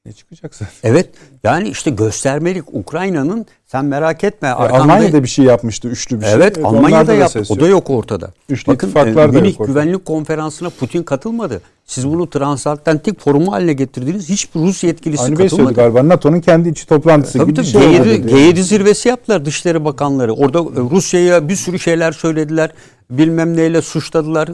[0.06, 0.74] Ne çıkacak zaten?
[0.84, 1.10] Evet.
[1.44, 4.48] Yani işte göstermelik Ukrayna'nın sen merak etme.
[4.48, 6.34] E, arkanda- Almanya da bir şey yapmıştı üçlü bir şey.
[6.34, 7.44] Evet, Almanya onlarda da yaptı.
[7.50, 8.34] O da yok ortada.
[8.50, 9.58] Üçlü Bakın e, Münih.
[9.66, 11.62] Güvenlik Konferansı'na Putin katılmadı.
[11.86, 14.30] Siz bunu transatlantik forumu haline getirdiniz.
[14.30, 15.74] Hiçbir Rus yetkilisi Aynı katılmadı.
[15.74, 16.10] galiba.
[16.10, 17.84] NATO'nun kendi içi toplantısı Tabii gibi bir tabii.
[17.84, 18.32] şey oldu G7, dedi.
[18.34, 20.34] G7 zirvesi yaptılar Dışişleri Bakanları.
[20.34, 22.72] Orada e, Rusya'ya bir sürü şeyler söylediler.
[23.10, 24.48] Bilmem neyle suçladılar.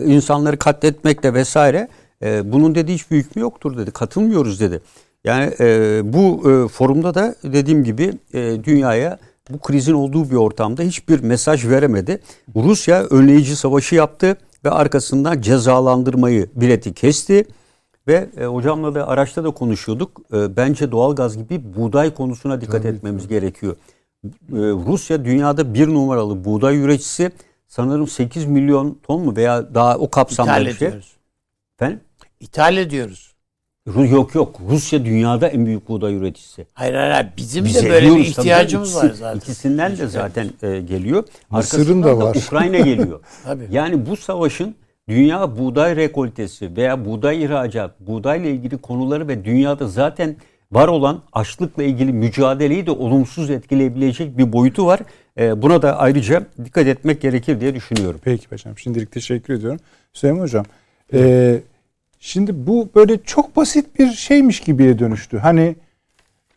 [0.00, 1.88] e, insanları katletmekle vesaire.
[2.22, 3.90] E, bunun dediği hiçbir hükmü yoktur dedi.
[3.90, 4.80] Katılmıyoruz dedi.
[5.24, 9.18] Yani e, bu e, forumda da dediğim gibi e, dünyaya
[9.50, 12.20] bu krizin olduğu bir ortamda hiçbir mesaj veremedi.
[12.56, 17.44] Rusya önleyici savaşı yaptı ve arkasından cezalandırmayı bileti kesti.
[18.08, 20.20] Ve e, hocamla da araçta da konuşuyorduk.
[20.32, 23.76] E, bence doğalgaz gibi buğday konusuna dikkat etmemiz gerekiyor.
[24.24, 24.30] E,
[24.86, 27.30] Rusya dünyada bir numaralı buğday üreticisi.
[27.68, 30.88] Sanırım 8 milyon ton mu veya daha o kapsamda bir şey.
[30.88, 31.16] ediyoruz.
[31.78, 32.00] Efendim?
[32.40, 33.32] İthal ediyoruz.
[33.88, 34.60] Ru- Yok yok.
[34.70, 36.66] Rusya dünyada en büyük buğday üreticisi.
[36.74, 37.28] Hayır hayır hayır.
[37.36, 38.22] bizim Biz de böyle bir tabii.
[38.22, 39.38] ihtiyacımız İkisi- var zaten.
[39.38, 41.24] İkisinden de zaten e, geliyor.
[41.50, 42.34] Mısır'ın da var.
[42.34, 43.20] Ukrayna geliyor.
[43.44, 43.68] Tabii.
[43.70, 44.74] Yani bu savaşın
[45.08, 50.36] dünya buğday rekoltesi veya buğday ihracat, buğdayla ilgili konuları ve dünyada zaten
[50.72, 55.00] var olan açlıkla ilgili mücadeleyi de olumsuz etkileyebilecek bir boyutu var.
[55.38, 58.20] E, buna da ayrıca dikkat etmek gerekir diye düşünüyorum.
[58.24, 58.78] Peki paşam.
[58.78, 59.80] Şimdilik teşekkür ediyorum.
[60.12, 60.64] Süleyman Hocam.
[61.12, 61.60] e,
[62.20, 65.38] şimdi bu böyle çok basit bir şeymiş gibiye dönüştü.
[65.38, 65.76] Hani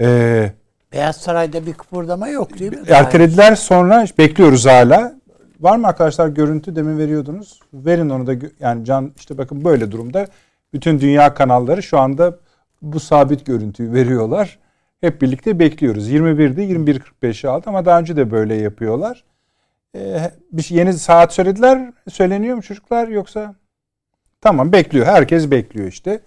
[0.02, 0.52] e,
[0.94, 2.84] Beyaz Saray'da bir kıpırdama yok değil mi?
[2.90, 5.20] ertelediler sonra bekliyoruz hala.
[5.60, 7.60] Var mı arkadaşlar görüntü demin veriyordunuz.
[7.74, 10.28] Verin onu da yani can işte bakın böyle durumda
[10.74, 12.38] bütün dünya kanalları şu anda
[12.82, 14.60] bu sabit görüntüyü veriyorlar.
[15.02, 16.12] Hep birlikte bekliyoruz.
[16.12, 19.24] 21'de 21.45'e aldı ama daha önce de böyle yapıyorlar.
[19.96, 21.94] Ee, bir şey- yeni saat söylediler.
[22.10, 23.56] Söyleniyor mu çocuklar yoksa?
[24.42, 25.06] Tamam bekliyor.
[25.06, 26.22] Herkes bekliyor işte.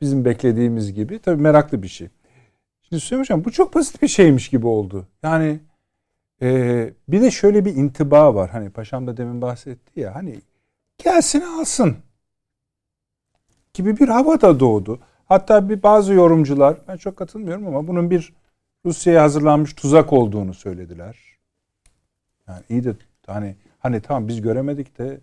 [0.00, 1.18] Bizim beklediğimiz gibi.
[1.18, 2.08] Tabii meraklı bir şey.
[2.82, 5.06] Şimdi Süleyman Hocam bu çok basit bir şeymiş gibi oldu.
[5.22, 5.60] Yani
[6.42, 8.50] ee, bir de şöyle bir intiba var.
[8.50, 10.14] Hani paşam da demin bahsetti ya.
[10.14, 10.40] Hani
[10.98, 11.96] gelsin alsın
[13.74, 15.00] gibi bir hava da doğdu.
[15.26, 18.32] Hatta bir bazı yorumcular ben çok katılmıyorum ama bunun bir
[18.86, 21.18] Rusya'ya hazırlanmış tuzak olduğunu söylediler.
[22.48, 22.96] Yani iyi de
[23.26, 25.20] hani hani tamam biz göremedik de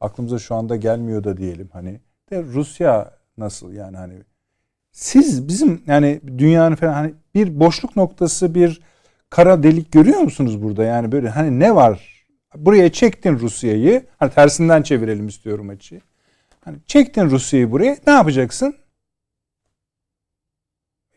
[0.00, 1.68] aklımıza şu anda gelmiyor da diyelim.
[1.72, 2.00] Hani
[2.30, 4.14] de Rusya nasıl yani hani
[4.92, 8.80] siz bizim yani dünyanın falan hani bir boşluk noktası bir
[9.30, 10.84] kara delik görüyor musunuz burada?
[10.84, 12.26] Yani böyle hani ne var?
[12.56, 14.06] Buraya çektin Rusya'yı.
[14.16, 16.00] Hani tersinden çevirelim istiyorum açıyı
[16.66, 17.96] hani çektin Rusya'yı buraya.
[18.06, 18.74] Ne yapacaksın?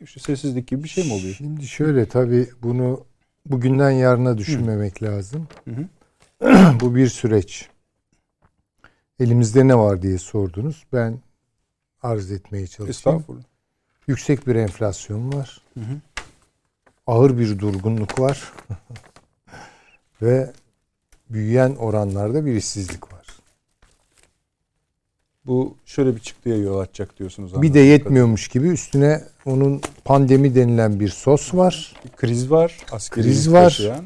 [0.01, 1.35] İşte sessizlik gibi bir şey mi oluyor?
[1.35, 3.05] Şimdi şöyle tabii bunu
[3.45, 5.47] bugünden yarına düşünmemek lazım.
[5.65, 5.85] Hı hı.
[6.81, 7.69] Bu bir süreç.
[9.19, 10.83] Elimizde ne var diye sordunuz.
[10.93, 11.19] Ben
[12.01, 12.89] arz etmeye çalışayım.
[12.89, 13.43] estağfurullah
[14.07, 15.61] Yüksek bir enflasyon var.
[15.73, 15.93] Hı hı.
[17.07, 18.53] Ağır bir durgunluk var.
[20.21, 20.51] Ve
[21.29, 23.25] büyüyen oranlarda bir işsizlik var.
[25.45, 30.99] bu şöyle bir çıktıya yol açacak diyorsunuz Bir de yetmiyormuş gibi üstüne onun pandemi denilen
[30.99, 31.93] bir sos var.
[31.95, 32.15] kadarıyla.
[32.17, 33.63] kriz var Kriz var.
[33.63, 34.05] taşıyan.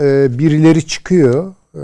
[0.00, 1.54] Ee, birileri çıkıyor.
[1.76, 1.80] Ee,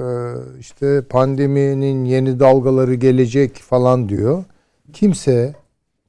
[0.60, 4.44] işte pandeminin yeni dalgaları gelecek falan diyor.
[4.92, 5.54] Kimse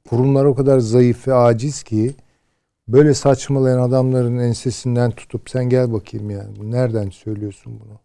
[0.08, 2.14] kurumlar o kadar zayıf ve aciz ki
[2.88, 6.56] böyle saçmalayan adamların ensesinden tutup sen gel bakayım yani.
[6.60, 7.98] Bu nereden söylüyorsun bunu?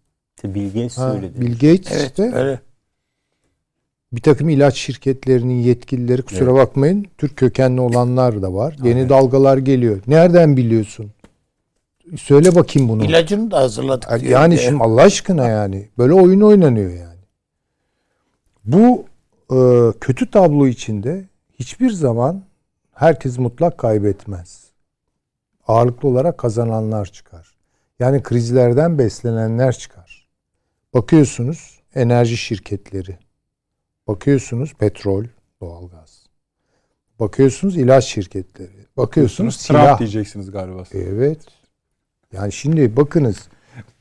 [0.56, 1.41] Bill Gates Ha, söyledi.
[1.41, 2.60] Bill Gates Evet işte öyle.
[4.12, 8.78] bir takım ilaç şirketlerinin yetkilileri kusura bakmayın Türk kökenli olanlar da var.
[8.84, 9.10] Yeni Evet.
[9.10, 9.99] dalgalar geliyor.
[10.08, 11.12] Nereden biliyorsun?
[12.16, 13.06] Söyle bakayım bunu.
[13.06, 14.24] İlacını da hazırladık.
[14.24, 14.64] Yani Evet.
[14.66, 17.20] şimdi Allah aşkına yani böyle oyun oynanıyor yani.
[18.66, 19.06] Bu
[19.52, 19.58] e,
[20.00, 21.26] kötü tablo içinde
[21.60, 22.44] hiçbir zaman
[22.94, 24.68] herkes mutlak kaybetmez.
[25.68, 27.56] Ağırlıklı olarak kazananlar çıkar.
[28.00, 30.28] Yani krizlerden beslenenler çıkar.
[30.94, 33.18] Bakıyorsunuz enerji şirketleri.
[34.08, 35.26] Bakıyorsunuz petrol,
[35.62, 36.26] doğalgaz.
[37.20, 38.86] Bakıyorsunuz ilaç şirketleri.
[38.98, 40.00] Bakıyorsunuz Trump silah.
[40.00, 40.84] diyeceksiniz galiba.
[40.94, 41.40] Evet.
[42.38, 43.38] Yani şimdi bakınız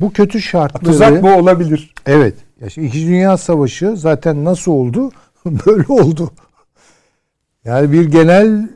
[0.00, 1.94] bu kötü şartları Tuzak bu olabilir.
[2.06, 2.34] Evet.
[2.60, 5.10] Ya şimdi İkinci Dünya Savaşı zaten nasıl oldu?
[5.46, 6.30] Böyle oldu.
[7.64, 8.68] Yani bir genel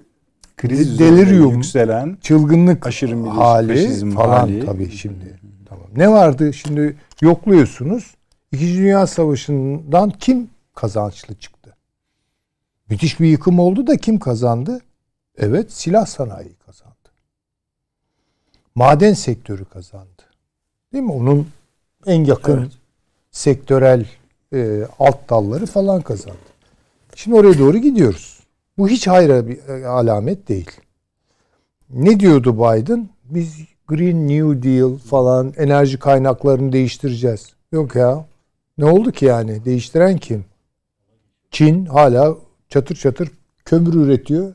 [0.56, 4.66] Kriz delirium, yükselen çılgınlık aşırı milliyetçi, hali falan hali.
[4.66, 5.40] tabii şimdi.
[5.68, 5.86] Tamam.
[5.96, 6.52] Ne vardı?
[6.52, 8.14] Şimdi yokluyorsunuz.
[8.52, 11.76] İkinci Dünya Savaşı'ndan kim kazançlı çıktı?
[12.90, 14.80] Müthiş bir yıkım oldu da kim kazandı?
[15.38, 16.89] Evet, silah sanayi kazandı.
[18.74, 20.22] Maden sektörü kazandı.
[20.92, 21.12] Değil mi?
[21.12, 21.48] Onun
[22.06, 22.72] en yakın Evet.
[23.30, 24.06] sektörel
[24.54, 26.38] e, alt dalları falan kazandı.
[27.14, 28.40] Şimdi oraya doğru gidiyoruz.
[28.78, 30.70] Bu hiç hayra bir e, alamet değil.
[31.90, 33.08] ne diyordu Biden?
[33.24, 33.56] Biz
[33.88, 37.52] Green New Deal falan enerji kaynaklarını değiştireceğiz.
[37.72, 38.26] Yok ya.
[38.78, 39.64] Ne oldu ki yani?
[39.64, 40.44] Değiştiren kim?
[41.50, 42.34] Çin hala
[42.68, 43.30] çatır çatır
[43.64, 44.54] kömür üretiyor.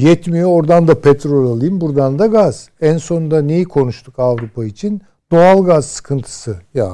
[0.00, 2.68] Yetmiyor oradan da petrol alayım buradan da gaz.
[2.80, 5.02] En sonunda neyi konuştuk Avrupa için?
[5.32, 6.56] Doğal gaz sıkıntısı.
[6.74, 6.90] Ya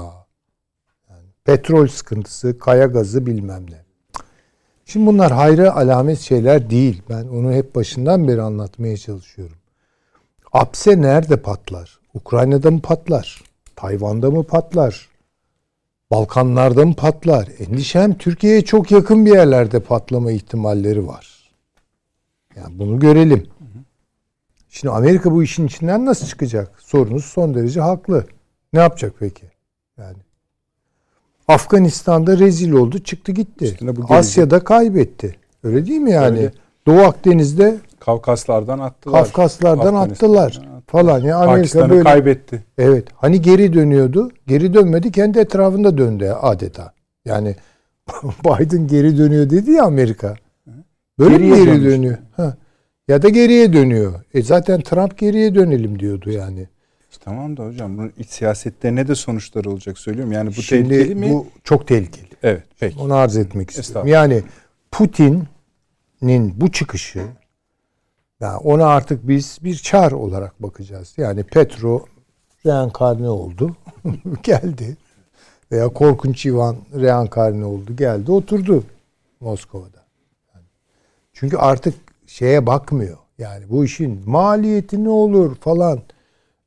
[1.10, 3.84] yani petrol sıkıntısı, kaya gazı bilmem ne.
[4.84, 7.02] Şimdi bunlar hayra alamet şeyler değil.
[7.10, 9.56] Ben onu hep başından beri anlatmaya çalışıyorum.
[10.52, 11.98] Apse nerede patlar?
[12.14, 13.42] Ukrayna'da mı patlar?
[13.76, 15.08] Tayvan'da mı patlar?
[16.10, 17.48] Balkanlarda mı patlar?
[17.58, 21.35] Endişem Türkiye'ye çok yakın bir yerlerde patlama ihtimalleri var.
[22.56, 23.46] Yani bunu görelim.
[24.68, 26.72] Şimdi Amerika bu işin içinden nasıl çıkacak?
[26.78, 28.26] Sorunuz son derece haklı.
[28.72, 29.46] Ne yapacak peki?
[29.98, 30.16] Yani
[31.48, 33.76] Afganistan'da rezil oldu, çıktı gitti.
[34.08, 35.36] Asya'da kaybetti.
[35.64, 36.38] Öyle değil mi yani?
[36.38, 36.52] Öyle.
[36.86, 39.22] Doğu Akdeniz'de Kafkaslardan attılar.
[39.22, 41.20] Kafkaslardan attılar falan.
[41.20, 42.64] Yani Amerika böyle kaybetti.
[42.78, 43.08] Evet.
[43.14, 44.30] Hani geri dönüyordu.
[44.46, 45.12] Geri dönmedi.
[45.12, 46.92] Kendi etrafında döndü adeta.
[47.24, 47.56] Yani
[48.44, 50.36] Biden geri dönüyor dedi ya Amerika.
[51.18, 51.84] Böyle geriye mi geri dönmüş.
[51.84, 52.18] dönüyor?
[52.36, 52.56] Ha.
[53.08, 54.24] Ya da geriye dönüyor.
[54.34, 56.68] E zaten Trump geriye dönelim diyordu yani.
[57.20, 60.32] Tamam da hocam bunun iç siyasetlerine de sonuçları olacak söylüyorum.
[60.32, 61.30] Yani bu Şimdi tehlikeli mi?
[61.30, 62.28] Bu çok tehlikeli.
[62.42, 62.98] Evet peki.
[62.98, 64.08] Onu arz etmek istiyorum.
[64.08, 64.42] Yani
[64.90, 67.22] Putin'in bu çıkışı
[68.40, 71.14] yani ona artık biz bir çar olarak bakacağız.
[71.16, 72.06] Yani Petro
[72.66, 73.76] reenkarne oldu.
[74.42, 74.96] geldi.
[75.72, 77.96] Veya Korkunç Ivan reenkarne oldu.
[77.96, 78.84] Geldi oturdu
[79.40, 80.05] Moskova'da.
[81.36, 81.94] Yani çünkü artık
[82.26, 83.16] şeye bakmıyor.
[83.38, 86.00] Yani bu işin maliyeti ne olur falan.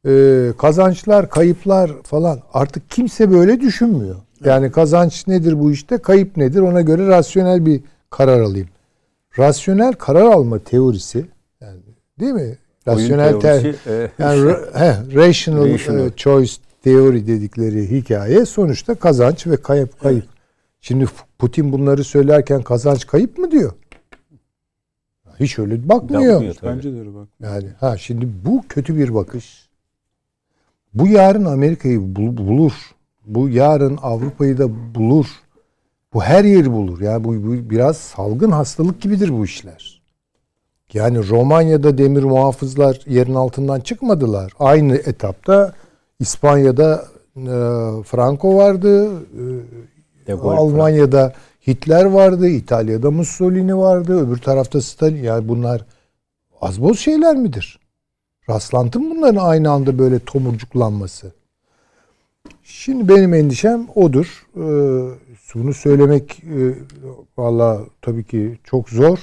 [0.05, 2.41] Ee, kazançlar, kayıplar falan.
[2.53, 4.15] Artık kimse böyle düşünmüyor.
[4.45, 8.67] Yani kazanç nedir bu işte, kayıp nedir ona göre rasyonel bir karar alayım.
[9.39, 11.25] Rasyonel karar alma teorisi
[12.19, 12.57] Değil mi?
[12.87, 16.11] Rasyonel te- e, yani he, rational, e, rational.
[16.15, 20.23] choice theory dedikleri hikaye sonuçta kazanç ve kayıp kayıp.
[20.23, 20.33] Evet.
[20.81, 21.05] Şimdi
[21.39, 23.71] Putin bunları söylerken kazanç kayıp mı diyor?
[25.39, 26.33] Hiç öyle bakmıyor.
[26.33, 27.27] bakmıyor Bence de öyle bak.
[27.43, 29.69] Yani ha şimdi bu kötü bir bakış.
[30.93, 32.73] Bu yarın Amerika'yı bulur.
[33.25, 35.25] Bu yarın Avrupa'yı da bulur.
[36.13, 37.01] Bu her yeri bulur.
[37.01, 40.01] Yani bu, bu biraz salgın hastalık gibidir bu işler.
[40.93, 44.53] Yani Romanya'da demir muhafızlar yerin altından çıkmadılar.
[44.59, 45.73] Aynı etapta
[46.19, 47.05] İspanya'da
[47.37, 47.55] e,
[48.03, 49.09] Franco vardı.
[50.27, 51.33] E, Almanya'da
[51.69, 52.47] Hitler vardı.
[52.47, 54.27] İtalya'da Mussolini vardı.
[54.27, 55.23] Öbür tarafta Stalin.
[55.23, 55.85] Yani bunlar
[56.61, 57.79] az boz şeyler midir?
[58.49, 61.33] Rastlantı mı bunların aynı anda böyle tomurcuklanması?
[62.63, 64.47] Şimdi benim endişem odur.
[64.55, 64.59] Ee,
[65.53, 66.75] bunu söylemek e,
[67.37, 69.19] valla tabii ki çok zor.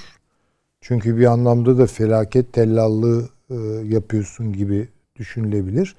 [0.81, 3.55] Çünkü bir anlamda da felaket tellallığı e,
[3.85, 5.97] yapıyorsun gibi düşünülebilir.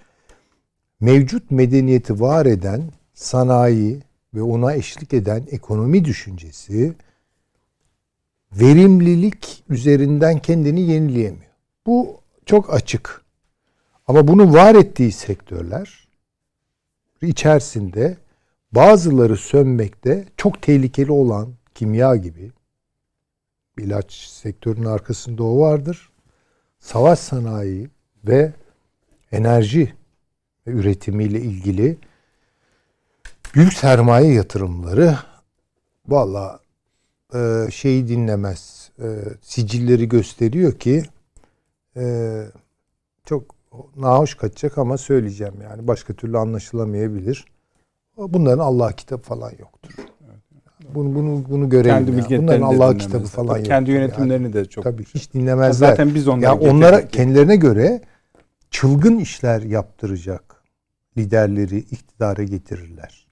[1.00, 2.82] Mevcut medeniyeti var eden
[3.14, 4.00] sanayi
[4.34, 6.94] ve ona eşlik eden ekonomi düşüncesi
[8.52, 11.52] verimlilik üzerinden kendini yenileyemiyor.
[11.86, 13.26] Bu çok açık.
[14.08, 16.08] Ama bunu var ettiği sektörler
[17.22, 18.18] içerisinde
[18.72, 22.52] bazıları sönmekte çok tehlikeli olan kimya gibi
[23.78, 26.10] ilaç sektörünün arkasında o vardır.
[26.80, 27.90] Savaş sanayi
[28.24, 28.54] ve
[29.32, 29.94] enerji
[30.66, 31.98] üretimiyle ilgili
[33.58, 35.18] büyük sermaye yatırımları
[36.08, 36.60] valla
[37.36, 38.92] e, şeyi dinlemez.
[39.00, 39.08] E,
[39.42, 41.04] sicilleri gösteriyor ki
[41.98, 42.44] e,
[43.26, 43.44] çok
[43.96, 47.46] nahoş kaçacak ama söyleyeceğim yani başka türlü anlaşılamayabilir.
[48.18, 49.94] Bunların Allah kitabı falan yoktur.
[50.96, 52.06] Bunu bunu bunu görelim.
[52.06, 52.42] Kendi ya.
[52.42, 53.66] Bunların Allah kitabı falan yok.
[53.66, 54.54] Kendi yönetimlerini yani.
[54.54, 54.84] de çok.
[54.84, 55.90] Tabii hiç dinlemezler.
[55.90, 58.02] Zaten biz onları ya onlara kendilerine göre
[58.72, 60.64] çılgın işler yaptıracak
[61.18, 63.27] liderleri iktidara getirirler.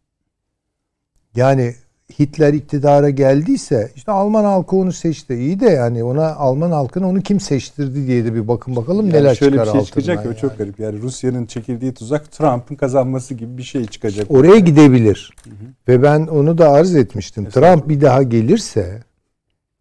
[1.36, 1.76] Yani
[2.20, 5.36] Hitler iktidara geldiyse işte Alman halkı onu seçti.
[5.36, 9.18] İyi de yani ona Alman halkını onu kim seçtirdi diye de bir bakın bakalım yani
[9.18, 10.38] neler şöyle çıkar bir şey çıkacak yani.
[10.38, 10.80] çok garip.
[10.80, 14.32] Yani Rusya'nın çekildiği tuzak Trump'ın kazanması gibi bir şey çıkacak.
[14.32, 15.34] Oraya gidebilir.
[15.44, 15.54] Hı hı.
[15.88, 17.44] Ve ben onu da arz etmiştim.
[17.44, 19.04] Mesela, Trump bir daha gelirse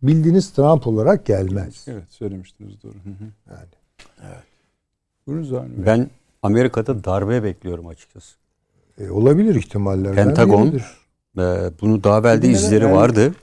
[0.03, 1.85] bildiğiniz Trump olarak gelmez.
[1.89, 2.93] Evet söylemiştiniz doğru.
[2.93, 3.25] Hı hı.
[3.51, 3.69] Yani.
[4.23, 4.45] Evet.
[5.27, 6.11] Buyurun Ben
[6.43, 8.35] Amerika'da darbe bekliyorum açıkçası.
[9.01, 10.15] E, olabilir ihtimaller.
[10.15, 11.04] Pentagon biridir.
[11.39, 11.43] Ee,
[11.81, 13.35] bunu daha evvel de izleri yani, vardı.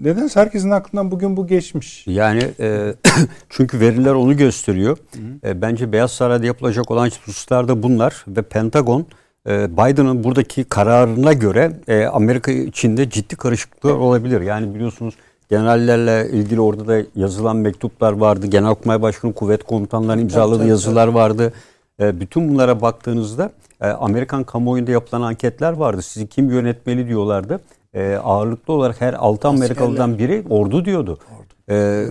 [0.00, 2.06] Neden herkesin aklından bugün bu geçmiş?
[2.06, 2.94] Yani e,
[3.48, 4.98] çünkü veriler onu gösteriyor.
[5.44, 9.06] E, bence Beyaz Saray'da yapılacak olan hususlar da bunlar ve Pentagon
[9.48, 14.40] e, Biden'ın buradaki kararına göre e, Amerika içinde ciddi karışıklıklar olabilir.
[14.40, 15.14] Yani biliyorsunuz
[15.50, 18.46] generallerle ilgili orada da yazılan mektuplar vardı.
[18.46, 21.52] Genelkurmay Başkanı kuvvet komutanlarının imzaladığı yazılar vardı.
[22.00, 26.02] E, bütün bunlara baktığınızda e, Amerikan kamuoyunda yapılan anketler vardı.
[26.02, 27.60] Sizi kim yönetmeli diyorlardı.
[27.94, 31.18] E, ağırlıklı olarak her 6 Amerikalıdan biri ordu diyordu.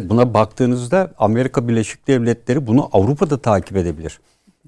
[0.09, 4.19] Buna baktığınızda Amerika Birleşik Devletleri bunu Avrupa'da takip edebilir.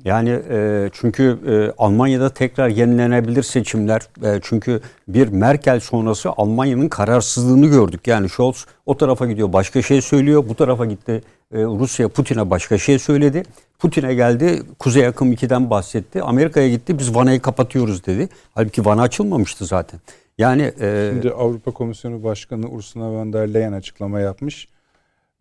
[0.05, 4.01] Yani e, çünkü e, Almanya'da tekrar yenilenebilir seçimler.
[4.23, 8.07] E, çünkü bir Merkel sonrası Almanya'nın kararsızlığını gördük.
[8.07, 10.43] Yani Scholz o tarafa gidiyor başka şey söylüyor.
[10.49, 11.21] Bu tarafa gitti
[11.53, 13.43] Rusya Putin'e başka şey söyledi.
[13.79, 16.23] Putin'e geldi Kuzey Akım 2'den bahsetti.
[16.23, 18.29] Amerika'ya gitti biz Vana'yı kapatıyoruz dedi.
[18.55, 19.99] Halbuki Vana açılmamıştı zaten.
[20.37, 24.67] Yani e, Şimdi Avrupa Komisyonu Başkanı Ursula von der Leyen açıklama yapmış.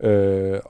[0.03, 0.61] Ee,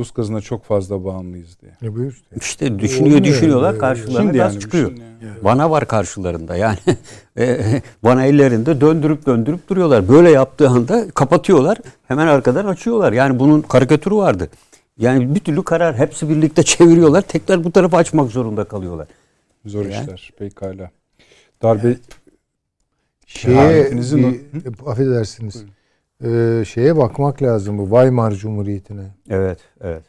[0.00, 1.72] Rus gazına çok fazla bağımlıyız diye.
[1.82, 2.36] Ne buyur işte.
[2.40, 3.24] İşte düşünüyor Olmuyor.
[3.24, 4.90] düşünüyorlar karşılarına Şimdi gaz yani, çıkıyor.
[4.90, 5.32] Yani.
[5.42, 6.78] Vana var karşılarında yani.
[7.38, 10.08] E, Vana ellerinde döndürüp döndürüp duruyorlar.
[10.08, 11.78] Böyle yaptığı anda kapatıyorlar.
[12.08, 13.12] Hemen arkadan açıyorlar.
[13.12, 14.48] Yani bunun karikatürü vardı.
[14.98, 17.22] Yani bir türlü karar hepsi birlikte çeviriyorlar.
[17.22, 19.08] Tekrar bu tarafa açmak zorunda kalıyorlar.
[19.64, 20.02] Zor yani.
[20.02, 20.30] işler.
[20.38, 20.90] Pekala.
[21.62, 22.00] Darbe evet.
[23.26, 25.54] şeye bir, affedersiniz.
[25.54, 25.79] Buyurun
[26.24, 29.14] e, şeye bakmak lazım bu Weimar Cumhuriyeti'ne.
[29.30, 30.04] Evet, evet.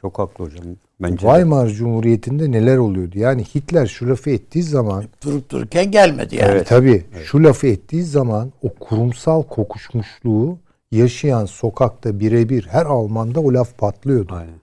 [0.00, 0.64] Çok haklı hocam.
[1.00, 1.72] Bence Weimar de.
[1.72, 3.18] Cumhuriyeti'nde neler oluyordu?
[3.18, 6.50] Yani Hitler şu lafı ettiği zaman durup dururken gelmedi yani.
[6.50, 7.04] Evet, tabii.
[7.14, 7.24] Evet.
[7.24, 10.58] Şu lafı ettiği zaman o kurumsal kokuşmuşluğu
[10.90, 14.34] yaşayan sokakta birebir her Alman'da o laf patlıyordu.
[14.34, 14.60] Aynen.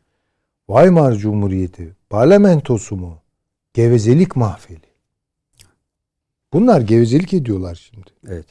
[0.67, 3.17] Weimar Cumhuriyeti parlamentosu mu?
[3.73, 4.79] Gevezelik mahfeli.
[6.53, 8.11] Bunlar gevezelik ediyorlar şimdi.
[8.27, 8.45] Evet.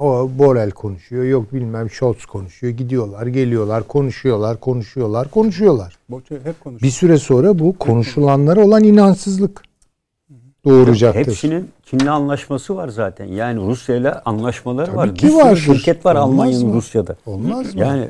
[0.00, 2.72] O Borel konuşuyor, yok bilmem Scholz konuşuyor.
[2.72, 5.98] Gidiyorlar, geliyorlar, konuşuyorlar, konuşuyorlar, konuşuyorlar.
[6.28, 6.80] Hep konuşuyor.
[6.82, 9.62] Bir süre sonra bu konuşulanlara olan inansızlık
[10.64, 11.26] doğuracaktır.
[11.26, 13.24] Hepsinin Çin'le anlaşması var zaten.
[13.24, 15.14] Yani Rusya ile anlaşmaları Tabii var.
[15.14, 15.56] Ki bir var.
[15.56, 17.16] sürü şirket var Almanya'nın Rusya'da.
[17.26, 17.80] Olmaz mı?
[17.80, 18.08] Yani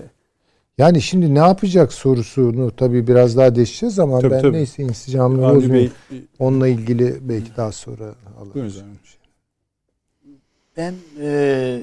[0.78, 4.56] yani şimdi ne yapacak sorusunu tabii biraz daha değişeceğiz ama tabii, ben tabii.
[4.56, 5.92] neyse insicamını bozmayayım.
[6.38, 8.04] Onunla ilgili belki daha sonra
[8.40, 8.82] alırız.
[10.76, 11.82] Ben e,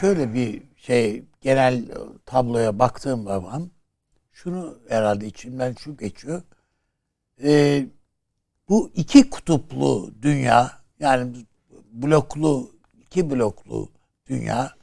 [0.00, 1.84] şöyle bir şey genel
[2.26, 3.70] tabloya baktığım zaman
[4.32, 6.42] şunu herhalde içimden şu geçiyor.
[7.44, 7.86] E,
[8.68, 11.36] bu iki kutuplu dünya yani
[11.92, 12.70] bloklu
[13.00, 13.88] iki bloklu
[14.26, 14.74] dünya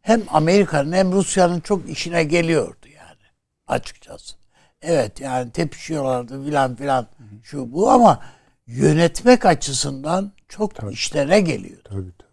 [0.00, 3.22] hem Amerika'nın hem Rusya'nın çok işine geliyordu yani
[3.66, 4.36] açıkçası.
[4.82, 7.06] Evet yani tepişiyorlardı filan filan
[7.42, 8.20] şu bu ama
[8.66, 10.92] yönetmek açısından çok tabii.
[10.92, 11.88] işlere geliyordu.
[11.88, 12.26] Tabii, tabii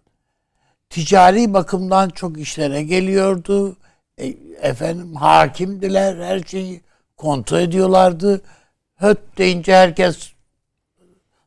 [0.93, 3.77] ticari bakımdan çok işlere geliyordu.
[4.17, 4.27] E,
[4.61, 6.81] efendim hakimdiler, her şeyi
[7.17, 8.41] kontrol ediyorlardı.
[8.95, 10.31] Höt deyince herkes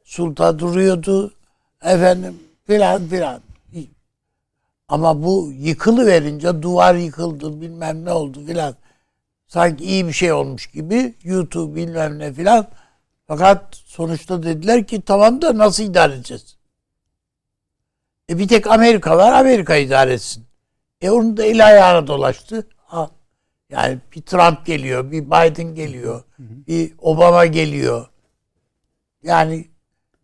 [0.05, 1.35] sulta duruyordu.
[1.83, 2.35] Efendim
[2.67, 3.41] filan filan.
[4.89, 8.75] Ama bu yıkılı verince duvar yıkıldı bilmem ne oldu filan.
[9.47, 12.67] Sanki iyi bir şey olmuş gibi YouTube bilmem ne filan.
[13.27, 16.57] Fakat sonuçta dediler ki tamam da nasıl idare edeceğiz?
[18.31, 19.33] E bir tek Amerika var.
[19.33, 20.47] Amerika idare etsin.
[21.01, 22.69] E onun da el ayağına dolaştı.
[22.77, 23.11] Ha.
[23.71, 28.07] Yani bir Trump geliyor, bir Biden geliyor, bir Obama geliyor.
[29.23, 29.69] Yani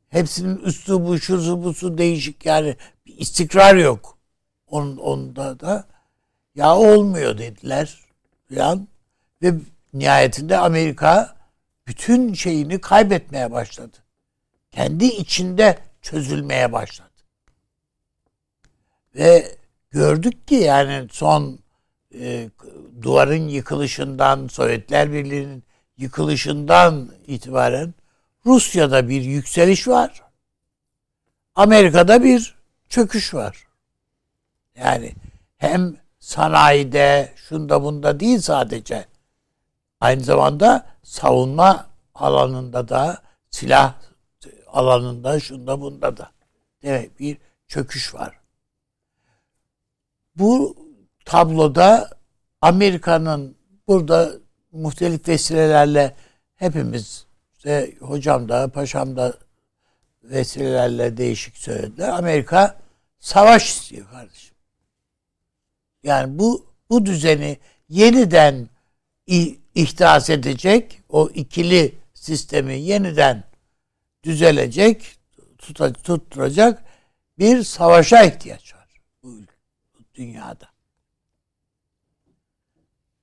[0.08, 2.76] hepsinin üstü bu şusu busu değişik yani
[3.06, 4.18] bir istikrar yok.
[4.66, 5.84] Onun, onda da
[6.54, 8.00] ya olmuyor dediler
[8.48, 8.88] falan
[9.42, 9.54] ve
[9.94, 11.36] nihayetinde Amerika
[11.86, 13.96] bütün şeyini kaybetmeye başladı.
[14.70, 17.08] Kendi içinde çözülmeye başladı.
[19.14, 19.56] Ve
[19.90, 21.58] gördük ki yani son
[22.14, 22.50] e,
[23.02, 25.64] duvarın yıkılışından, Sovyetler Birliği'nin
[25.98, 27.94] yıkılışından itibaren
[28.46, 30.22] Rusya'da bir yükseliş var.
[31.54, 32.54] Amerika'da bir
[32.88, 33.66] çöküş var.
[34.76, 35.12] Yani
[35.56, 39.04] hem sanayide, şunda bunda değil sadece.
[40.02, 43.94] Aynı zamanda savunma alanında da, silah
[44.66, 46.30] alanında, şunda bunda da.
[46.82, 47.38] Demek bir
[47.68, 48.40] çöküş var.
[50.36, 50.76] Bu
[51.24, 52.10] tabloda
[52.60, 53.56] Amerika'nın
[53.88, 54.32] burada
[54.72, 56.16] muhtelif vesilelerle
[56.56, 57.26] hepimiz
[57.56, 59.34] işte hocam da paşam da
[60.22, 62.08] vesilelerle değişik söylediler.
[62.08, 62.80] Amerika
[63.18, 64.56] savaş istiyor kardeşim.
[66.02, 67.58] Yani bu bu düzeni
[67.88, 68.68] yeniden
[69.74, 73.44] ihdas edecek, o ikili sistemi yeniden
[74.24, 75.16] düzelecek,
[76.04, 76.84] tutturacak
[77.38, 78.82] bir savaşa ihtiyaç var
[80.14, 80.68] dünyada.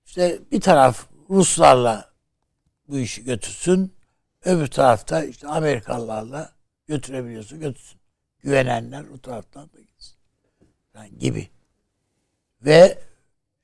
[0.05, 2.13] İşte bir taraf Ruslarla
[2.87, 3.93] bu işi götürsün.
[4.43, 6.53] Öbür tarafta işte Amerikalılarla
[6.87, 7.99] götürebiliyorsa götürsün.
[8.39, 10.15] Güvenenler o taraftan da gitsin.
[10.93, 11.49] Yani gibi.
[12.61, 13.03] Ve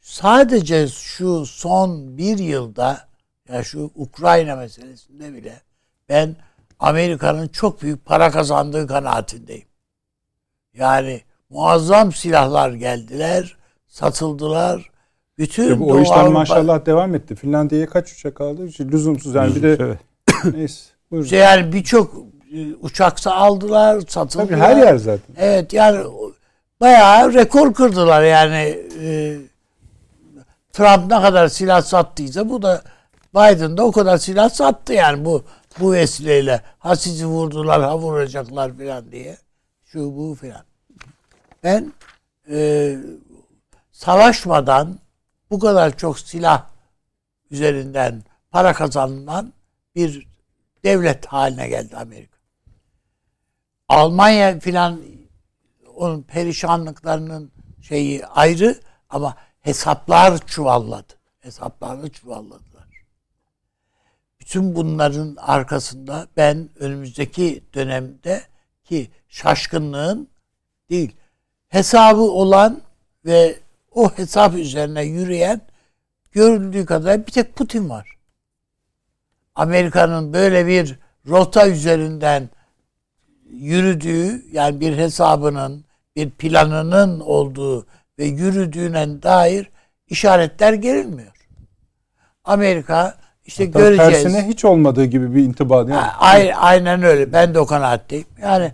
[0.05, 3.07] sadece şu son bir yılda
[3.53, 5.61] ya şu Ukrayna meselesinde bile
[6.09, 6.35] ben
[6.79, 9.65] Amerika'nın çok büyük para kazandığı kanaatindeyim.
[10.73, 13.57] Yani muazzam silahlar geldiler,
[13.87, 14.89] satıldılar.
[15.37, 17.35] Bütün Ya bu Doğu o işler Avrupa- maşallah devam etti.
[17.35, 18.67] Finlandiya'ya kaç uçak aldı?
[18.67, 19.99] İşte lüzumsuz yani bir de Evet.
[20.55, 20.83] neyse.
[21.11, 21.25] Buyurun.
[21.25, 22.15] İşte yani birçok
[22.53, 24.47] e, uçaksa aldılar, satıldılar.
[24.47, 25.35] Tabii her yer zaten.
[25.37, 26.05] Evet yani
[26.81, 28.77] bayağı rekor kırdılar yani.
[29.01, 29.37] e,
[30.75, 32.81] Trump ne kadar silah sattıysa bu da
[33.35, 35.45] Biden da o kadar silah sattı yani bu
[35.79, 36.61] bu vesileyle.
[36.79, 39.37] Ha sizi vurdular, ha vuracaklar falan diye.
[39.85, 40.65] Şu bu falan.
[41.63, 41.93] Ben
[42.49, 42.95] e,
[43.91, 44.99] savaşmadan
[45.51, 46.65] bu kadar çok silah
[47.51, 49.53] üzerinden para kazanılan
[49.95, 50.27] bir
[50.83, 52.37] devlet haline geldi Amerika.
[53.89, 55.01] Almanya filan
[55.95, 58.79] onun perişanlıklarının şeyi ayrı
[59.09, 59.35] ama
[59.65, 61.13] hesaplar çuvalladı.
[61.39, 63.05] Hesaplarını çuvalladılar.
[64.39, 68.41] Bütün bunların arkasında ben önümüzdeki dönemde
[68.83, 70.27] ki şaşkınlığın
[70.89, 71.15] değil
[71.67, 72.81] hesabı olan
[73.25, 73.59] ve
[73.91, 75.61] o hesap üzerine yürüyen
[76.31, 78.17] görüldüğü kadar bir tek Putin var.
[79.55, 82.49] Amerika'nın böyle bir rota üzerinden
[83.49, 85.85] yürüdüğü yani bir hesabının
[86.15, 87.85] bir planının olduğu
[88.19, 89.71] ve yürüdüğüne dair
[90.07, 91.31] işaretler gerilmiyor.
[92.43, 94.11] Amerika işte Hatta göreceğiz.
[94.23, 95.77] Tersine hiç olmadığı gibi bir intiba.
[95.77, 97.33] Yani, Ha, ay- aynen öyle.
[97.33, 98.27] Ben de o kanaatteyim.
[98.41, 98.71] Yani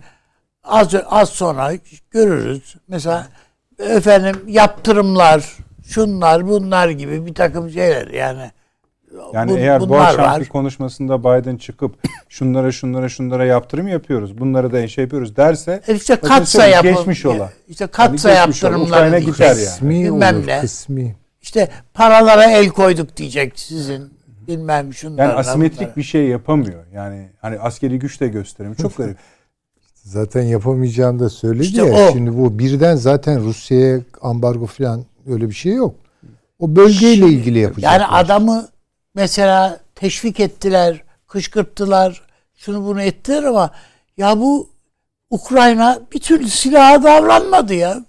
[0.64, 1.72] az az sonra
[2.10, 2.76] görürüz.
[2.88, 3.28] Mesela
[3.78, 5.56] efendim yaptırımlar,
[5.86, 8.50] şunlar, bunlar gibi bir takım şeyler yani.
[9.34, 11.94] Yani bu- eğer bu akşamki konuşmasında Biden çıkıp
[12.28, 14.38] şunlara şunlara şunlara yaptırım yapıyoruz.
[14.38, 17.50] Bunları da şey yapıyoruz derse E işte katsa yapım, geçmiş ola.
[17.68, 19.54] işte katsa Yani yaptırımları gider yani.
[19.64, 20.60] Kısmi Bilmem olur, ne.
[20.60, 21.16] kısmi.
[21.42, 24.10] İşte paralara el koyduk diyecek sizin
[24.48, 25.22] bilmem şunlara.
[25.22, 25.96] yani asimetrik bunlara.
[25.96, 26.84] bir şey yapamıyor.
[26.94, 28.76] Yani hani askeri güç de gösteremiyor.
[28.78, 29.16] Çok garip.
[30.04, 32.08] Zaten yapamayacağını da söyledi İşte ya.
[32.08, 32.12] o.
[32.12, 35.94] Şimdi bu birden zaten Rusya'ya ambargo falan öyle bir şey yok.
[36.58, 37.92] O bölgeyle ilgili yapacaklar.
[38.00, 38.68] Yani adamı
[39.14, 42.22] mesela teşvik ettiler, kışkırttılar,
[42.54, 43.70] şunu bunu ettiler ama
[44.16, 44.70] ya bu
[45.30, 48.04] Ukrayna bir türlü silaha davranmadı ya.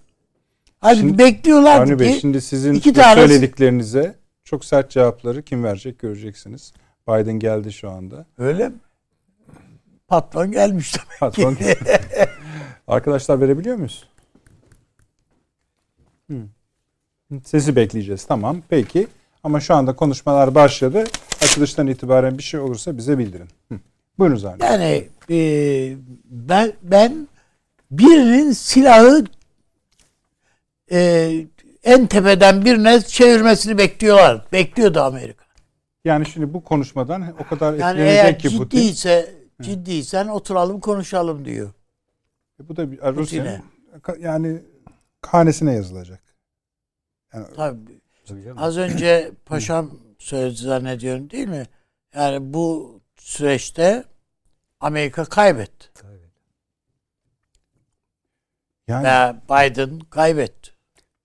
[0.80, 5.64] Hani Şimdi- bekliyorlardı Avni Bey ki şimdi sizin iki tane- söylediklerinize çok sert cevapları kim
[5.64, 6.74] verecek göreceksiniz.
[7.08, 8.26] Biden geldi şu anda.
[8.38, 8.76] öyle mi?
[10.08, 11.56] Patron gelmiş demek Patron.
[11.56, 11.76] ki.
[12.88, 14.08] Arkadaşlar verebiliyor muyuz?
[16.32, 16.36] Hı.
[17.46, 18.26] Sesi bekleyeceğiz.
[18.26, 18.62] Tamam.
[18.70, 19.08] Peki.
[19.44, 21.04] Ama şu anda konuşmalar başladı.
[21.42, 23.50] Açılıştan itibaren bir şey olursa bize bildirin.
[23.72, 23.80] Hı.
[24.20, 24.64] Buyurunuz Avni.
[24.64, 27.28] Yani e, ben ben
[27.92, 29.26] birinin silahı
[30.92, 31.32] e,
[31.84, 34.46] en tepeden birine çevirmesini bekliyorlar.
[34.52, 35.46] Bekliyordu Amerika.
[36.06, 38.78] Yani şimdi bu konuşmadan o kadar Yani etkilenecek ki Putin.
[38.78, 41.72] ciddiyse ciddiysen oturalım konuşalım diyor.
[42.60, 43.62] Bu da bir Rusya'nın
[44.20, 44.62] yani
[45.26, 46.22] hanesine yazılacak.
[47.34, 48.03] Yani Tabii.
[48.58, 51.68] Az önce paşam söyledi zannediyorum değil mi?
[52.16, 54.04] Yani bu süreçte
[54.80, 55.88] Amerika kaybetti.
[58.88, 60.72] yani Ve Biden kaybetti.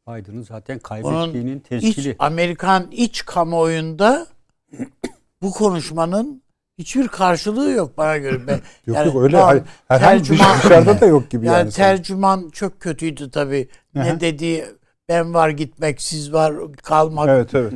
[0.08, 2.16] Biden'ın zaten Onun kaybettiğinin iç, tescili.
[2.18, 4.26] Amerikan iç kamuoyunda
[5.42, 6.42] bu konuşmanın
[6.78, 8.38] hiçbir karşılığı yok bana göre.
[8.46, 11.70] Ben, yok yani yok öyle tamam, herhangi tercüman- dışarıda da yok gibi yani, yani.
[11.70, 13.68] tercüman çok kötüydü tabii.
[13.94, 14.64] Ne dediği
[15.08, 17.72] ben var gitmek, siz var kalmak Evet evet.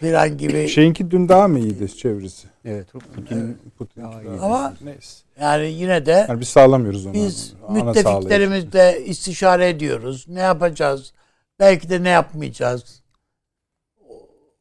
[0.00, 0.68] falan gibi.
[0.74, 2.48] Şeyinki dün daha mı iyiydi çevresi?
[2.64, 2.92] Evet.
[2.92, 4.02] Putin'in Putin.
[4.02, 4.40] Daha iyi.
[4.40, 5.24] Ama- neyse.
[5.40, 7.14] Yani yine de Yani biz sağlamıyoruz onu.
[7.14, 10.26] Biz Ana müttefiklerimizle istişare ediyoruz.
[10.28, 11.12] Ne yapacağız?
[11.60, 13.02] Belki de ne yapmayacağız?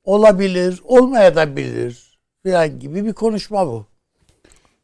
[0.03, 3.85] Olabilir, olmaya da bilir falan gibi bir konuşma bu.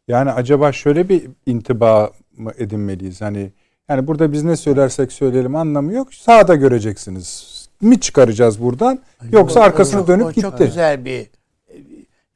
[0.07, 3.21] Yani acaba şöyle bir intiba mı edinmeliyiz?
[3.21, 3.51] Hani
[3.89, 6.13] yani burada biz ne söylersek söyleyelim anlamı yok.
[6.13, 7.49] Sağda göreceksiniz.
[7.81, 8.99] Mi çıkaracağız buradan?
[9.31, 10.41] Yoksa O- arkasını dönüp o gitti.
[10.41, 11.27] Çok güzel bir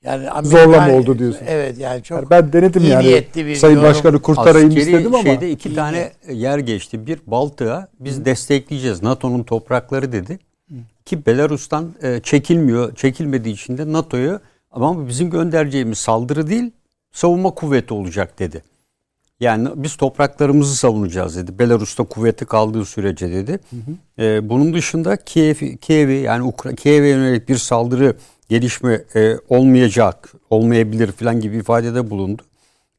[0.04, 1.46] yani Zorlama oldu diyorsun.
[1.48, 3.24] Evet yani çok Yani ben denedim yani.
[3.36, 3.90] bir Sayın yorum.
[3.90, 5.24] Başkanı kurtarayım Askeri istedim ama.
[5.24, 7.08] şeyde iki İyi tane yer geçti.
[7.08, 9.04] Bir Baltık'a biz destekleyeceğiz.
[9.04, 10.40] NATO'nun toprakları dedi.
[11.06, 12.96] Ki Belarus'tan e, çekilmiyor.
[12.96, 14.40] Çekilmediği için de NATO'yu
[14.72, 16.72] ama bizim göndereceğimiz saldırı değil
[17.12, 18.64] savunma kuvveti olacak dedi.
[19.44, 21.60] Yani biz topraklarımızı savunacağız dedi.
[21.60, 23.60] Belarus'ta kuvveti kaldığı sürece dedi.
[24.20, 28.16] E, bunun dışında Kiev, Kiev'i yani Ukra- Kiev'e yönelik bir saldırı
[28.50, 32.42] gelişme e, olmayacak, olmayabilir falan gibi ifadede bulundu.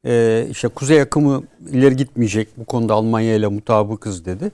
[0.05, 2.47] E, işte kuzey akımı ileri gitmeyecek.
[2.57, 4.51] Bu konuda Almanya ile mutabıkız dedi.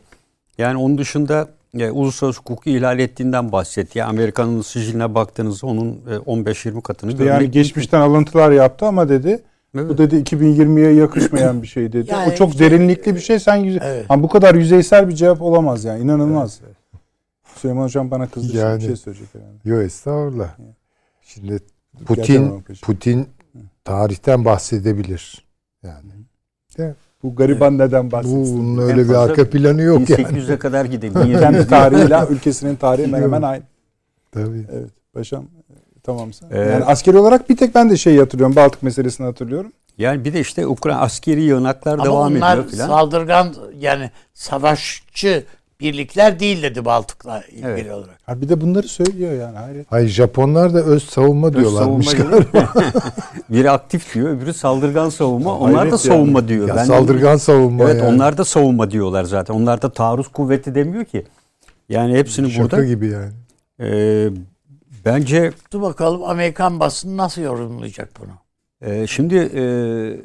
[0.57, 1.47] Yani onun dışında
[1.79, 3.99] e, uluslararası hukuku ihlal ettiğinden bahsetti.
[3.99, 9.41] Yani Amerika'nın sijiline baktığınızda onun e, 15-20 katını İşte yani geçmişten alıntılar yaptı ama dedi
[9.75, 9.89] Evet.
[9.89, 12.09] bu dedi 2020'ye yakışmayan bir şey dedi.
[12.11, 13.39] Yani o çok işte- derinlikli bir şey.
[13.39, 14.09] Sen yüze- Evet.
[14.09, 16.03] Ha, bu kadar yüzeysel bir cevap olamaz yani.
[16.03, 16.59] inanılmaz.
[17.55, 18.47] Süleyman Hocam bana kızdı.
[18.47, 19.69] şimdi Yani- Bir şey söyleyecek herhalde.
[19.69, 20.49] Yok estağfurullah.
[21.21, 21.59] Şimdi
[22.07, 22.75] Gerçekten Putin.
[22.81, 23.27] Putin
[23.83, 25.45] tarihten bahsedebilir.
[25.83, 26.93] Yani
[27.23, 28.57] Bu gariban neden bu bahsetsin?
[28.57, 30.21] bunun En öyle bir fazla arka planı yok yani.
[30.21, 31.13] 1800'e kadar gidelim.
[31.39, 33.63] Kendi tarihiyle ülkesinin tarihi hemen hemen aynı.
[34.31, 34.65] Tabii.
[34.71, 34.89] Evet.
[35.13, 35.45] Paşam
[36.03, 36.45] tamamsa.
[36.51, 38.55] Ee, yani askeri olarak bir tek ben de şey hatırlıyorum.
[38.55, 39.71] Baltık meselesini hatırlıyorum.
[39.97, 42.87] Yani bir de işte Ukrayna askeri yığınaklar Ama devam onlar ediyor filan.
[42.87, 45.43] saldırgan yani savaşçı
[45.79, 47.91] birlikler değil dedi Baltık'la ilgili Evet.
[47.91, 48.17] olarak.
[48.25, 49.57] Ha bir de bunları söylüyor yani.
[49.57, 49.85] Hayret.
[49.89, 52.73] Hayır Japonlar da öz savunma Öz diyorlarmış savunma galiba.
[53.49, 55.57] biri aktif diyor, öbürü saldırgan savunma.
[55.57, 56.17] Onlar hayret da yani.
[56.17, 56.67] savunma diyor.
[56.67, 58.13] Ya Ben- saldırgan savunma Evet, yani.
[58.15, 59.53] onlar da savunma diyorlar zaten.
[59.53, 61.25] Onlar da taarruz kuvveti demiyor ki.
[61.89, 63.31] Yani hepsini Şaka burada gibi yani.
[63.81, 64.29] e,
[65.05, 68.31] bence Dur bakalım Amerikan basını nasıl yorumlayacak bunu?
[68.81, 69.63] e, şimdi e,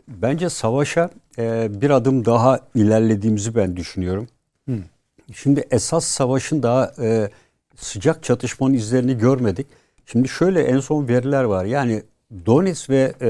[0.09, 4.28] bence savaşa e, bir adım daha ilerlediğimizi ben düşünüyorum.
[4.69, 4.78] Hı.
[5.35, 7.31] Şimdi esas savaşın daha e,
[7.77, 9.66] sıcak çatışmanın izlerini görmedik.
[10.07, 11.65] Şimdi şöyle en son veriler var.
[11.65, 12.03] Yani
[12.47, 13.28] Donetsk ve e,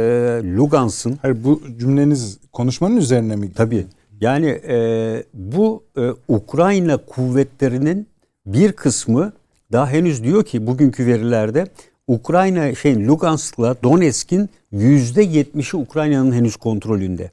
[0.57, 3.53] Lugansk'ın Hayır bu cümleniz konuşmanın üzerine mi?
[3.53, 3.87] Tabii.
[4.21, 8.09] Yani e, bu e, Ukrayna kuvvetlerinin
[8.47, 9.33] bir kısmı
[9.73, 11.67] daha henüz diyor ki bugünkü verilerde
[12.09, 17.31] Ukrayna şey Lugansk'la Donetsk'in yüzde yetmişi Ukrayna'nın henüz kontrolünde.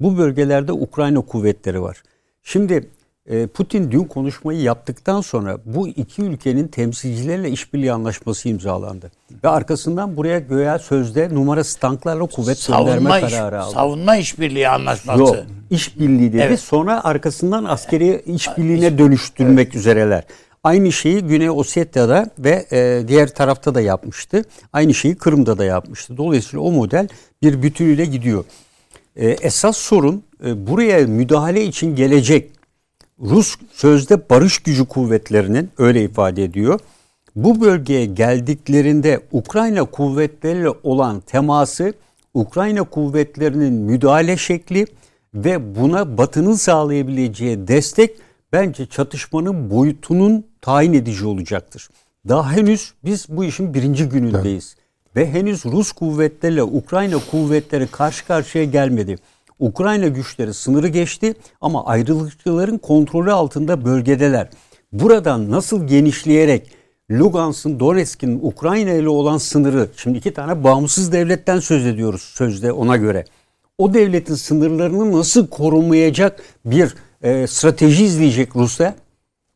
[0.00, 2.02] Bu bölgelerde Ukrayna kuvvetleri var.
[2.42, 2.88] Şimdi
[3.26, 9.10] e, Putin dün konuşmayı yaptıktan sonra bu iki ülkenin temsilcileriyle işbirliği anlaşması imzalandı.
[9.44, 13.74] Ve arkasından buraya göya sözde numarası tanklarla kuvvet gönderme Savunma, iş, kararı aldı.
[13.74, 15.20] savunma işbirliği anlaşması.
[15.20, 15.36] Yok.
[15.70, 16.42] işbirliği dedi.
[16.46, 16.60] Evet.
[16.60, 20.24] Sonra arkasından askeri işbirliğine dönüştürmek üzereler.
[20.64, 24.44] Aynı şeyi Güney Ossetya'da ve e, diğer tarafta da yapmıştı.
[24.72, 26.16] Aynı şeyi Kırım'da da yapmıştı.
[26.16, 27.08] Dolayısıyla o model
[27.42, 28.44] bir bütünüyle gidiyor.
[29.16, 32.50] E, esas sorun e, buraya müdahale için gelecek
[33.20, 36.80] Rus sözde barış gücü kuvvetlerinin öyle ifade ediyor.
[37.36, 41.94] Bu bölgeye geldiklerinde Ukrayna kuvvetleriyle olan teması,
[42.34, 44.86] Ukrayna kuvvetlerinin müdahale şekli
[45.34, 48.10] ve buna Batı'nın sağlayabileceği destek
[48.52, 51.88] bence çatışmanın boyutunun tayin edici olacaktır.
[52.28, 54.76] Daha henüz biz bu işin birinci günündeyiz.
[55.16, 59.16] Ve henüz Rus kuvvetleriyle Ukrayna kuvvetleri karşı karşıya gelmedi.
[59.58, 64.50] Ukrayna güçleri sınırı geçti ama ayrılıkçıların kontrolü altında bölgedeler.
[64.92, 66.70] Buradan nasıl genişleyerek
[67.10, 72.96] Lugansk'ın, Donetsk'in Ukrayna ile olan sınırı, şimdi iki tane bağımsız devletten söz ediyoruz sözde ona
[72.96, 73.24] göre.
[73.78, 78.94] O devletin sınırlarını nasıl korumayacak bir e, strateji izleyecek Rusya?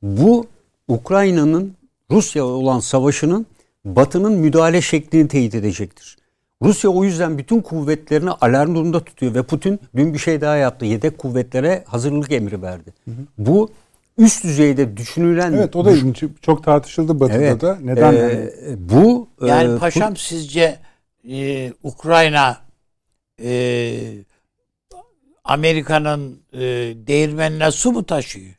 [0.02, 0.46] Bu
[0.88, 1.74] Ukrayna'nın
[2.10, 3.46] Rusya olan savaşının
[3.84, 6.16] Batı'nın müdahale şeklini teyit edecektir.
[6.62, 10.84] Rusya o yüzden bütün kuvvetlerini alarm durumunda tutuyor ve Putin dün bir şey daha yaptı.
[10.84, 12.94] Yedek kuvvetlere hazırlık emri verdi.
[13.38, 13.70] Bu
[14.18, 16.24] üst düzeyde düşünülen Evet o da ilginç.
[16.42, 17.60] Çok tartışıldı Batı'da Evet.
[17.60, 17.78] da.
[17.82, 18.12] Neden?
[18.12, 18.50] Ee, yani?
[18.78, 20.78] bu e, Yani paşam sizce
[21.30, 22.58] e, Ukrayna
[23.42, 23.98] e,
[25.44, 26.60] Amerika'nın e,
[27.06, 28.54] değirmenine su mu taşıyor?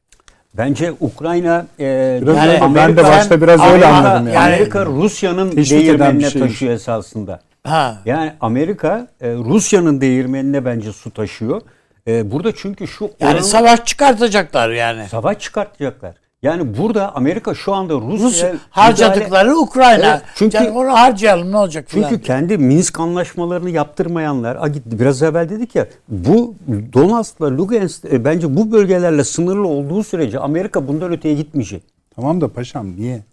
[0.57, 4.39] Bence Ukrayna e, Biraz Yani öyle- ben de Amerika- başta biraz öyle Amerika- anladım yani.
[4.39, 6.51] Amerika Rusya'nın değirmenine şeymiş.
[6.51, 7.39] taşıyor esasında.
[7.63, 7.97] Ha.
[8.05, 11.61] Yani Amerika e, Rusya'nın değirmenine bence su taşıyor.
[12.07, 15.07] E, burada çünkü şu Yani oranın- savaş çıkartacaklar yani.
[15.09, 16.15] savaş çıkartacaklar.
[16.41, 20.05] Yani burada Amerika şu anda Rus Rusya harcadıkları Ukrayna.
[20.11, 25.23] Evet, çünkü- Yani onu harcayalım ne olacak Çünkü kendi Minsk anlaşmalarını yaptırmayanlar, a, gitti, biraz
[25.23, 26.55] evvel dedik ya, bu
[26.93, 31.83] Donetsk'la Lugansk e, bence bu bölgelerle sınırlı olduğu sürece Amerika bundan öteye gitmeyecek.
[32.15, 33.23] Tamam da paşam niye?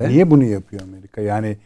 [0.00, 1.20] Ben- Niye bunu yapıyor Amerika?
[1.20, 1.56] Yani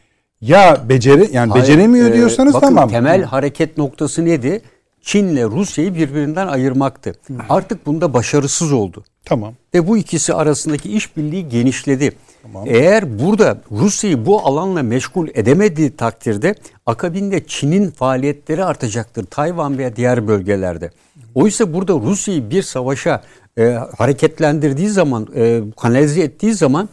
[0.41, 2.89] ya beceri yani Hayır, beceremiyor e, diyorsanız bakın, tamam.
[2.89, 4.63] temel hareket noktası neydi?
[5.05, 7.13] Çin'le Rusya'yı birbirinden ayırmaktı.
[7.49, 9.05] Artık bunda başarısız oldu.
[9.25, 9.55] Tamam.
[9.75, 12.13] Ve bu ikisi arasındaki işbirliği genişledi.
[12.43, 12.65] Tamam.
[12.69, 16.55] Eğer burada Rusya'yı bu alanla meşgul edemediği takdirde
[16.87, 19.27] akabinde Çin'in faaliyetleri artacaktır.
[19.27, 20.91] Tayvan veya diğer bölgelerde.
[21.35, 23.23] Oysa burada Rusya'yı bir savaşa
[23.59, 23.65] e,
[23.97, 26.89] hareketlendirdiği zaman, e, kanalize ettiği zaman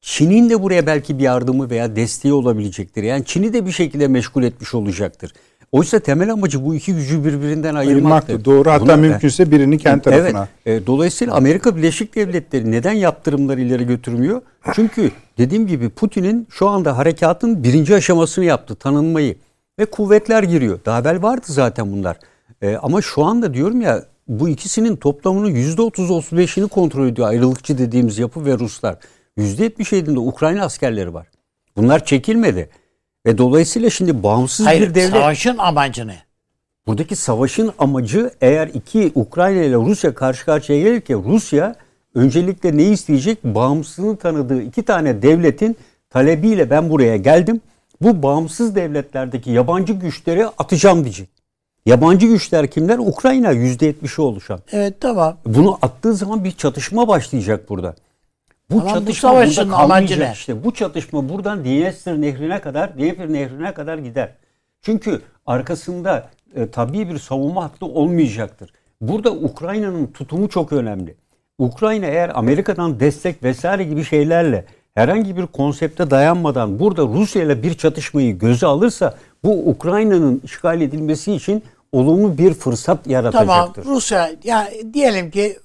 [0.00, 3.02] Çin'in de buraya belki bir yardımı veya desteği olabilecektir.
[3.02, 5.32] Yani Çin'i de bir şekilde meşgul etmiş olacaktır.
[5.74, 7.74] Oysa temel amacı bu iki gücü birbirinden.
[7.74, 8.44] Ayırmaktı.
[8.44, 8.70] Doğru.
[8.70, 10.48] Hatta Buna- mümkünse birini kendi tarafına.
[10.66, 10.82] Evet.
[10.82, 14.42] E, dolayısıyla Amerika Birleşik Devletleri neden yaptırımları ileri götürmüyor?
[14.74, 19.36] Çünkü dediğim gibi Putin'in şu anda harekatın birinci aşamasını yaptı, tanınmayı.
[19.78, 20.78] Ve kuvvetler giriyor.
[20.86, 22.16] Daha evvel vardı zaten bunlar.
[22.62, 28.44] E, ama şu anda diyorum ya bu ikisinin toplamının %30-35'ini kontrol ediyor ayrılıkçı dediğimiz yapı
[28.44, 28.96] ve Ruslar.
[29.38, 31.26] %77'inde Ukrayna askerleri var.
[31.76, 32.68] Bunlar çekilmedi.
[33.26, 35.10] Ve dolayısıyla şimdi bağımsız Hayır, bir devlet.
[35.10, 36.16] savaşın amacı ne?
[36.86, 41.74] Buradaki savaşın amacı eğer iki Ukrayna ile Rusya karşı karşıya gelirken Rusya
[42.14, 43.44] öncelikle ne isteyecek?
[43.44, 45.76] Bağımsızlığını tanıdığı iki tane devletin
[46.10, 47.60] talebiyle ben buraya geldim.
[48.00, 51.28] Bu bağımsız devletlerdeki yabancı güçleri atacağım diyecek.
[51.86, 52.98] Yabancı güçler kimler?
[52.98, 54.60] Ukrayna %70'i oluşan.
[54.72, 55.36] Evet tamam.
[55.46, 57.94] Bunu attığı zaman bir çatışma başlayacak burada.
[58.70, 60.30] Bu Tamam, bu çatışma savaşın burada amacı ne?
[60.32, 60.64] işte.
[60.64, 64.34] Bu çatışma buradan Dniester nehrine kadar, Dnieper nehrine kadar gider.
[64.82, 68.72] Çünkü arkasında e, tabii bir savunma hattı olmayacaktır.
[69.00, 71.14] Burada Ukrayna'nın tutumu çok önemli.
[71.58, 74.64] Ukrayna eğer Amerika'dan destek vesaire gibi şeylerle
[74.94, 79.14] herhangi bir konsepte dayanmadan burada Rusya ile bir çatışmayı göze alırsa
[79.44, 81.62] bu Ukrayna'nın işgal edilmesi için
[81.92, 83.84] olumlu bir fırsat Tamam yaratacaktır.
[83.84, 85.58] Rusya yani diyelim ki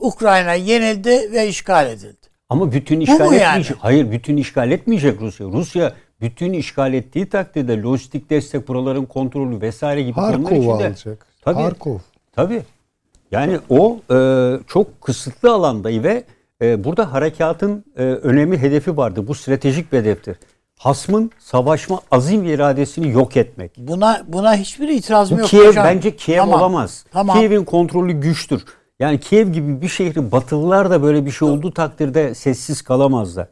[0.00, 2.23] Ukrayna yenildi ve işgal edildi.
[2.48, 3.36] Ama bütün işgal yani?
[3.36, 3.76] etmeyecek.
[3.80, 5.46] Hayır bütün işgal etmeyecek Rusya.
[5.46, 10.72] Rusya bütün işgal ettiği takdirde lojistik destek, buraların kontrolü vesaire gibi konular Harkov'u içinde.
[10.86, 11.26] alacak.
[11.42, 11.60] Tabii.
[11.62, 11.98] Harkov.
[12.32, 12.62] Tabii.
[13.30, 14.16] Yani o e,
[14.66, 16.24] çok kısıtlı alanda ve
[16.62, 19.28] e, burada harekatın e, önemli hedefi vardı.
[19.28, 20.36] Bu stratejik bir hedeftir.
[20.78, 23.72] Hasmın savaşma azim iradesini yok etmek.
[23.78, 25.84] Buna buna hiçbir itirazım Bu yok Kiev hocam.
[25.84, 27.04] bence Kiev Tamam, olamaz.
[27.12, 27.38] Tamam.
[27.38, 28.64] Kiev'in kontrolü güçtür.
[29.00, 33.46] Yani Kiev gibi bir şehri Batılılar da böyle bir şey olduğu takdirde sessiz kalamazlar.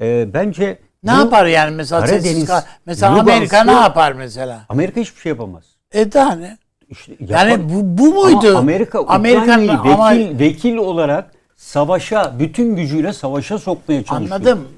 [0.00, 4.12] Ee, bence ne bu- yapar yani mesela Karadeniz, sessiz kal- mesela Lugansk'ı- Amerika ne yapar
[4.12, 4.64] mesela?
[4.68, 5.64] Amerika hiçbir şey yapamaz.
[5.92, 6.58] E daha ne?
[6.88, 8.48] İşte Yani bu, bu muydu?
[8.50, 14.30] Ama Amerika Ukrayna'yı vekil, ama vekil olarak savaşa, bütün gücüyle savaşa sokmaya çalışıyor.
[14.36, 14.68] anladım.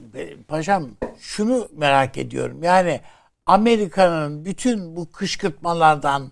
[0.48, 0.84] Paşam
[1.20, 2.62] şunu merak ediyorum.
[2.62, 3.00] Yani
[3.46, 6.30] Amerika'nın bütün bu kışkırtmalardan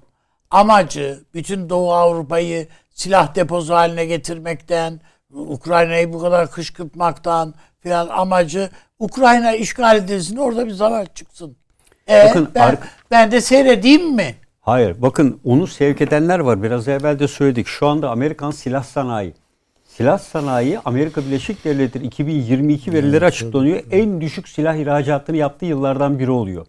[0.50, 5.00] amacı bütün Doğu Avrupa'yı silah deposu haline getirmekten,
[5.30, 11.56] Ukrayna'yı bu kadar kışkırtmaktan filan amacı Ukrayna işgal edilsin orada bir savaş çıksın.
[12.08, 12.78] E, Bakın, ben,
[13.10, 14.34] ben de seyredeyim mi?
[14.60, 16.62] Hayır bakın onu sevk edenler var.
[16.62, 17.66] Biraz evvel de söyledik.
[17.66, 19.34] Şu anda Amerikan silah sanayi.
[19.84, 23.80] Silah sanayi Amerika Birleşik Devletleri 2022 verileri açıklanıyor.
[23.90, 26.66] En düşük silah ihracatını yaptığı yıllardan biri oluyor.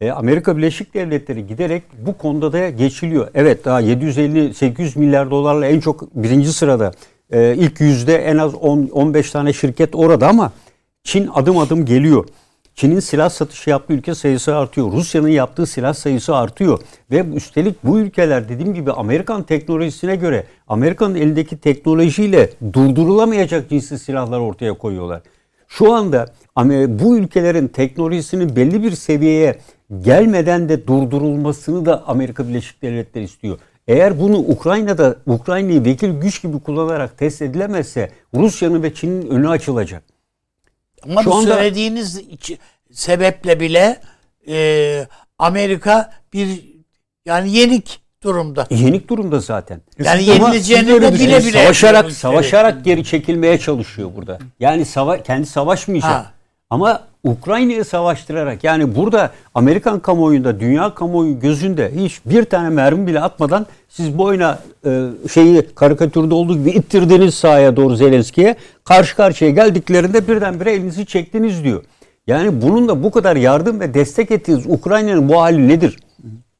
[0.00, 3.28] E, Amerika Birleşik Devletleri giderek bu konuda da geçiliyor.
[3.34, 6.92] Evet daha 750-800 milyar dolarla en çok birinci sırada.
[7.30, 10.52] E, ilk yüzde en az 10-15 tane şirket orada ama
[11.04, 12.28] Çin adım adım geliyor.
[12.74, 14.92] Çin'in silah satışı yaptığı ülke sayısı artıyor.
[14.92, 16.80] Rusya'nın yaptığı silah sayısı artıyor.
[17.10, 24.38] Ve üstelik bu ülkeler dediğim gibi Amerikan teknolojisine göre Amerika'nın elindeki teknolojiyle durdurulamayacak cinsli silahlar
[24.38, 25.22] ortaya koyuyorlar.
[25.68, 26.26] Şu anda
[26.88, 29.58] bu ülkelerin teknolojisinin belli bir seviyeye
[30.00, 33.58] gelmeden de durdurulmasını da Amerika Birleşik Devletleri istiyor.
[33.88, 40.02] Eğer bunu Ukrayna'da Ukrayna'yı vekil güç gibi kullanarak test edilemezse Rusya'nın ve Çin'in önü açılacak.
[41.02, 42.20] Ama Şu bu anda- söylediğiniz
[42.92, 44.00] sebeple bile
[44.48, 45.06] e,
[45.38, 46.76] Amerika bir
[47.26, 48.66] yani yenik durumda.
[48.70, 49.80] Yenik durumda zaten.
[50.04, 54.38] Yani yenileceğini de bile bile savaşarak savaşarak geri çekilmeye çalışıyor burada.
[54.60, 56.10] Yani sava kendi savaşmayacak.
[56.10, 56.32] Ha.
[56.70, 63.20] Ama Ukrayna'yı savaştırarak yani burada Amerikan kamuoyunda, dünya kamuoyu gözünde hiç bir tane mermi bile
[63.20, 68.56] atmadan siz boyuna e, şeyi karikatürde olduğu gibi ittirdiniz sahaya doğru Zelenski'ye.
[68.84, 71.82] Karşı karşıya geldiklerinde birdenbire elinizi çektiniz diyor.
[72.26, 75.96] Yani bunun da bu kadar yardım ve destek ettiğiniz Ukrayna'nın bu hali nedir?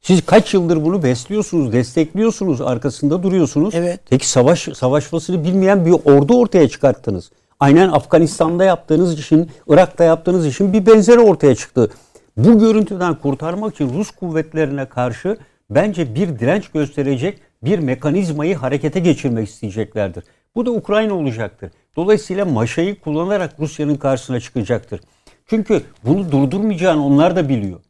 [0.01, 3.75] Siz kaç yıldır bunu besliyorsunuz, destekliyorsunuz, arkasında duruyorsunuz.
[3.75, 4.01] Evet.
[4.11, 7.31] Peki savaş savaşmasını bilmeyen bir ordu ortaya çıkarttınız.
[7.61, 11.91] Aynen Afganistan'da yaptığınız işin, Irak'ta yaptığınız işin bir benzeri ortaya çıktı.
[12.37, 15.37] Bu görüntüden kurtarmak için Rus kuvvetlerine karşı
[15.71, 20.25] bence bir direnç gösterecek bir mekanizmayı harekete geçirmek isteyeceklerdir.
[20.55, 21.71] Bu da Ukrayna olacaktır.
[21.97, 25.01] Dolayısıyla maşayı kullanarak Rusya'nın karşısına çıkacaktır.
[25.47, 27.81] Çünkü bunu durdurmayacağını onlar da biliyor.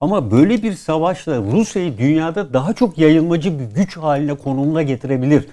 [0.00, 5.46] Ama böyle bir savaşla Rusya'yı dünyada daha çok yayılmacı bir güç haline konumuna getirebilir.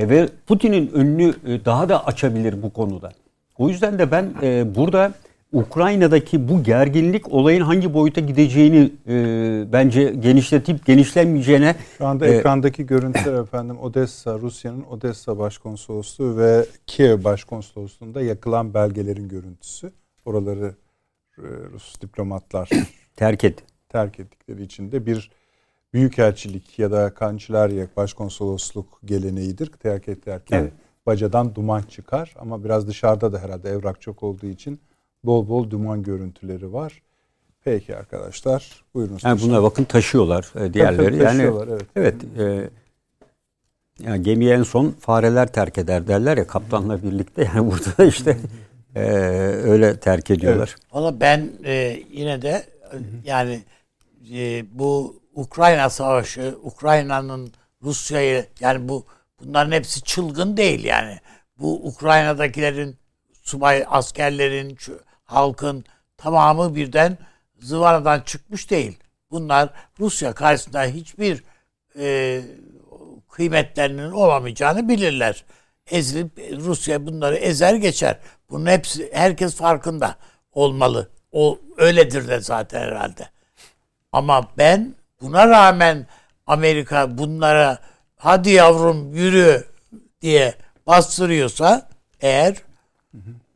[0.00, 3.12] E, ve Putin'in önünü e, daha da açabilir bu konuda.
[3.58, 5.12] O yüzden de ben e, burada
[5.52, 12.86] Ukrayna'daki bu gerginlik olayın hangi boyuta gideceğini e, bence genişletip genişlenmeyeceğine Şu anda e, ekrandaki
[12.86, 19.92] görüntüler efendim Odessa, Rusya'nın Odessa Başkonsolosluğu ve Kiev Başkonsolosluğu'nda yakılan belgelerin görüntüsü.
[20.24, 20.74] Oraları
[21.38, 22.68] e, Rus diplomatlar
[23.16, 23.64] terk etti.
[23.88, 25.30] terk ettikleri için de bir
[25.92, 29.66] büyükelçilik ya da kançilerya başkonsolosluk geleneğidir.
[29.66, 30.72] Terk ederken Evet.
[31.06, 34.80] bacadan duman çıkar ama biraz dışarıda da herhalde evrak çok olduğu için
[35.24, 37.02] bol bol duman görüntüleri var.
[37.64, 39.24] Peki arkadaşlar buyurunuz.
[39.24, 41.06] Yani bunlar bakın taşıyorlar e, diğerleri.
[41.06, 41.86] tabii, yani taşıyorlar, evet.
[41.96, 42.70] evet e,
[44.04, 47.42] Yani gemiyi en son fareler terk eder derler ya kaptanla birlikte.
[47.54, 48.36] Yani burada da işte
[48.94, 49.02] e,
[49.64, 50.76] öyle terk ediyorlar.
[50.92, 52.62] Valla ben e, yine de
[53.24, 53.62] yani
[54.34, 57.52] e, bu Ukrayna savaşı, Ukrayna'nın
[57.82, 59.06] Rusya'yı yani bu
[59.40, 61.18] bunların hepsi çılgın değil yani.
[61.58, 62.96] Bu Ukrayna'dakilerin
[63.42, 65.84] subay askerlerin, şu halkın
[66.16, 67.18] tamamı birden
[67.58, 68.98] zıvanadan çıkmış değil.
[69.30, 69.70] Bunlar
[70.00, 71.44] Rusya karşısında hiçbir
[71.98, 72.40] e,
[73.30, 75.44] kıymetlerinin olamayacağını bilirler.
[75.90, 78.18] Ezilip Rusya bunları ezer geçer.
[78.50, 80.16] Bunun hepsi herkes farkında
[80.52, 81.10] olmalı.
[81.32, 83.28] O öyledir de zaten herhalde.
[84.12, 86.06] Ama ben buna rağmen
[86.46, 87.78] Amerika bunlara
[88.16, 89.64] hadi yavrum yürü
[90.22, 90.54] diye
[90.86, 91.88] bastırıyorsa
[92.20, 92.56] eğer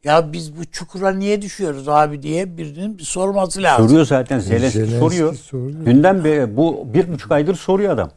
[0.05, 3.89] ya biz bu çukura niye düşüyoruz abi diye birinin bir sorması lazım.
[3.89, 5.35] Soruyor zaten Zelenski, Zelenski soruyor.
[5.35, 5.86] soruyor.
[5.86, 8.11] Dünden beri bu bir buçuk aydır soruyor adam.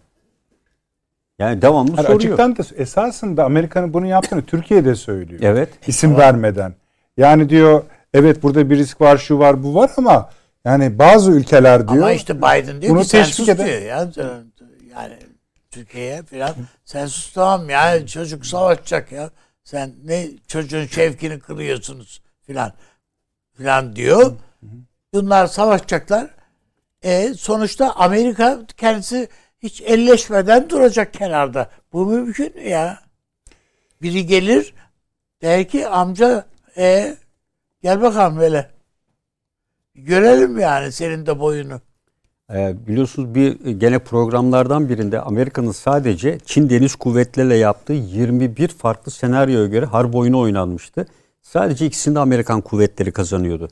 [1.39, 2.19] Yani devamlı Hani soruyor.
[2.19, 5.41] açıktan da esasında Amerika'nın bunu yaptığını Türkiye'de söylüyor.
[5.43, 5.69] Evet.
[5.87, 6.73] İsim vermeden.
[7.17, 7.83] Yani diyor
[8.13, 10.29] evet burada bir risk var şu var bu var ama
[10.67, 12.03] yani bazı ülkeler diyor.
[12.03, 14.09] Ama işte Biden diyor bunu ki sen teşvik sus eden- diyor ya.
[14.91, 15.17] Yani
[15.71, 19.29] Türkiye'ye falan sen sus tamam ya çocuk savaşacak ya.
[19.63, 22.71] Sen ne çocuğun şevkini kırıyorsunuz filan
[23.57, 24.33] filan diyor.
[25.13, 26.27] Bunlar savaşacaklar.
[27.01, 29.29] E, sonuçta Amerika kendisi
[29.63, 31.69] hiç elleşmeden duracak kenarda.
[31.93, 32.99] Bu mümkün mü ya?
[34.01, 34.73] Biri gelir
[35.41, 36.45] der ki amca
[36.77, 37.17] e,
[37.81, 38.76] gel bakalım böyle.
[39.97, 41.81] Görelim yani senin de boyunu.
[42.53, 49.67] Ee, biliyorsunuz bir gene programlardan birinde Amerika'nın sadece Çin Deniz Kuvvetleri'yle yaptığı 21 farklı senaryoya
[49.67, 51.05] göre harp oyunu oynanmıştı.
[51.41, 53.69] Sadece ikisinde Amerikan kuvvetleri kazanıyordu.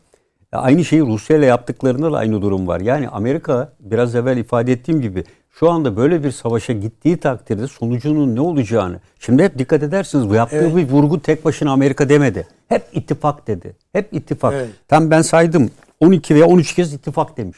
[0.54, 2.80] Ya aynı şeyi Rusya ile yaptıklarında da aynı durum var.
[2.80, 8.36] Yani Amerika biraz evvel ifade ettiğim gibi şu anda böyle bir savaşa gittiği takdirde sonucunun
[8.36, 9.00] ne olacağını.
[9.20, 10.76] Şimdi hep dikkat edersiniz bu yaptığı Evet.
[10.76, 12.48] bir vurgu tek başına Amerika demedi.
[12.68, 13.76] Hep ittifak dedi.
[13.94, 14.54] Hep ittifak.
[14.54, 14.70] Evet.
[14.88, 15.70] Tam ben saydım
[16.00, 17.58] 12 veya 13 kez ittifak demiş.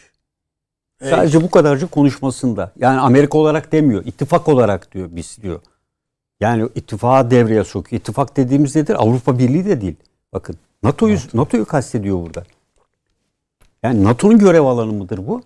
[1.02, 1.14] Evet.
[1.14, 2.72] Sadece bu kadarcık konuşmasında.
[2.80, 4.06] Yani Amerika olarak demiyor.
[4.06, 5.60] ittifak olarak diyor biz diyor.
[6.40, 8.00] Yani ittifağı devreye sokuyor.
[8.02, 8.96] İttifak dediğimiz nedir?
[9.04, 9.96] Avrupa Birliği de değil.
[10.34, 12.44] Bakın NATO'yu NATO'yu kastediyor burada.
[13.84, 15.42] Yani NATO'nun görev alanı mıdır bu?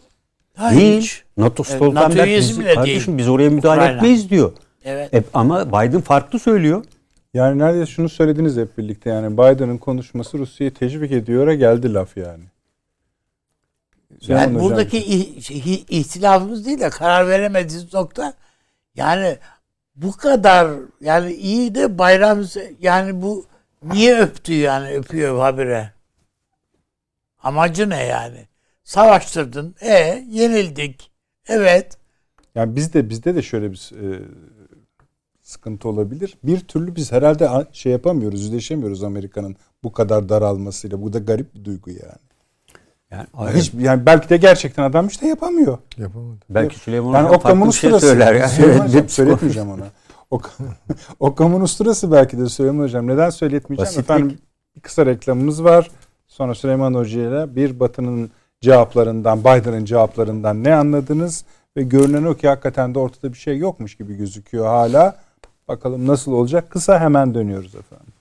[0.55, 1.11] Ha, değil.
[1.37, 3.17] NATO Stoltenberg NATO biz, kardeşim değil.
[3.17, 3.95] biz oraya müdahale Ukrayna.
[3.95, 4.51] etmeyiz diyor.
[4.83, 5.13] Evet.
[5.13, 6.85] E, ama Biden farklı söylüyor.
[7.33, 12.43] Yani neredeyse şunu söylediniz hep birlikte yani Biden'ın konuşması Rusya'yı teşvik ediyor'a geldi laf yani.
[14.27, 14.97] Yani Hocam, buradaki
[15.41, 18.33] şey, ihtilafımız değil de karar veremediğimiz nokta
[18.95, 19.37] yani
[19.95, 20.71] bu kadar
[21.01, 22.43] yani iyi de bayram
[22.79, 23.45] yani bu
[23.83, 25.93] niye öptü yani öpüyor habire.
[27.43, 28.47] Amacı ne yani?
[28.83, 29.75] Savaştırdın.
[29.81, 31.11] E yenildik.
[31.47, 31.97] Evet.
[32.55, 34.21] Yani bizde bizde de şöyle bir e,
[35.41, 36.37] sıkıntı olabilir.
[36.43, 41.01] Bir türlü biz herhalde şey yapamıyoruz, yüzleşemiyoruz Amerika'nın bu kadar daralmasıyla.
[41.01, 42.30] Bu da garip bir duygu yani.
[43.11, 45.77] Yani, Hiç yani belki de gerçekten adam işte yapamıyor.
[45.97, 46.37] Yapamadı.
[46.49, 48.33] belki Süleyman Yani Hocam o farklı kamunun bir şey söyler.
[48.33, 48.47] Ya.
[48.47, 49.83] Süleyman Evet, Hocam bir- söyletmeyeceğim ona.
[50.31, 50.41] O,
[51.19, 53.07] o kamunun sırası belki de Süleyman Hocam.
[53.07, 53.87] Neden söyletmeyeceğim?
[53.87, 54.03] Basitlik.
[54.05, 54.37] Efendim
[54.75, 55.91] bir kısa reklamımız var.
[56.27, 58.31] Sonra Süleyman Hoca ile bir Batı'nın
[58.61, 61.45] cevaplarından, Biden'ın cevaplarından ne anladınız?
[61.77, 65.17] Ve görünen o ki hakikaten de ortada bir şey yokmuş gibi gözüküyor hala.
[65.67, 66.69] Bakalım nasıl olacak?
[66.69, 68.13] Kısa hemen dönüyoruz efendim.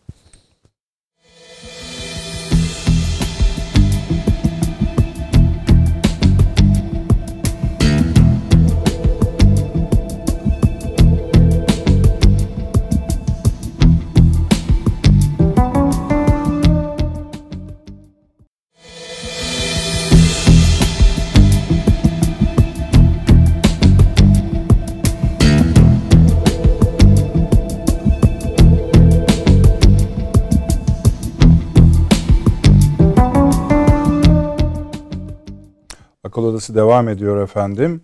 [36.50, 38.00] Odası devam ediyor efendim.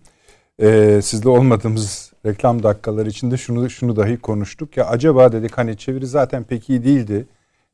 [0.61, 4.77] Ee, sizle olmadığımız reklam dakikaları içinde şunu şunu dahi konuştuk.
[4.77, 7.27] Ya acaba dedik hani çeviri zaten pek iyi değildi.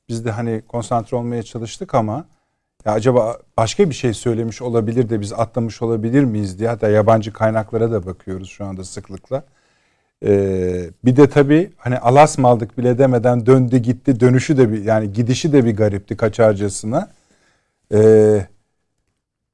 [0.09, 2.25] Biz de hani konsantre olmaya çalıştık ama
[2.85, 7.33] ya acaba başka bir şey söylemiş olabilir de biz atlamış olabilir miyiz diye hatta yabancı
[7.33, 9.43] kaynaklara da bakıyoruz şu anda sıklıkla.
[10.25, 14.83] Ee, bir de tabii hani alas mı aldık bile demeden döndü gitti dönüşü de bir
[14.83, 17.09] yani gidişi de bir garipti kaçarcasına.
[17.93, 18.47] Ee,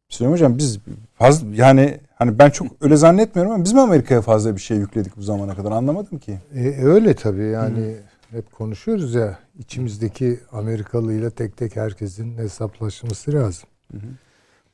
[0.10, 0.80] Süleyman Hocam biz
[1.20, 5.18] fazla yani hani ben çok öyle zannetmiyorum ama biz mi Amerika'ya fazla bir şey yükledik
[5.18, 6.40] bu zamana kadar anlamadım ki.
[6.56, 7.96] E, öyle tabii yani
[8.32, 13.70] hep konuşuyoruz ya içimizdeki Amerikalı ile tek tek herkesin hesaplaşması lazım.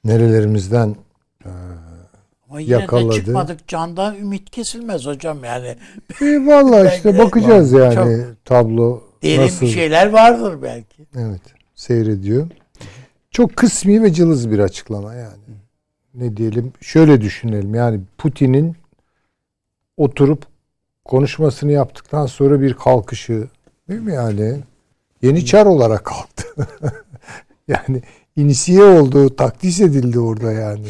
[0.03, 0.95] Nerelerimizden
[1.45, 1.49] e,
[2.49, 3.09] Ama yine yakaladı.
[3.09, 5.75] de çıkmadık candan ümit kesilmez hocam yani.
[6.21, 9.65] E, Valla işte bakacağız yani Çok tablo Derin nasıl.
[9.65, 11.05] bir şeyler vardır belki.
[11.17, 11.41] Evet
[11.75, 12.47] seyrediyor.
[13.31, 15.33] Çok kısmi ve cılız bir açıklama yani.
[16.15, 18.75] Ne diyelim şöyle düşünelim yani Putin'in
[19.97, 20.45] oturup
[21.05, 23.47] konuşmasını yaptıktan sonra bir kalkışı
[23.89, 24.59] değil mi yani?
[25.21, 26.43] Yeniçer olarak kalktı.
[27.67, 28.01] yani
[28.35, 30.87] inisiye oldu, takdis edildi orada yani.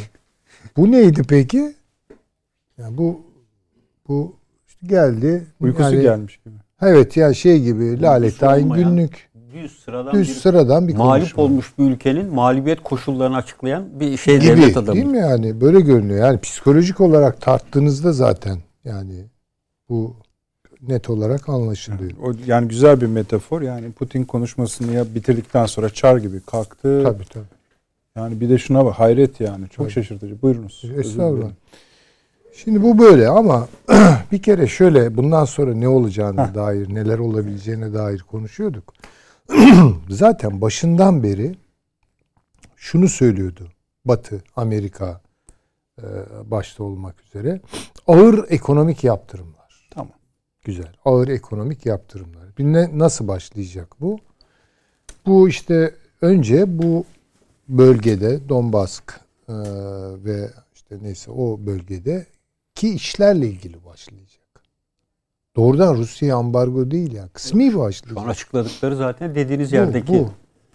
[0.78, 1.76] Bu neydi peki?
[2.78, 3.22] Yani bu
[4.08, 4.36] bu
[4.68, 5.46] işte geldi.
[5.60, 6.56] Uykusu yani, gelmiş gibi.
[6.82, 9.30] Evet ya şey gibi Lale Tayin günlük.
[9.56, 11.44] Düz sıradan Düz bir sıradan bir mağlup konuşma.
[11.44, 14.96] olmuş bir ülkenin mağlubiyet koşullarını açıklayan bir şey gibi devlet adamı.
[14.96, 19.26] değil mi yani böyle görünüyor yani psikolojik olarak tarttığınızda zaten yani
[19.90, 20.16] bu
[20.82, 22.12] net olarak anlaşılıyor.
[22.24, 23.62] O yani güzel bir metafor.
[23.62, 27.04] Yani Putin konuşmasını ya bitirdikten sonra çar gibi kalktı.
[27.04, 27.46] Tabii tabii.
[28.16, 29.70] Yani bir de şuna bak hayret yani.
[29.70, 29.94] Çok Tabii.
[29.94, 30.42] şaşırtıcı.
[30.42, 30.84] Buyurunuz.
[30.98, 31.50] Estağfurullah.
[32.54, 33.68] Şimdi bu böyle ama
[34.32, 36.54] bir kere şöyle bundan sonra ne olacağına Heh.
[36.56, 38.94] dair neler olabileceğine dair konuşuyorduk.
[40.10, 41.56] zaten başından beri
[42.76, 43.72] şunu söylüyordu.
[44.06, 45.22] Batı, Amerika
[46.02, 46.06] e,
[46.52, 47.62] başta olmak üzere
[48.08, 49.90] ağır ekonomik yaptırımlar.
[49.92, 50.18] Tamam.
[50.64, 50.94] Güzel.
[51.06, 52.58] Ağır ekonomik yaptırımlar.
[52.58, 54.20] Bir ne, nasıl başlayacak bu?
[55.26, 57.06] Bu işte önce bu
[57.70, 59.20] bölgede Donbask
[59.50, 59.54] e,
[60.26, 62.26] ve işte neyse o bölgede
[62.76, 64.45] ki işlerle ilgili başlayacak.
[65.56, 67.28] Doğrudan Rusya'ya ambargo değil ya.
[67.34, 68.30] Kısmi Şu an başlayacak.
[68.30, 70.30] açıkladıkları zaten dediğiniz Bu, yerdeki bu.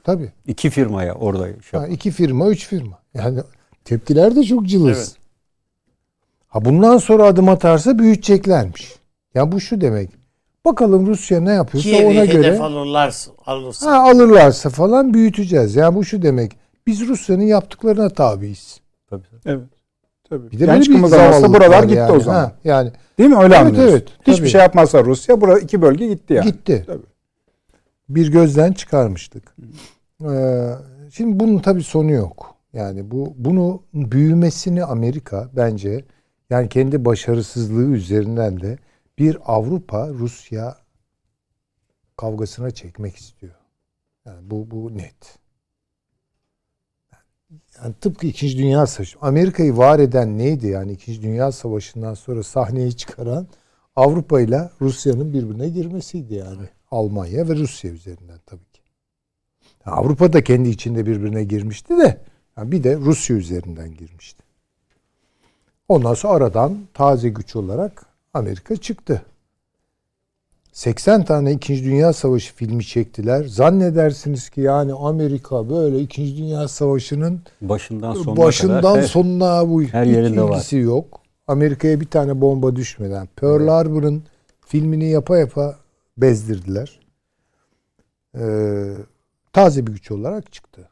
[0.04, 0.32] Tabii.
[0.46, 2.98] iki firmaya orada şey Ha, iki firma, üç firma.
[3.14, 3.40] Yani
[3.84, 4.98] tepkiler de çok cılız.
[4.98, 5.16] Evet.
[6.48, 8.94] Ha bundan sonra adım atarsa büyüteceklermiş.
[9.34, 10.10] Ya bu şu demek.
[10.64, 13.90] Bakalım Rusya ne yapıyorsa Kiev'i ona hedef göre alırlarsa, alırsa.
[13.90, 15.76] ha, alırlarsa falan büyüteceğiz.
[15.76, 16.52] Yani bu şu demek.
[16.86, 18.80] Biz Rusya'nın yaptıklarına tabiiz.
[19.10, 19.22] Tabii.
[19.46, 19.64] Evet.
[20.30, 20.50] Tabii.
[20.50, 22.12] Bir de yani böyle bir zavallılık buralar gitti yani.
[22.12, 22.40] o zaman.
[22.40, 23.36] Ha, yani Değil mi?
[23.36, 23.92] Öyle Evet, anlıyoruz.
[23.92, 24.48] evet, Hiçbir tabii.
[24.48, 26.46] şey yapmazsa Rusya bura iki bölge gitti yani.
[26.52, 26.84] gitti.
[26.86, 27.02] Tabii.
[28.08, 29.56] Bir gözden çıkarmıştık.
[30.24, 30.70] Ee,
[31.12, 32.54] şimdi bunun tabii sonu yok.
[32.72, 36.04] Yani bu bunu büyümesini Amerika bence
[36.50, 38.78] yani kendi başarısızlığı üzerinden de
[39.18, 40.76] bir Avrupa Rusya
[42.16, 43.54] kavgasına çekmek istiyor.
[44.26, 45.38] Yani bu bu net.
[47.82, 49.18] Yani tıpkı İkinci Dünya Savaşı.
[49.20, 53.46] Amerika'yı var eden neydi yani İkinci Dünya Savaşı'ndan sonra sahneye çıkaran
[53.96, 56.68] Avrupa ile Rusya'nın birbirine girmesiydi yani.
[56.90, 58.80] Almanya ve Rusya üzerinden tabii ki.
[59.86, 62.20] Yani Avrupa da kendi içinde birbirine girmişti de
[62.56, 64.42] yani bir de Rusya üzerinden girmişti.
[65.88, 69.22] Ondan sonra aradan taze güç olarak Amerika çıktı.
[70.72, 71.84] 80 tane 2.
[71.84, 73.44] Dünya Savaşı filmi çektiler.
[73.44, 76.36] Zannedersiniz ki yani Amerika böyle 2.
[76.36, 79.02] Dünya Savaşı'nın Başından sonuna başından kadar.
[79.02, 80.72] sonuna bu her hiç yerinde var.
[80.82, 81.20] yok.
[81.48, 84.22] Amerika'ya bir tane bomba düşmeden Pearl Harbor'ın
[84.66, 85.76] filmini yapa yapa
[86.16, 87.00] bezdirdiler.
[88.38, 88.94] Ee,
[89.52, 90.88] taze bir güç olarak çıktı.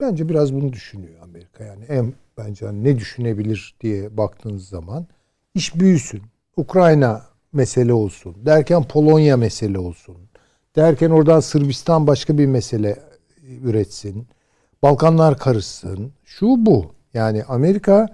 [0.00, 1.64] Bence biraz bunu düşünüyor Amerika.
[1.64, 5.06] Yani en bence hani ne düşünebilir diye baktığınız zaman
[5.54, 6.22] iş büyüsün.
[6.56, 7.22] Ukrayna
[7.58, 8.36] mesele olsun.
[8.46, 10.16] Derken Polonya mesele olsun.
[10.76, 12.96] Derken oradan Sırbistan başka bir mesele
[13.64, 14.26] üretsin.
[14.82, 16.12] Balkanlar karışsın.
[16.24, 16.86] Şu bu.
[17.14, 18.08] Yani Amerika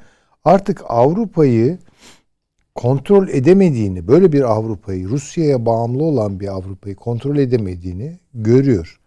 [0.44, 1.78] artık Avrupa'yı
[2.74, 9.00] kontrol edemediğini, böyle bir Avrupa'yı, Rusya'ya bağımlı olan bir Avrupa'yı kontrol edemediğini görüyor.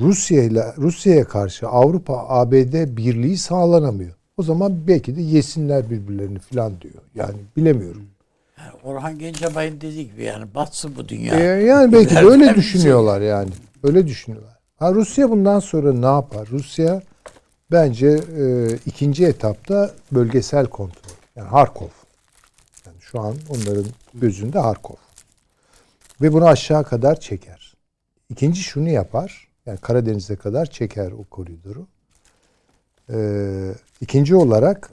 [0.00, 4.14] Rusya ile Rusya'ya karşı Avrupa ABD birliği sağlanamıyor.
[4.36, 7.02] O zaman belki de yesinler birbirlerini falan diyor.
[7.14, 8.06] Yani bilemiyorum.
[8.84, 11.40] Orhan Gencebay'ın dediği gibi yani batsın bu dünya.
[11.40, 13.50] Ee, yani belki de öyle düşünüyorlar yani.
[13.82, 14.56] Öyle düşünüyorlar.
[14.76, 16.48] Ha Rusya bundan sonra ne yapar?
[16.50, 17.02] Rusya
[17.72, 21.12] bence e, ikinci etapta bölgesel kontrol.
[21.36, 21.88] Yani Harkov.
[22.86, 24.96] Yani şu an onların gözünde Harkov.
[26.20, 27.74] Ve bunu aşağı kadar çeker.
[28.30, 29.48] İkinci şunu yapar.
[29.66, 31.86] Yani Karadeniz'e kadar çeker o koridoru.
[33.10, 33.70] Ee,
[34.00, 34.90] ikinci olarak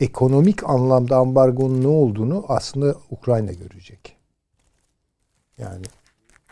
[0.00, 4.16] ekonomik anlamda ambargonun ne olduğunu aslında Ukrayna görecek.
[5.58, 5.84] Yani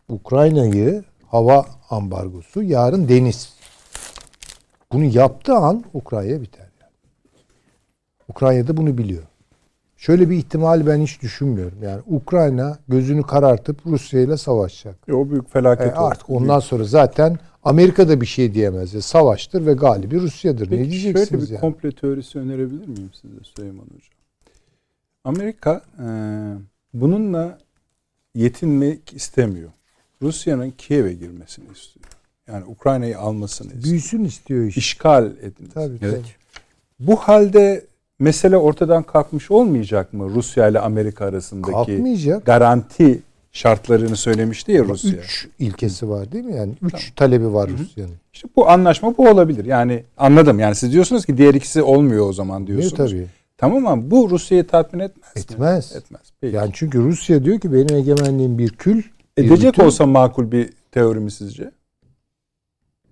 [0.09, 3.55] Ukrayna'yı hava ambargosu yarın deniz.
[4.93, 6.69] Bunu yaptığı an Ukrayna biter.
[6.81, 6.93] Yani.
[8.29, 9.23] Ukrayna da bunu biliyor.
[9.97, 11.83] Şöyle bir ihtimal ben hiç düşünmüyorum.
[11.83, 14.97] Yani Ukrayna gözünü karartıp Rusya ile savaşacak.
[15.09, 16.01] E, O büyük felaket E, oldu.
[16.07, 19.05] artık ondan sonra zaten Amerika da bir şey diyemez.
[19.05, 20.67] Savaştır ve galibi Rusya'dır.
[20.71, 21.61] ne Peki diyeceksiniz şöyle bir yani?
[21.61, 24.01] komple teorisi önerebilir miyim size Süleyman Hocam?
[25.25, 26.07] Amerika e,
[26.95, 27.59] bununla
[28.35, 29.71] yetinmek istemiyor.
[30.23, 32.07] Rusya'nın Kiev'e girmesini istiyor.
[32.49, 33.85] Yani Ukrayna'yı almasını istiyor.
[33.85, 34.77] Büyüsün istiyor iş.
[34.77, 35.75] İşgal edilmesi.
[35.75, 36.15] Tabii, Evet.
[36.23, 37.09] tabii.
[37.09, 37.85] Bu halde
[38.19, 42.47] mesele ortadan kalkmış olmayacak mı Rusya ile Amerika arasındaki Kalkmayacak.
[42.47, 43.23] garanti
[43.55, 45.11] şartlarını söylemişti ya Rusya.
[45.13, 46.57] Üç ilkesi var değil mi?
[46.57, 48.15] Yani üç talebi var Rusya'nın.
[48.33, 49.65] İşte bu anlaşma bu olabilir.
[49.65, 50.59] Yani anladım.
[50.59, 52.95] Yani siz diyorsunuz ki diğer ikisi olmuyor o zaman diyorsunuz.
[53.11, 53.27] tabii.
[53.59, 55.41] Tamam ama bu Rusya'yı tatmin etmez mi?
[55.43, 55.97] Etmez.
[55.97, 56.21] Etmez.
[56.41, 56.57] Peki.
[56.57, 59.03] Yani çünkü Rusya diyor ki benim egemenliğim bir kül.
[59.39, 59.85] bir Edecek bütün.
[59.85, 61.71] olsa makul bir teori mi sizce?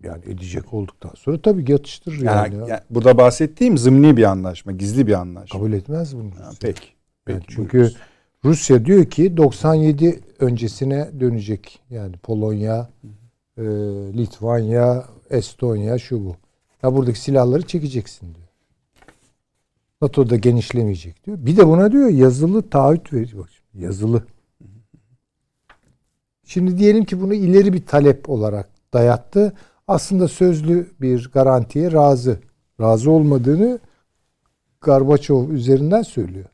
[0.04, 2.70] yani edecek olduktan sonra tabii yatıştırır Yani, yani.
[2.70, 5.58] yani burada bahsettiğim zımni bir anlaşma, gizli bir anlaşma.
[5.60, 6.30] Kabul etmez bunu.
[6.30, 6.58] Ha, Rusya.
[6.60, 6.86] peki.
[7.28, 7.96] Yani Peki, çünkü buyurunuz.
[8.44, 11.80] Rusya diyor ki 97 öncesine dönecek.
[11.90, 12.90] Yani Polonya,
[13.58, 13.62] e,
[14.16, 16.36] Litvanya, Estonya şu bu.
[16.82, 18.48] Ya buradaki silahları çekeceksin diyor.
[20.02, 21.38] NATO'da genişlemeyecek diyor.
[21.40, 23.48] Bir de buna diyor yazılı taahhüt veriyor.
[23.74, 24.22] Yazılı.
[26.44, 29.52] Şimdi diyelim ki bunu ileri bir talep olarak dayattı.
[29.88, 32.38] Aslında sözlü bir garantiye razı.
[32.80, 33.78] Razı olmadığını
[34.80, 36.46] Gorbaçov üzerinden söylüyor.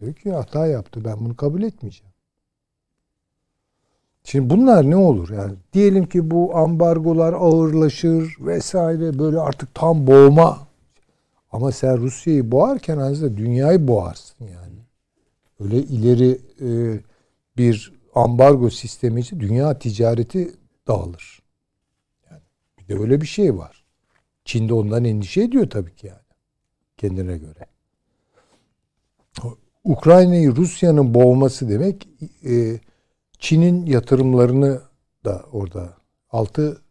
[0.00, 2.12] Diyor ki hata yaptı ben bunu kabul etmeyeceğim.
[4.24, 10.68] Şimdi bunlar ne olur yani diyelim ki bu ambargolar ağırlaşır vesaire böyle artık tam boğma
[11.52, 14.78] ama sen Rusya'yı boğarken aslında dünyayı boğarsın yani.
[15.60, 17.00] Öyle ileri e,
[17.56, 20.54] bir ambargo sistemi için dünya ticareti
[20.88, 21.42] dağılır.
[22.30, 22.42] Yani
[22.78, 23.84] bir de öyle bir şey var.
[24.44, 26.18] Çin de ondan endişe ediyor tabii ki yani
[26.96, 27.66] kendine göre.
[29.88, 32.08] Ukrayna'yı Rusya'nın boğması demek
[32.44, 32.80] e,
[33.38, 34.80] Çin'in yatırımlarını
[35.24, 35.94] da orada
[36.30, 36.82] 6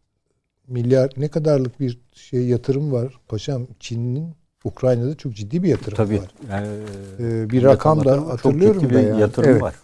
[0.68, 6.22] milyar ne kadarlık bir şey yatırım var paşam Çin'in Ukrayna'da çok ciddi bir yatırım Tabii.
[6.22, 6.32] var.
[6.52, 6.68] Yani,
[7.20, 9.22] Ee, bir rakam da çok hatırlıyorum ciddi da bir yani.
[9.22, 9.62] yatırım Evet.
[9.62, 9.76] var.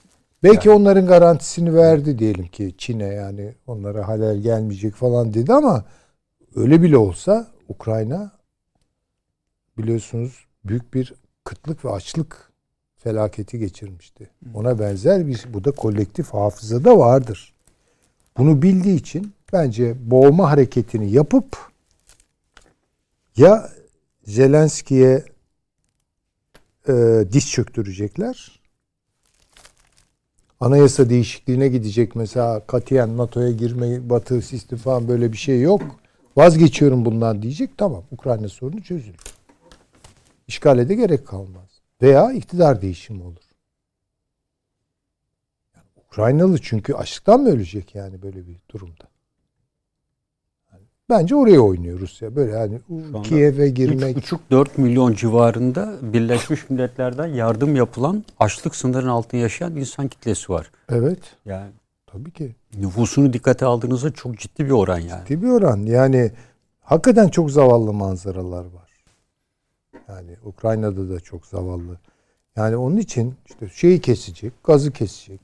[0.44, 5.86] Belki onların garantisini verdi diyelim ki Çin'e yani onlara halel gelmeyecek falan dedi ama
[6.56, 8.32] öyle bile olsa Ukrayna
[9.78, 11.14] biliyorsunuz büyük bir
[11.44, 12.53] kıtlık ve açlık
[13.04, 14.30] felaketi geçirmişti.
[14.54, 17.54] Ona benzer bir bu da kolektif hafızada vardır.
[18.38, 21.58] Bunu bildiği için bence boğma hareketini yapıp
[23.38, 23.70] ya
[24.24, 25.24] Zelenski'ye
[26.88, 28.64] e, diz çöktürecekler
[30.64, 35.82] anayasa değişikliğine gidecek mesela katiyen NATO'ya girme, Batı sistemi falan böyle bir şey yok.
[36.38, 37.78] Vazgeçiyorum bundan diyecek.
[37.78, 39.20] Tamam Ukrayna sorunu çözülür.
[40.48, 41.63] İşgale de gerek kalmaz.
[42.04, 43.44] Veya iktidar değişimi olur.
[45.76, 49.04] Yani Ukraynalı çünkü açlıktan mı ölecek yani böyle bir durumda?
[50.74, 52.36] Yani bence oraya oynuyor Rusya.
[52.36, 52.80] Böyle yani
[53.24, 60.52] Kiev'e girmek 3,5-4 milyon civarında Birleşmiş Milletler'den yardım yapılan açlık sınırının altında yaşayan insan kitlesi
[60.52, 60.72] var.
[60.90, 61.72] evet Yani
[62.08, 62.56] tabii ki.
[62.78, 65.22] nüfusunu dikkate aldığınızda çok ciddi bir oran yani.
[65.28, 65.78] Ciddi bir oran.
[65.78, 66.32] Yani
[66.82, 68.83] hakikaten çok zavallı manzaralar var.
[70.10, 71.98] Yani Ukrayna'da da çok zavallı.
[72.56, 75.42] Yani onun için işte şeyi kesecek, gazı kesecek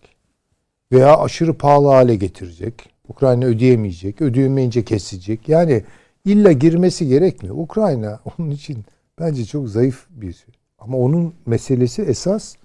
[0.91, 2.89] veya aşırı pahalı hale getirecek.
[3.07, 5.49] Ukrayna ödeyemeyecek, ödeyemeyince kesecek.
[5.49, 5.83] Yani
[6.25, 7.55] illa girmesi gerekmiyor.
[7.57, 8.85] Ukrayna onun için
[9.19, 10.53] bence çok zayıf bir şey.
[10.79, 12.55] Ama onun meselesi esas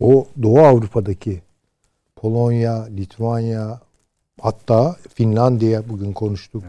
[0.00, 1.42] o Doğu Avrupa'daki
[2.16, 3.80] Polonya, Litvanya,
[4.40, 6.64] hatta Finlandiya bugün konuştuk.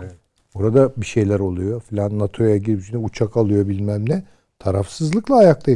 [0.54, 4.24] Orada bir şeyler oluyor filan NATO'ya girip uçak alıyor bilmem ne.
[4.60, 5.72] Tarafsızlıkla ayakta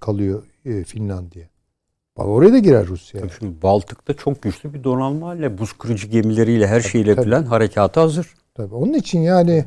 [0.00, 1.46] kalıyor e, Finlandiya.
[2.16, 3.20] Bak oraya da girer Rusya.
[3.20, 7.30] Tabii şimdi Baltık'ta çok güçlü bir donanmayla, buz kırıcı gemileriyle, her şeyle tabii.
[7.30, 8.26] falan harekata hazır.
[8.54, 8.74] Tabii.
[8.74, 9.64] Onun için yani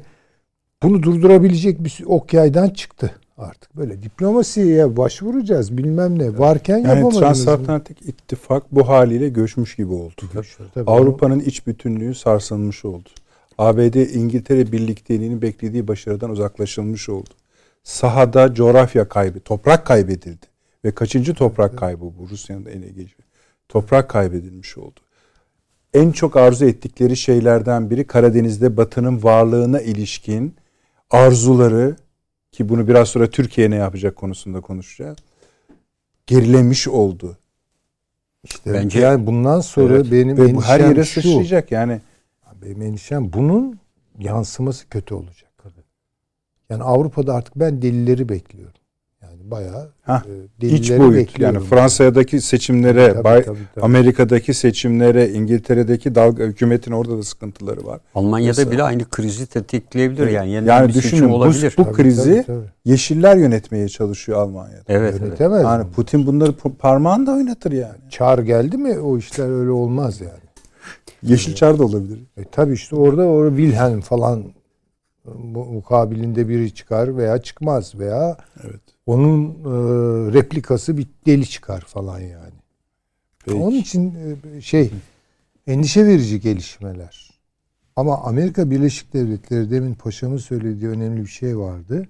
[0.84, 3.78] bunu durdurabilecek bir ok yaydan çıktı artık.
[3.78, 6.38] Böyle diplomasiye başvuracağız bilmem ne.
[6.40, 7.20] Varken Yani yapamadınız.
[7.20, 10.22] transatlantik ittifak bu haliyle göçmüş gibi oldu.
[10.74, 10.90] Tabii.
[10.92, 13.10] Avrupa'nın iç bütünlüğü sarsılmış oldu.
[13.58, 17.30] ABD İngiltere birlikteliğinin beklediği başarıdan uzaklaşılmış oldu.
[17.84, 20.46] Sahada coğrafya kaybı, toprak kaybedildi.
[20.86, 23.24] Ve kaçıncı toprak kaybı bu Rusya'nın ele geçiyor.
[23.70, 25.00] Toprak kaybedilmiş oldu.
[25.94, 30.56] En çok arzu ettikleri şeylerden biri Karadeniz'de Batı'nın varlığına ilişkin
[31.10, 31.96] arzuları
[32.52, 35.18] ki bunu biraz sonra Türkiye ne yapacak konusunda konuşacağız.
[36.28, 37.38] Gerilemiş oldu.
[38.44, 40.12] İşte Bence- yani bundan sonra Evet.
[40.12, 41.22] benim Ve bu her yere şu.
[41.22, 42.02] sıçrayacak yani.
[42.62, 43.80] Benim endişem bunun
[44.20, 45.49] yansıması kötü olacak.
[46.70, 48.74] Yani Avrupa'da artık ben delilleri bekliyorum.
[49.22, 50.24] Yani bayağı Hah,
[50.62, 51.56] e, İç delilleri boyut bekliyorum.
[51.56, 53.86] yani Fransa'daki seçimlere, Tabii, Bay- tabii, tabii.
[53.86, 58.00] Amerika'daki seçimlere, İngiltere'deki dalga hükümetin orada da sıkıntıları var.
[58.16, 60.52] Almanya'da Mesela- bile aynı krizi tetikleyebilir yani.
[60.52, 61.74] Yeniden Yani bir seçim düşünün bu, olabilir.
[61.78, 62.66] bu Tabii, krizi tabii, tabii.
[62.86, 64.84] Yeşiller yönetmeye çalışıyor Almanya'da.
[64.88, 65.22] Evet, evet.
[65.22, 65.92] Yönetemez Yani mi?
[65.92, 67.98] Putin bunları pa- parmağını da oynatır yani.
[68.10, 70.50] Çağır geldi mi o işler öyle olmaz yani.
[71.24, 72.20] Yeşil çar da olabilir.
[72.38, 74.44] E tabii işte orada orada Wilhelm falan
[75.38, 78.82] mukabilinde biri çıkar veya çıkmaz veya Evet.
[79.06, 82.54] onun e, replikası bir deli çıkar falan yani.
[83.46, 83.58] Peki.
[83.58, 84.16] Onun için
[84.56, 84.92] e, şey
[85.68, 87.40] endişe verici gelişmeler.
[87.96, 92.08] Ama Amerika Birleşik Devletleri demin paşamın söylediği önemli bir şey vardı.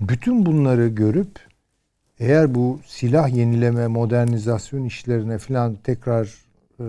[0.00, 1.40] Bütün bunları görüp
[2.18, 6.26] eğer bu silah yenileme, modernizasyon işlerine falan tekrar
[6.80, 6.86] e,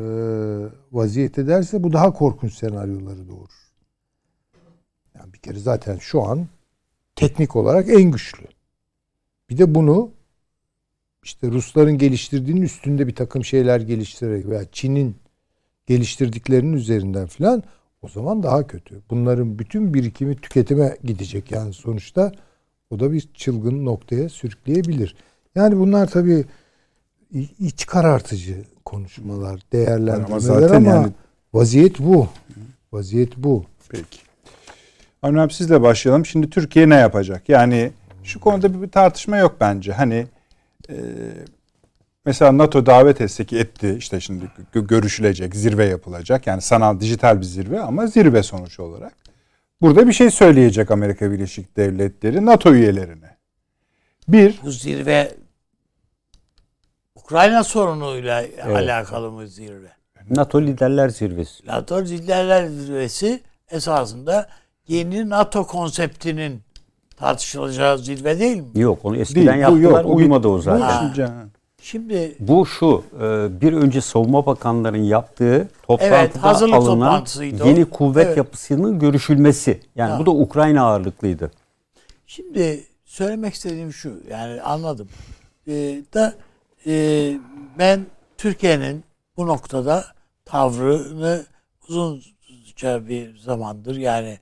[0.92, 3.63] vaziyet ederse bu daha korkunç senaryoları doğurur.
[5.16, 6.48] Yani bir kere zaten şu an
[7.16, 8.46] teknik olarak en güçlü.
[9.50, 10.12] Bir de bunu
[11.24, 15.16] işte Rusların geliştirdiğinin üstünde bir takım şeyler geliştirerek veya Çin'in
[15.88, 17.64] geliştirdiklerinin üzerinden filan
[18.02, 19.02] o zaman daha kötü.
[19.10, 22.32] Bunların bütün birikimi tüketime gidecek yani sonuçta
[22.90, 25.16] o da bir çılgın noktaya sürükleyebilir.
[25.56, 26.46] Yani bunlar tabii
[27.60, 31.12] iç karartıcı konuşmalar, değerlendirmeler ama, zaten ama yani...
[31.54, 32.28] vaziyet bu.
[32.92, 33.66] Vaziyet bu.
[33.90, 34.33] Peki.
[35.24, 36.26] Avni abi sizle başlayalım.
[36.26, 37.50] Şimdi Türkiye ne yapacak?
[37.50, 37.92] Yani
[38.24, 39.94] şu konuda bir tartışma yok bence.
[39.94, 40.28] Hani
[40.90, 40.96] e,
[42.26, 46.48] mesela NATO davet etse ki etti işte şimdi görüşülecek, zirve yapılacak.
[46.48, 49.14] Yani sanal dijital bir zirve ama zirve sonuç olarak.
[49.82, 53.38] Burada bir şey söyleyecek Amerika Birleşik Devletleri NATO üyelerine.
[54.28, 54.60] Bir.
[54.64, 55.32] Bu zirve
[57.16, 58.76] Ukrayna sorunuyla evet.
[58.76, 59.92] alakalı mı zirve?
[60.30, 61.68] NATO Liderler Zirvesi.
[61.68, 63.42] NATO Liderler Zirvesi
[63.72, 64.50] esasında
[64.88, 66.62] yeni NATO konseptinin
[67.18, 68.68] tartışılacağı zirve değil mi?
[68.76, 71.26] Yok onu eskiden değil, yaptılar yok, uymadı o zaten.
[71.26, 71.46] Ha.
[71.82, 77.26] Şimdi bu şu e, bir önce savunma bakanlarının yaptığı toplantıda evet, hazırlık alınan
[77.66, 78.38] yeni kuvvet evet.
[78.38, 79.82] yapısının görüşülmesi.
[79.96, 80.20] Yani ha.
[80.20, 81.52] bu da Ukrayna ağırlıklıydı.
[82.28, 85.10] Şimdi söylemek istediğim şu yani anladım.
[85.68, 86.34] Ee, da
[86.88, 87.34] e,
[87.80, 88.06] ben
[88.38, 89.04] Türkiye'nin
[89.38, 90.06] bu noktada
[90.46, 91.46] tavrını
[91.90, 94.40] uzunca bir zamandır yani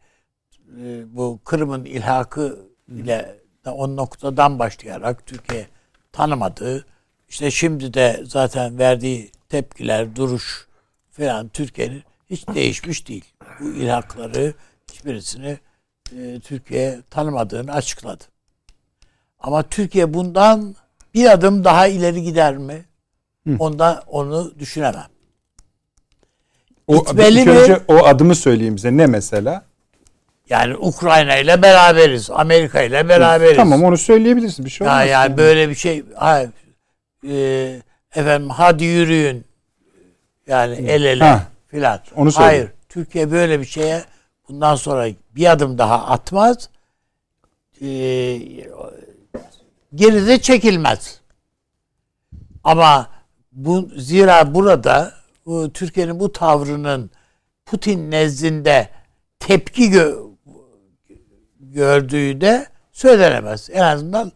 [0.79, 3.35] e, bu Kırım'ın ilhakı ile
[3.65, 5.67] o noktadan başlayarak Türkiye
[6.11, 6.85] tanımadığı
[7.29, 10.67] işte şimdi de zaten verdiği tepkiler, duruş
[11.11, 13.25] falan Türkiye'nin hiç değişmiş değil.
[13.59, 14.53] Bu ilhakları
[14.91, 15.57] hiçbirisini
[16.17, 18.23] e, Türkiye tanımadığını açıkladı.
[19.39, 20.75] Ama Türkiye bundan
[21.13, 22.85] bir adım daha ileri gider mi?
[23.47, 23.55] Hı.
[23.59, 25.07] Ondan onu düşünemem.
[26.87, 27.51] O, Gitmeli mi?
[27.51, 28.97] Önce o adımı söyleyeyim bize.
[28.97, 29.65] Ne mesela?
[30.51, 32.29] Yani Ukrayna ile beraberiz.
[32.29, 33.55] Amerika ile beraberiz.
[33.55, 34.65] Tamam onu söyleyebilirsin.
[34.65, 34.99] Bir şey olmaz.
[34.99, 36.49] Ya yani böyle bir şey hayır,
[37.27, 37.35] e,
[38.15, 39.45] efendim hadi yürüyün
[40.47, 41.37] yani el ele
[41.67, 41.99] filan.
[42.15, 42.45] Onu söyle.
[42.45, 42.69] Hayır.
[42.89, 44.03] Türkiye böyle bir şeye
[44.49, 46.69] bundan sonra bir adım daha atmaz.
[47.81, 47.87] E,
[49.95, 51.21] geride çekilmez.
[52.63, 53.09] Ama
[53.51, 55.13] bu zira burada
[55.45, 57.11] bu Türkiye'nin bu tavrının
[57.65, 58.89] Putin nezdinde
[59.39, 60.30] tepki gö
[61.73, 63.69] gördüğü de söylenemez.
[63.73, 64.31] En azından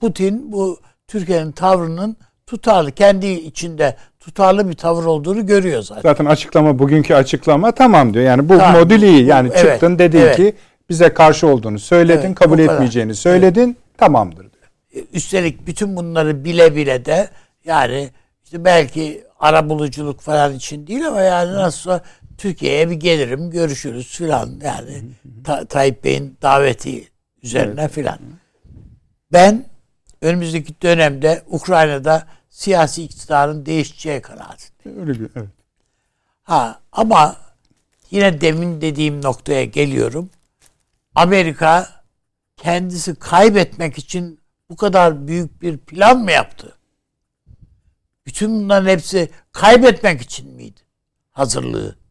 [0.00, 2.16] Putin bu Türkiye'nin tavrının
[2.46, 6.02] tutarlı, kendi içinde tutarlı bir tavır olduğunu görüyor zaten.
[6.02, 8.24] Zaten açıklama, bugünkü açıklama tamam diyor.
[8.24, 8.80] Yani bu tamam.
[8.80, 9.24] modül iyi.
[9.26, 10.36] Yani evet, çıktın dedin evet.
[10.36, 10.54] ki
[10.88, 13.98] bize karşı olduğunu söyledin, evet, kabul etmeyeceğini söyledin, evet.
[13.98, 14.64] tamamdır diyor.
[14.94, 17.28] E, üstelik bütün bunları bile bile de
[17.64, 18.10] yani
[18.44, 22.00] işte belki ara buluculuk falan için değil ama yani nasılsa
[22.42, 25.02] Türkiye'ye bir gelirim, görüşürüz filan yani
[25.44, 27.08] Ta- Tayyip Bey'in daveti
[27.42, 27.92] üzerine evet.
[27.92, 28.18] filan.
[29.32, 29.66] Ben
[30.22, 35.00] önümüzdeki dönemde Ukrayna'da siyasi iktidarın değişeceği kanaatindeyim.
[35.00, 35.48] Öyle bir evet.
[36.42, 37.36] Ha ama
[38.10, 40.30] yine demin dediğim noktaya geliyorum.
[41.14, 42.02] Amerika
[42.56, 44.40] kendisi kaybetmek için
[44.70, 46.78] bu kadar büyük bir plan mı yaptı?
[48.26, 50.80] Bütün bunların hepsi kaybetmek için miydi?
[51.32, 52.01] Hazırlığı.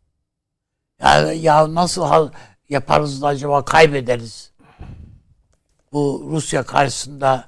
[1.03, 2.30] Yani ya nasıl
[2.69, 4.52] yaparız da acaba kaybederiz?
[5.91, 7.45] Bu Rusya karşısında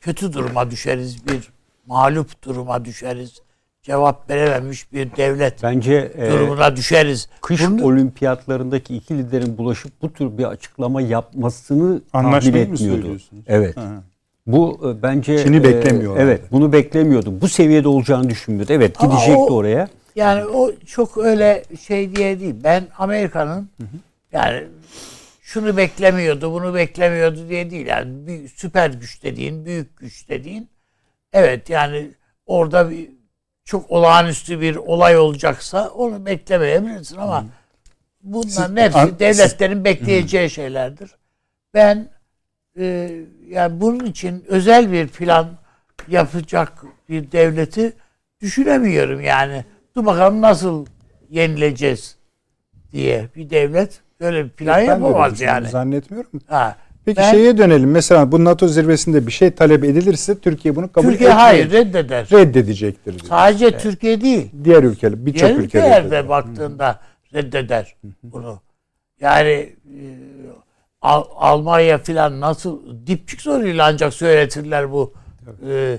[0.00, 1.48] kötü duruma düşeriz, bir
[1.86, 3.42] mağlup duruma düşeriz.
[3.82, 7.28] Cevap verememiş bir devlet Bence e, durumuna e, düşeriz.
[7.40, 13.16] Kış Bunu, olimpiyatlarındaki iki liderin bulaşıp bu tür bir açıklama yapmasını tahmin etmiyordu.
[13.46, 13.76] Evet.
[13.76, 14.02] Ha.
[14.46, 16.16] Bu e, bence Çin'i e, beklemiyor.
[16.16, 17.40] Evet, bunu beklemiyordu.
[17.40, 18.72] Bu seviyede olacağını düşünmüyordu.
[18.72, 19.88] Evet, Ama gidecekti o, oraya.
[20.14, 22.54] Yani o çok öyle şey diye değil.
[22.64, 23.68] Ben Amerika'nın
[24.32, 24.64] yani
[25.42, 27.86] şunu beklemiyordu, bunu beklemiyordu diye değil.
[27.86, 30.68] Yani bir süper güç dediğin, büyük güç dediğin
[31.32, 32.10] evet yani
[32.46, 33.08] orada bir
[33.64, 37.44] çok olağanüstü bir olay olacaksa onu beklemeyebilirsin ama
[38.22, 41.10] bunların hepsi devletlerin bekleyeceği şeylerdir.
[41.74, 42.08] Ben
[42.78, 43.10] e,
[43.48, 45.48] yani bunun için özel bir plan
[46.08, 47.92] yapacak bir devleti
[48.40, 49.64] düşünemiyorum yani.
[49.96, 50.86] Dur bakalım nasıl
[51.30, 52.16] yenileceğiz
[52.92, 55.68] diye bir devlet Böyle bir plan Ben yapamaz yani.
[55.68, 56.30] Zannetmiyorum.
[56.46, 56.76] Ha.
[57.04, 57.90] Peki Ben- şeye dönelim.
[57.90, 61.48] Mesela bu NATO zirvesinde bir şey talep edilirse Türkiye bunu kabul Türkiye etmeyecek.
[61.48, 62.28] hayır reddeder.
[62.32, 63.12] Reddedecekektir.
[63.12, 63.24] diyor.
[63.28, 64.50] Sadece Türkiye değil.
[64.64, 66.10] Diğer ülkeler, birçok ülke reddeder.
[66.10, 67.00] de baktığında
[67.34, 68.60] reddeder bunu.
[69.20, 70.02] Yani e,
[71.02, 75.14] Al- Almanya filan nasıl dipçik soruyla ancak söyletirler bu
[75.70, 75.98] e,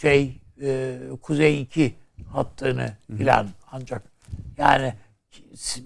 [0.00, 1.94] şey e, Kuzey 2
[2.32, 4.02] hattını filan ancak
[4.58, 4.94] yani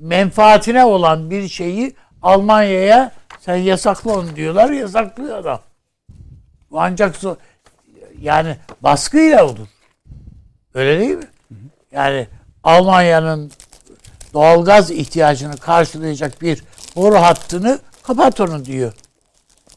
[0.00, 5.60] menfaatine olan bir şeyi Almanya'ya sen yasakla onu diyorlar yasaklıyor adam.
[6.70, 7.36] Bu ancak so-
[8.20, 9.68] yani baskıyla olur.
[10.74, 11.28] Öyle değil mi?
[11.92, 12.26] Yani
[12.64, 13.50] Almanya'nın
[14.32, 16.64] doğalgaz ihtiyacını karşılayacak bir
[16.96, 18.92] boru hattını kapat onu diyor.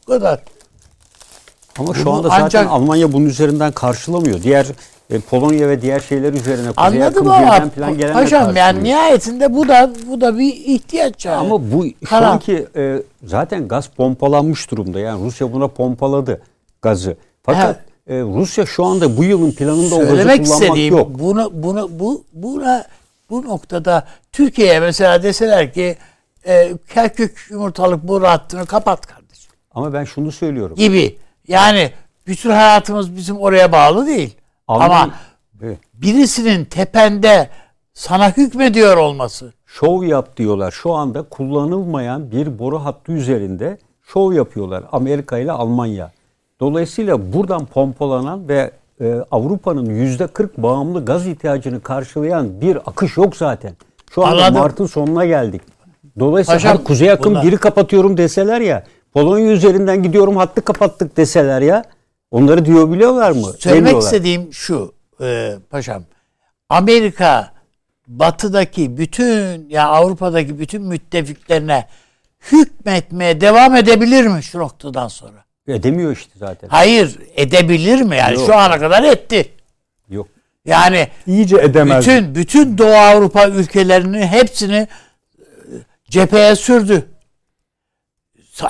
[0.06, 0.40] Bu kadar.
[1.78, 4.42] Ama şu anda zaten ancak- Almanya bunun üzerinden karşılamıyor.
[4.42, 4.66] Diğer
[5.10, 9.54] e, Polonya ve diğer şeyler üzerine Kuzey Anladım yakın ama plan gelenle paşam yani nihayetinde
[9.54, 11.36] bu da bu da bir ihtiyaç yani.
[11.36, 12.26] Ama bu şu Karar.
[12.26, 15.00] anki e, zaten gaz pompalanmış durumda.
[15.00, 16.42] Yani Rusya buna pompaladı
[16.82, 17.16] gazı.
[17.42, 21.08] Fakat e, Rusya şu anda bu yılın planında o gazı kullanmak istediğim yok.
[21.10, 22.84] bunu bunu bu buna
[23.30, 25.96] bu noktada Türkiye'ye mesela deseler ki
[26.46, 30.76] e, Kerkük yumurtalık boru hattını kapat kardeşim Ama ben şunu söylüyorum.
[30.76, 31.16] gibi.
[31.48, 31.90] Yani
[32.26, 34.36] bütün hayatımız bizim oraya bağlı değil.
[34.68, 35.10] Ama
[35.62, 35.78] Evet.
[35.94, 37.48] birisinin tepende
[37.94, 39.52] sana hükmediyor olması.
[39.66, 40.70] şov yap diyorlar.
[40.70, 46.12] Şu anda kullanılmayan bir boru hattı üzerinde şov yapıyorlar Amerika ile Almanya.
[46.60, 48.70] Dolayısıyla buradan pompalanan ve
[49.00, 53.72] e, Avrupa'nın yüzde 40 bağımlı gaz ihtiyacını karşılayan bir akış yok zaten.
[54.14, 54.60] Şu anda Anladım.
[54.60, 55.62] Mart'ın sonuna geldik.
[56.18, 61.84] Dolayısıyla Paşam, kuzey bunlar- biri kapatıyorum deseler ya Polonya üzerinden gidiyorum hattı kapattık deseler ya
[62.30, 63.52] onları diyor biliyorlar mı?
[63.58, 64.02] Söylemek Demiyorlar.
[64.06, 66.04] istediğim şu e, paşam.
[66.68, 67.52] Amerika
[68.06, 71.86] batıdaki bütün ya Avrupa'daki bütün müttefiklerine
[72.52, 75.44] hükmetmeye devam edebilir mi şu noktadan sonra?
[75.68, 76.68] Edemiyor işte zaten.
[76.68, 78.46] Hayır edebilir mi yani Yok.
[78.46, 79.52] şu ana kadar etti.
[80.10, 80.28] Yok.
[80.64, 82.06] Yani İyice edemez.
[82.06, 84.88] bütün bütün Doğu Avrupa ülkelerinin hepsini e,
[86.10, 87.06] cepheye sürdü.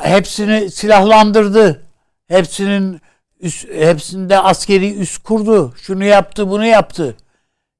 [0.02, 1.82] Hepsini silahlandırdı.
[2.28, 3.00] Hepsinin
[3.40, 5.74] üst, hepsinde askeri üs kurdu.
[5.82, 7.16] Şunu yaptı, bunu yaptı.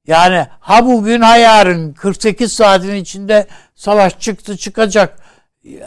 [0.07, 5.17] Yani ha bugün ha yarın 48 saatin içinde savaş çıktı çıkacak.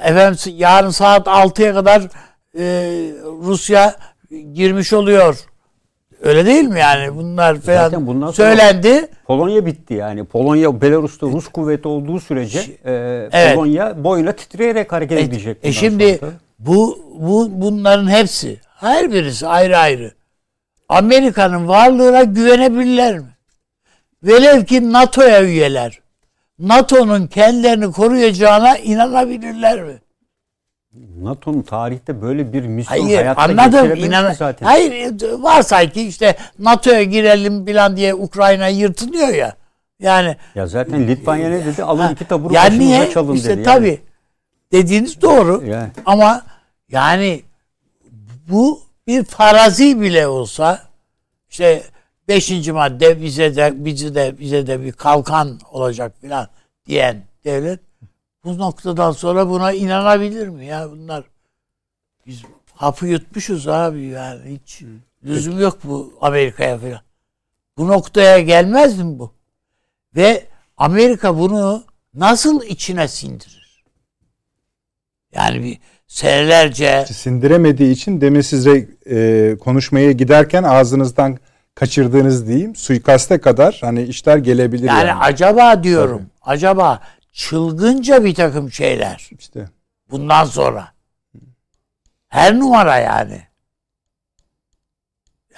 [0.03, 2.03] Efendim yarın saat 6'ya kadar
[2.59, 2.65] e,
[3.43, 3.97] Rusya
[4.55, 5.39] girmiş oluyor.
[6.23, 9.07] Öyle değil mi yani bunlar falan Zaten bundan sonra- söylendi.
[9.27, 10.25] Polonya bitti yani.
[10.25, 12.93] Polonya Belarus'ta Rus kuvveti olduğu sürece e,
[13.33, 13.55] Evet.
[13.55, 15.59] Polonya boyuna titreyerek hareket E, edecek.
[15.63, 16.33] e şimdi sonra.
[16.59, 20.13] bu bu bunların hepsi her birisi ayrı ayrı.
[20.89, 23.27] Amerika'nın varlığına güvenebilirler mi?
[24.23, 26.01] Velev ki NATO'ya üyeler.
[26.59, 29.99] NATO'nun kendilerini koruyacağına inanabilirler mi?
[31.23, 33.97] NATO'nun tarihte böyle bir misyon Hayır hayatta anladım.
[33.97, 34.67] İnan zaten.
[34.67, 34.93] Hayır
[35.23, 39.57] e, varsay ki işte NATO'ya girelim falan diye Ukrayna yırtınıyor ya.
[40.01, 41.85] Yani Ya zaten Litvanya ne dedi?
[41.85, 43.11] Alın Ha, iki taburu yani başınıza niye?
[43.11, 43.59] çalın işte dedi.
[43.59, 43.65] yani.
[43.65, 44.01] tabii
[44.73, 45.63] dediğiniz doğru.
[45.67, 45.89] Yani.
[46.07, 46.43] Ama
[46.89, 47.43] yani
[48.49, 50.89] bu bir farazi bile olsa
[51.51, 51.83] işte
[52.29, 56.49] beşinci madde bize de bize de bize de bir kalkan olacak filan
[56.87, 57.81] diyen devlet
[58.45, 61.25] bu noktadan sonra buna inanabilir mi ya bunlar
[62.27, 62.43] biz
[62.75, 64.83] hapı yutmuşuz abi yani hiç
[65.25, 67.01] lüzum yok bu Amerika'ya filan.
[67.77, 69.35] Bu noktaya gelmez mi bu?
[70.17, 70.47] Ve
[70.77, 73.85] Amerika bunu nasıl içine sindirir?
[75.33, 75.79] Yani bir
[76.13, 81.39] senelerce Sindiremediği için demin size e, konuşmaya giderken ağzınızdan
[81.75, 85.09] kaçırdığınız diyeyim suikaste kadar hani işler gelebilir yani.
[85.09, 85.21] yani.
[85.21, 87.01] acaba diyorum acaba
[87.33, 89.69] çılgınca bir takım şeyler işte.
[90.11, 90.89] bundan sonra
[92.29, 93.43] her numara yani.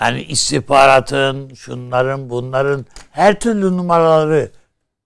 [0.01, 4.51] Yani istihbaratın şunların bunların her türlü numaraları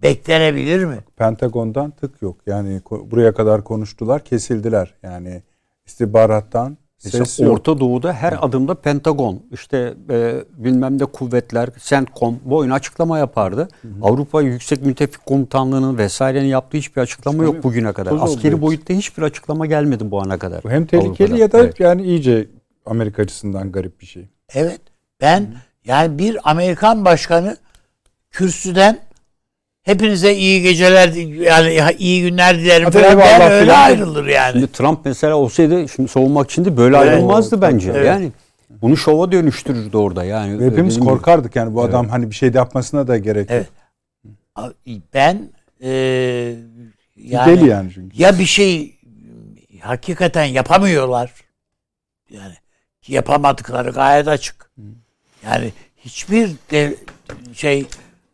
[0.02, 0.98] beklenebilir mi?
[1.16, 2.36] Pentagon'dan tık yok.
[2.46, 4.94] Yani buraya kadar konuştular, kesildiler.
[5.02, 5.42] Yani
[5.86, 7.52] istihbarattan Mesela ses yok.
[7.52, 13.68] Orta Doğu'da her adımda Pentagon, işte e, bilmem de kuvvetler, CENTCOM bu oyun açıklama yapardı.
[14.02, 18.10] Avrupa Yüksek Müttefik Komutanlığı'nın vesairenin yaptığı hiçbir açıklama yok bugüne kadar.
[18.10, 18.62] Toz oldu Askeri hepsi.
[18.62, 20.64] boyutta hiçbir açıklama gelmedi bu ana kadar.
[20.64, 21.38] Bu hem tehlikeli Avrupa'da.
[21.38, 21.80] ya da Evet.
[21.80, 22.46] yani iyice
[22.86, 24.28] Amerika açısından garip bir şey.
[24.54, 24.80] Evet.
[25.20, 25.54] Ben
[25.84, 27.56] yani bir Amerikan başkanı
[28.30, 28.98] kürsüden
[29.88, 31.08] hepinize iyi geceler
[31.42, 33.82] yani iyi günler dilerim Hadi falan der, öyle filan.
[33.82, 34.52] ayrılır yani.
[34.52, 37.08] Şimdi Trump mesela olsaydı şimdi savunmak için de böyle Evet.
[37.08, 37.90] ayrılmazdı bence.
[37.90, 38.06] Evet.
[38.06, 38.32] Yani
[38.70, 40.60] bunu şova dönüştürürdü orada yani.
[40.60, 43.60] Ve hepimiz korkardık yani bu adam hani bir şey de yapmasına da gerek yok.
[44.56, 44.74] Evet.
[45.14, 45.48] Ben
[45.82, 45.90] e,
[47.16, 48.22] Yani, Deli yani çünkü.
[48.22, 48.94] Ya bir şey
[49.80, 51.32] hakikaten yapamıyorlar.
[52.30, 52.54] Yani
[53.08, 54.70] yapamadıkları gayet açık.
[55.44, 56.94] Yani hiçbir de
[57.52, 57.86] şey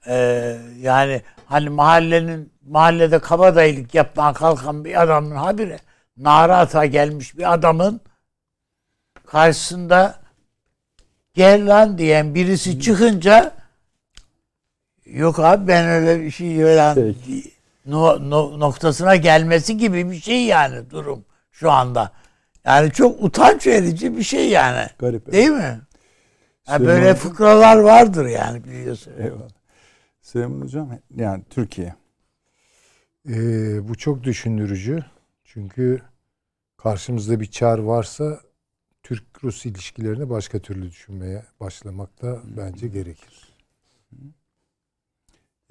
[0.06, 0.14] e,
[0.82, 5.78] yani hani mahallenin mahallede kabadayılık yapmaya kalkan bir adamın habire
[6.16, 8.00] nara ata gelmiş bir adamın
[9.26, 10.18] karşısında
[11.34, 13.52] gel lan diyen birisi çıkınca
[15.06, 16.56] yok abi ben öyle bir şey
[16.94, 17.50] Peki.
[17.86, 22.12] no, no- noktasına gelmesi gibi bir şey yani durum şu anda.
[22.64, 24.86] Yani çok utanç verici bir şey yani.
[24.98, 25.32] Garip.
[25.32, 25.80] Değil mi?
[26.68, 29.12] Ya Süleyman böyle fıkralar vardır yani biliyorsun.
[29.18, 29.48] Eyvallah.
[30.24, 31.94] Süleyman Hocam yani Türkiye.
[33.28, 35.04] Ee, bu çok düşündürücü.
[35.44, 36.02] Çünkü
[36.76, 38.40] karşımızda bir çar varsa
[39.02, 43.54] Türk-Rus ilişkilerini başka türlü düşünmeye başlamak da bence gerekir.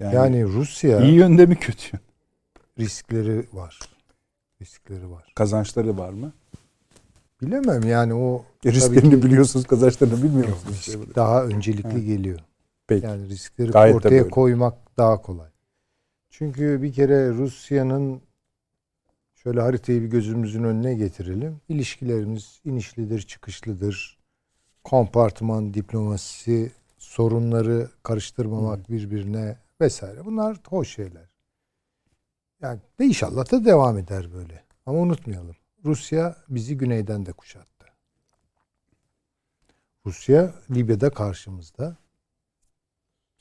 [0.00, 1.98] Yani, Yani Rusya iyi yönde mi kötü
[2.78, 3.78] riskleri var.
[4.60, 5.32] Riskleri var.
[5.34, 6.32] Kazançları var mı?
[7.42, 10.86] Bilemem yani o E, risklerini ki- biliyorsunuz, kazançlarını bilmiyor musunuz?
[10.88, 12.06] risk daha öncelikli Evet.
[12.06, 12.38] geliyor.
[12.86, 13.06] Peki.
[13.06, 15.50] Yani riskleri Gayet ortaya koymak daha kolay.
[16.30, 18.22] Çünkü bir kere Rusya'nın
[19.34, 21.60] şöyle haritayı bir gözümüzün önüne getirelim.
[21.68, 24.18] İlişkilerimiz inişlidir, çıkışlıdır.
[24.84, 30.24] Kompartıman diplomasisi, sorunları karıştırmamak birbirine vesaire.
[30.24, 31.28] Bunlar hoş şeyler.
[32.62, 34.64] Yani de inşallah da devam eder böyle.
[34.86, 35.56] Ama unutmayalım.
[35.84, 37.86] Rusya bizi güneyden de kuşattı.
[40.06, 41.96] Rusya Libya'da karşımızda.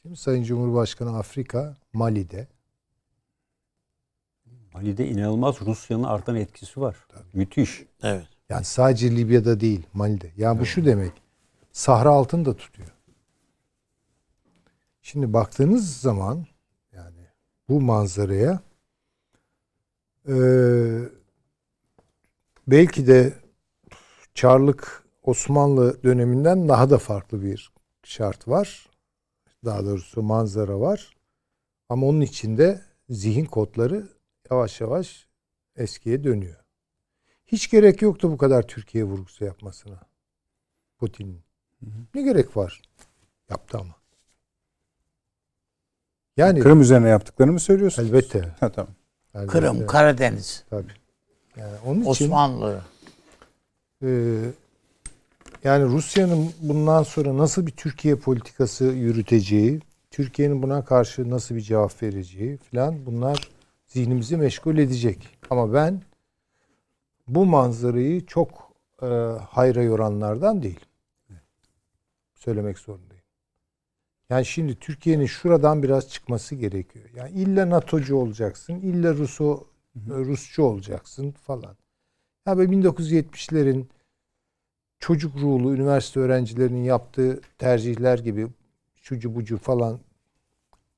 [0.04, 2.48] Şimdi Sayın Cumhurbaşkanı Afrika, Mali'de.
[4.74, 6.96] Mali'de inanılmaz Rusya'nın artan etkisi var.
[7.34, 7.84] Müthiş.
[8.04, 8.28] Evet.
[8.50, 10.32] Yani sadece Libya'da değil, Mali'de.
[10.38, 11.12] Yani bu şu demek.
[11.72, 12.90] Sahra altını da tutuyor.
[15.02, 16.46] Şimdi baktığınız zaman
[16.92, 17.28] yani
[17.70, 18.60] bu manzaraya
[20.28, 21.10] eee,
[22.68, 23.34] belki de
[24.36, 27.72] Çarlık Osmanlı döneminden daha da farklı bir
[28.04, 28.90] şart var.
[29.66, 31.16] Daha doğrusu manzara var.
[31.90, 34.08] Ama onun içinde zihin kodları
[34.52, 35.28] yavaş yavaş
[35.76, 36.56] eskiye dönüyor.
[37.46, 40.00] Hiç gerek yoktu bu kadar Türkiye vurgusu yapmasına.
[40.98, 41.42] Putin'in.
[42.16, 42.82] Ne gerek var?
[43.50, 43.96] Yaptı ama.
[46.38, 48.10] Yani Kırım üzerine yaptıklarını mı söylüyorsunuz?
[48.10, 48.56] elbette.
[48.60, 48.94] Ha, tamam.
[49.36, 49.52] elbette.
[49.52, 50.92] Kırım, Karadeniz, Tabii.
[51.58, 52.82] Yani onun için Osmanlı.
[54.04, 54.08] e,
[55.64, 59.82] yani Rusya'nın bundan sonra nasıl bir Türkiye politikası yürüteceği,
[60.12, 63.50] Türkiye'nin buna karşı nasıl bir cevap vereceği filan bunlar
[63.88, 65.38] zihnimizi meşgul edecek.
[65.50, 66.02] Ama ben
[67.28, 69.06] bu manzarayı çok e,
[69.50, 70.82] hayra yoranlardan değilim.
[72.36, 73.24] Söylemek zorundayım.
[74.30, 77.06] Yani şimdi Türkiye'nin şuradan biraz çıkması gerekiyor.
[77.16, 79.64] Yani illa NATO'cu olacaksın, illa Ruso,
[80.08, 81.78] Rusçu olacaksın falan.
[82.48, 83.86] Ya böyle 1970'lerin
[85.04, 88.48] çocuk ruhlu üniversite öğrencilerinin yaptığı tercihler gibi
[88.96, 90.00] şucu bucu falan.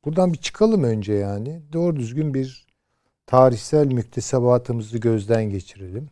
[0.06, 1.62] Buradan bir çıkalım önce yani.
[1.74, 2.66] Doğru düzgün bir
[3.26, 6.10] tarihsel müktesebatımızı gözden geçirelim.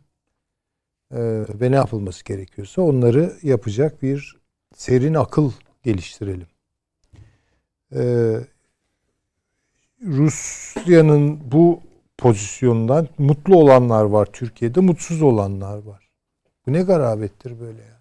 [1.12, 4.36] Ee, ve ne yapılması gerekiyorsa onları yapacak bir
[4.74, 5.52] serin akıl
[5.82, 6.48] geliştirelim.
[7.94, 8.40] Ee,
[10.02, 11.80] Rusya'nın bu
[12.18, 16.03] pozisyondan mutlu olanlar var Türkiye'de, mutsuz olanlar var.
[16.66, 18.00] Bu ne garabettir böyle ya.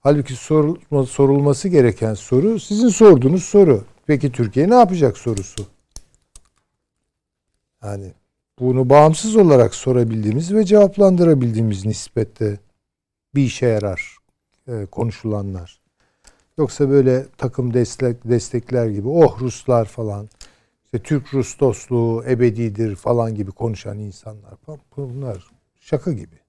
[0.00, 3.84] Halbuki sorulma, sorulması gereken soru sizin sorduğunuz soru.
[4.06, 5.66] Peki Türkiye ne yapacak sorusu.
[7.84, 8.12] Yani
[8.58, 12.58] bunu bağımsız olarak sorabildiğimiz ve cevaplandırabildiğimiz nispette
[13.34, 14.16] bir işe yarar
[14.68, 15.80] e, konuşulanlar.
[16.58, 20.28] Yoksa böyle takım destek, destekler gibi oh Ruslar falan
[20.84, 24.54] işte Türk-Rus dostluğu ebedidir falan gibi konuşan insanlar
[24.96, 25.50] bunlar
[25.80, 26.47] şaka gibi.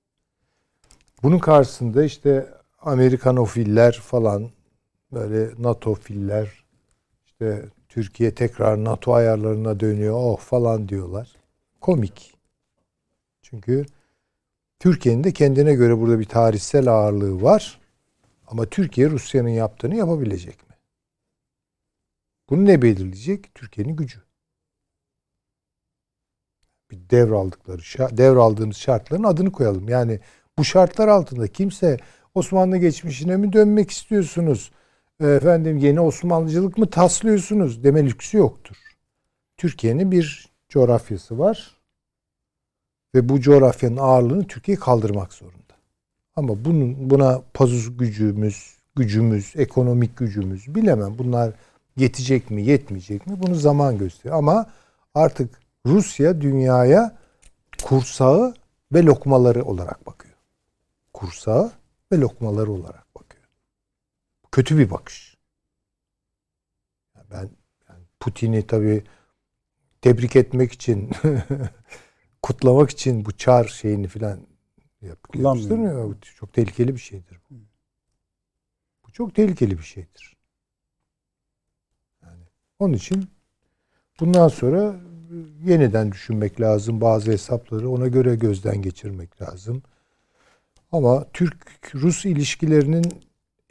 [1.23, 4.49] Bunun karşısında işte Amerikanofiller falan
[5.11, 6.65] böyle NATOfiller
[7.25, 11.35] işte Türkiye tekrar NATO ayarlarına dönüyor oh falan diyorlar.
[11.81, 12.33] Komik.
[13.41, 13.85] Çünkü
[14.79, 17.79] Türkiye'nin de kendine göre burada bir tarihsel ağırlığı var.
[18.47, 20.75] Ama Türkiye Rusya'nın yaptığını yapabilecek mi?
[22.49, 23.55] Bunu ne belirleyecek?
[23.55, 24.19] Türkiye'nin gücü.
[26.91, 29.89] Bir devraldıkları, devraldığımız şartların adını koyalım.
[29.89, 30.19] Yani
[30.59, 31.97] bu şartlar altında kimse
[32.35, 34.71] Osmanlı geçmişine mi dönmek istiyorsunuz?
[35.19, 37.83] E, Efendim yeni Osmanlıcılık mı taslıyorsunuz?
[37.83, 38.75] Deme lüksü yoktur.
[39.57, 41.77] Türkiye'nin bir coğrafyası var.
[43.15, 45.73] Ve bu coğrafyanın ağırlığını Türkiye kaldırmak zorunda.
[46.35, 51.17] Ama bunun buna pazuz gücümüz, gücümüz, ekonomik gücümüz bilemem.
[51.17, 51.53] Bunlar
[51.97, 53.37] yetecek mi, yetmeyecek mi?
[53.43, 54.35] Bunu zaman gösteriyor.
[54.37, 54.69] Ama
[55.15, 57.17] artık Rusya dünyaya
[57.83, 58.53] kursağı
[58.93, 60.28] ve lokmaları olarak bakıyor.
[61.19, 61.71] Kursağı
[62.11, 63.43] ve lokmaları olarak bakıyor.
[64.51, 65.37] Kötü bir bakış.
[67.31, 67.49] Ben
[67.89, 69.03] yani Putin'i tabii
[70.01, 71.11] tebrik etmek için
[72.41, 74.47] kutlamak için bu çar şeyini filan
[75.01, 76.21] yapıştırmıyor.
[76.21, 77.55] Çok tehlikeli bir şeydir bu.
[79.05, 80.37] Bu çok tehlikeli bir şeydir.
[82.23, 82.43] Yani
[82.79, 83.29] onun için
[84.19, 84.99] bundan sonra
[85.63, 89.83] yeniden düşünmek lazım bazı hesapları ona göre gözden geçirmek lazım.
[90.91, 93.05] Ama Türk-Rus ilişkilerinin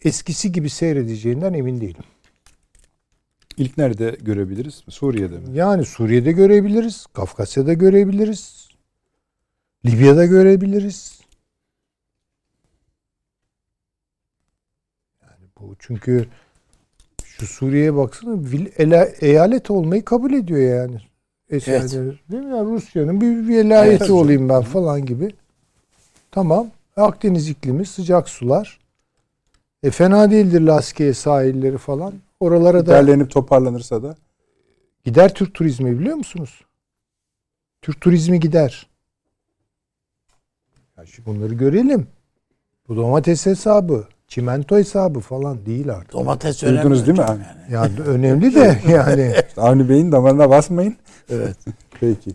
[0.05, 2.05] eskisi gibi seyredeceğinden emin değilim.
[3.57, 4.82] İlk nerede görebiliriz?
[4.89, 5.45] Suriye'de mi?
[5.53, 8.69] Yani Suriye'de görebiliriz, Kafkasya'da görebiliriz,
[9.86, 11.20] Libya'da görebiliriz.
[15.23, 16.28] Yani bu çünkü
[17.24, 21.01] şu Suriye'ye baksana eyalet olmayı kabul ediyor yani.
[21.51, 21.93] Evet.
[21.93, 22.57] Değil mi?
[22.57, 24.11] Yani Rusya'nın bir velayeti evet.
[24.11, 25.35] olayım ben falan gibi.
[26.31, 26.70] Tamam.
[26.99, 28.79] Akdeniz iklimi, sıcak sular.
[29.83, 32.15] E fena değildir Laskiye sahilleri falan.
[32.41, 34.16] Oralara da derlenip toparlanırsa da
[35.05, 36.61] gider Türk turizmi biliyor musunuz?
[37.83, 38.87] Türk turizmi gider.
[40.99, 42.07] Ya şimdi bunları görelim.
[42.89, 46.12] Bu domates hesabı, çimento hesabı falan değil artık.
[46.12, 47.25] Domates Duydunuz değil mi?
[47.29, 49.35] Yani, yani önemli de yani.
[49.57, 50.97] Avni Bey'in damarına basmayın.
[51.31, 51.57] Evet.
[52.01, 52.31] Peki.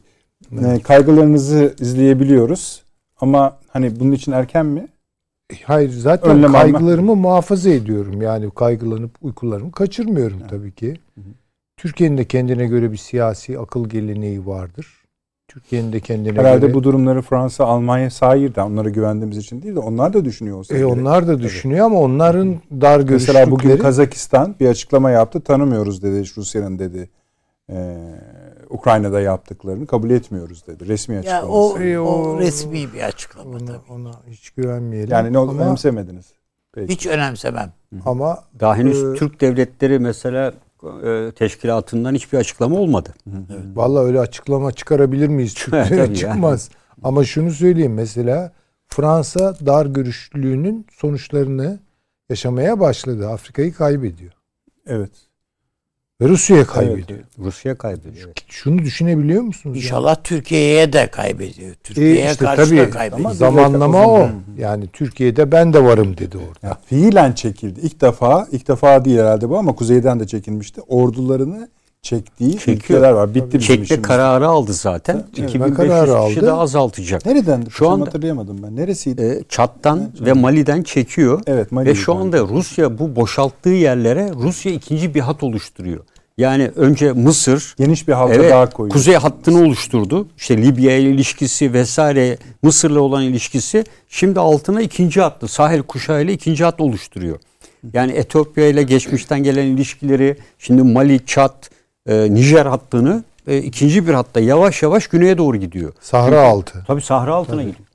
[0.61, 0.83] Evet.
[0.83, 2.82] Kaygılarınızı izleyebiliyoruz.
[3.21, 4.87] Ama hani bunun için erken mi?
[5.63, 7.21] Hayır zaten Önlem kaygılarımı alma.
[7.21, 8.21] muhafaza ediyorum.
[8.21, 10.49] Yani kaygılanıp uykularımı kaçırmıyorum evet.
[10.49, 10.93] tabii ki.
[11.77, 15.03] Türkiye'nin de kendine göre bir siyasi akıl geleneği vardır.
[15.47, 16.73] Türkiye'nin de kendine Herhalde göre...
[16.73, 20.77] bu durumları Fransa, Almanya sahir de onlara güvendiğimiz için değil de onlar da düşünüyor olsa.
[20.77, 21.91] E onlar da düşünüyor evet.
[21.91, 23.37] ama onların dar görüşlükleri...
[23.37, 25.41] Mesela bugün Kazakistan bir açıklama yaptı.
[25.41, 27.09] Tanımıyoruz dedi Rusya'nın dedi.
[27.69, 27.97] Ee,
[28.73, 30.87] Ukrayna'da yaptıklarını kabul etmiyoruz dedi.
[30.87, 31.83] Resmi açıklaması.
[31.83, 33.91] Ya o, o resmi bir açıklama ona, tabii.
[33.91, 35.11] Ona hiç güvenmeyelim.
[35.11, 36.33] Yani ne oldu önemsemediniz.
[36.73, 36.93] Peki.
[36.93, 37.73] Hiç önemsemem.
[38.05, 40.53] Ama daha henüz e, Türk devletleri mesela
[41.05, 43.13] e, teşkilatından hiçbir açıklama olmadı.
[43.27, 43.63] Evet.
[43.75, 45.53] Vallahi öyle açıklama çıkarabilir miyiz?
[45.57, 46.69] Çünkü çıkmaz.
[46.73, 46.79] Yani.
[47.03, 48.51] Ama şunu söyleyeyim mesela
[48.87, 51.79] Fransa dar görüşlülüğünün sonuçlarını
[52.29, 53.29] yaşamaya başladı.
[53.29, 54.33] Afrika'yı kaybediyor.
[54.85, 55.11] Evet.
[56.21, 57.19] Ve Rusya kaybediyor.
[57.19, 58.29] Evet, Rusya kaybediyor.
[58.47, 59.77] Şunu düşünebiliyor musunuz?
[59.77, 60.23] İnşallah yani?
[60.23, 61.75] Türkiye'ye de kaybediyor.
[61.83, 63.25] Türkiye'ye e işte karşı tabii, da kaybediyor.
[63.25, 64.29] Ama zamanlama o.
[64.57, 66.67] Yani Türkiye'de ben de varım dedi orada.
[66.67, 67.79] Ya, fiilen çekildi.
[67.79, 70.81] İlk defa, ilk defa değil herhalde bu ama kuzeyden de çekilmişti.
[70.81, 71.69] Ordularını
[72.03, 72.77] çektiği Çekiyor.
[72.77, 73.35] ülkeler var.
[73.35, 75.15] Bitti bizim Çekme kararı aldı zaten.
[75.15, 75.49] Evet.
[75.49, 76.47] 2500 kararı kişi aldı.
[76.47, 77.25] de azaltacak.
[77.25, 77.65] Nereden?
[77.69, 78.75] Şu anda hatırlayamadım ben.
[78.75, 79.21] Neresiydi?
[79.21, 80.27] E, Çat'tan evet.
[80.27, 81.41] ve Mali'den çekiyor.
[81.47, 85.99] Evet, Mali ve şu anda Rusya bu boşalttığı yerlere Rusya ikinci bir hat oluşturuyor.
[86.37, 88.93] Yani önce Mısır geniş bir halka evet, daha koyuyor.
[88.93, 90.27] Kuzey hattını oluşturdu.
[90.37, 96.33] İşte Libya ile ilişkisi vesaire Mısır'la olan ilişkisi şimdi altına ikinci hattı sahil kuşağı ile
[96.33, 97.39] ikinci hat oluşturuyor.
[97.93, 101.69] Yani Etiyopya ile geçmişten gelen ilişkileri şimdi Mali, Çat,
[102.07, 105.93] e, Nijer hattını e, ikinci bir hatta yavaş yavaş güneye doğru gidiyor.
[106.01, 106.83] Sahra Çünkü, altı.
[106.87, 107.71] Tabii Sahra altına tabii.
[107.71, 107.87] gidiyor.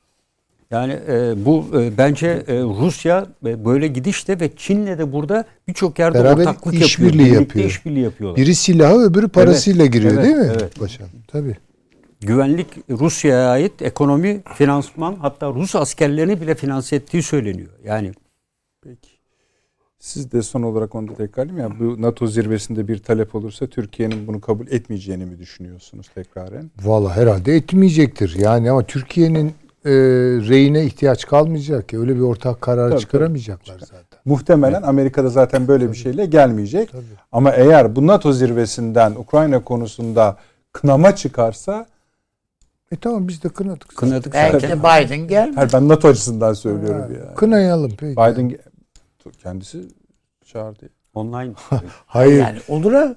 [0.70, 5.98] Yani e, bu e, bence e, Rusya e, böyle gidişte ve Çin'le de burada birçok
[5.98, 7.12] yerde Beraber ortaklık iş yapıyor.
[7.12, 7.66] Birliği yapıyor.
[7.66, 8.36] işbirliği yapıyorlar.
[8.36, 10.52] Biri silahı öbürü parasıyla evet, giriyor evet, değil mi?
[10.58, 10.80] Evet.
[10.80, 11.06] Başam.
[11.26, 11.56] Tabii.
[12.20, 17.70] Güvenlik Rusya'ya ait ekonomi, finansman hatta Rus askerlerini bile finanse ettiği söyleniyor.
[17.84, 18.12] Yani
[18.84, 19.17] Peki.
[19.98, 21.58] Siz de son olarak onu da tekrarlayayım.
[21.58, 26.70] Yani bu NATO zirvesinde bir talep olursa Türkiye'nin bunu kabul etmeyeceğini mi düşünüyorsunuz tekraren?
[26.82, 28.36] Valla herhalde etmeyecektir.
[28.38, 29.54] Yani ama Türkiye'nin
[29.84, 29.90] e,
[30.48, 32.00] reyine ihtiyaç kalmayacak ya.
[32.00, 33.86] Öyle bir ortak karar tabii, çıkaramayacaklar tabii.
[33.86, 34.18] zaten.
[34.24, 34.88] Muhtemelen evet.
[34.88, 35.92] Amerika'da zaten böyle tabii.
[35.92, 36.92] bir şeyle gelmeyecek.
[36.92, 37.04] Tabii.
[37.32, 40.36] Ama eğer bu NATO zirvesinden Ukrayna konusunda
[40.72, 41.86] kınama çıkarsa
[42.92, 43.96] e tamam biz de kınadık.
[43.96, 44.34] Kınadık.
[44.34, 45.56] Belki de Biden gelmez.
[45.56, 47.34] Hayır ben NATO açısından söylüyorum ha, yani.
[47.34, 48.12] Kınayalım peki.
[48.12, 48.58] Biden
[49.42, 49.88] kendisi
[50.44, 50.88] çağırdı.
[51.14, 51.52] Online.
[52.06, 52.40] Hayır.
[52.40, 53.14] Yani olur ha.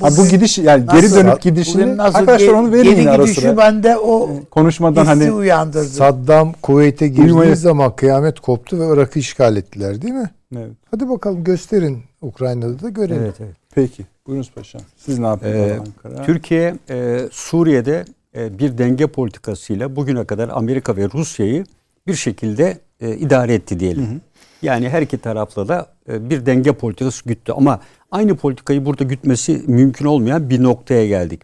[0.00, 3.26] Bu, ha, bu gidiş yani nasıl, geri dönüp gidişini nasıl, arkadaşlar onu verin geri ara
[3.26, 3.56] sıra.
[3.56, 5.84] bende o konuşmadan hani uyandırdı.
[5.84, 7.54] Saddam Kuveyt'e girdiği Uyumaya...
[7.54, 10.30] zaman kıyamet koptu ve Irak'ı işgal ettiler değil mi?
[10.56, 10.72] Evet.
[10.90, 13.22] Hadi bakalım gösterin Ukrayna'da da görelim.
[13.22, 13.56] Evet, evet.
[13.74, 14.06] Peki.
[14.26, 14.82] Buyurunuz paşam.
[14.96, 16.24] Siz ne yapıyorsunuz ee, Ankara?
[16.24, 18.04] Türkiye e, Suriye'de
[18.36, 21.64] e, bir denge politikasıyla bugüne kadar Amerika ve Rusya'yı
[22.06, 24.06] bir şekilde e, idare etti diyelim.
[24.06, 24.20] Hı hı.
[24.62, 27.52] Yani her iki tarafla da e, bir denge politikası güttü.
[27.52, 27.80] Ama
[28.10, 31.42] aynı politikayı burada gütmesi mümkün olmayan bir noktaya geldik.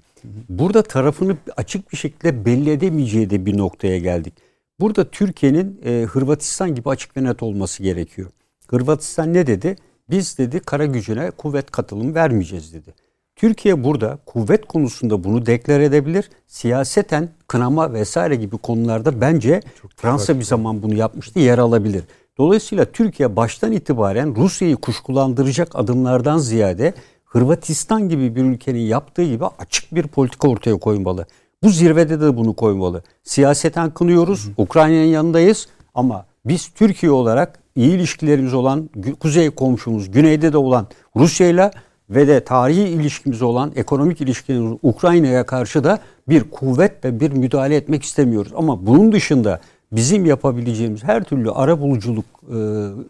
[0.48, 4.34] Burada tarafını açık bir şekilde belli edemeyeceği de bir noktaya geldik.
[4.80, 8.30] Burada Türkiye'nin e, Hırvatistan gibi açık ve net olması gerekiyor.
[8.68, 9.76] Hırvatistan ne dedi?
[10.10, 12.94] Biz dedi kara gücüne kuvvet katılımı vermeyeceğiz dedi.
[13.36, 16.30] Türkiye burada kuvvet konusunda bunu deklar edebilir.
[16.46, 19.60] Siyaseten kınama vesaire gibi konularda bence
[19.96, 22.04] Fransa bir zaman bunu yapmıştı yer alabilir.
[22.38, 26.94] Dolayısıyla Türkiye baştan itibaren Rusya'yı kuşkulandıracak adımlardan ziyade
[27.24, 31.26] Hırvatistan gibi bir ülkenin yaptığı gibi açık bir politika ortaya koymalı.
[31.62, 33.02] Bu zirvede de bunu koymalı.
[33.22, 38.90] Siyaseten kınıyoruz, Ukrayna'nın yanındayız ama biz Türkiye olarak iyi ilişkilerimiz olan
[39.20, 40.86] kuzey komşumuz, güneyde de olan
[41.16, 41.70] Rusya ile
[42.10, 45.98] ve de tarihi ilişkimiz olan ekonomik ilişkilerimiz Ukrayna'ya karşı da
[46.28, 48.52] bir kuvvet ve bir müdahale etmek istemiyoruz.
[48.56, 49.60] Ama bunun dışında
[49.92, 52.56] bizim yapabileceğimiz her türlü ara buluculuk e,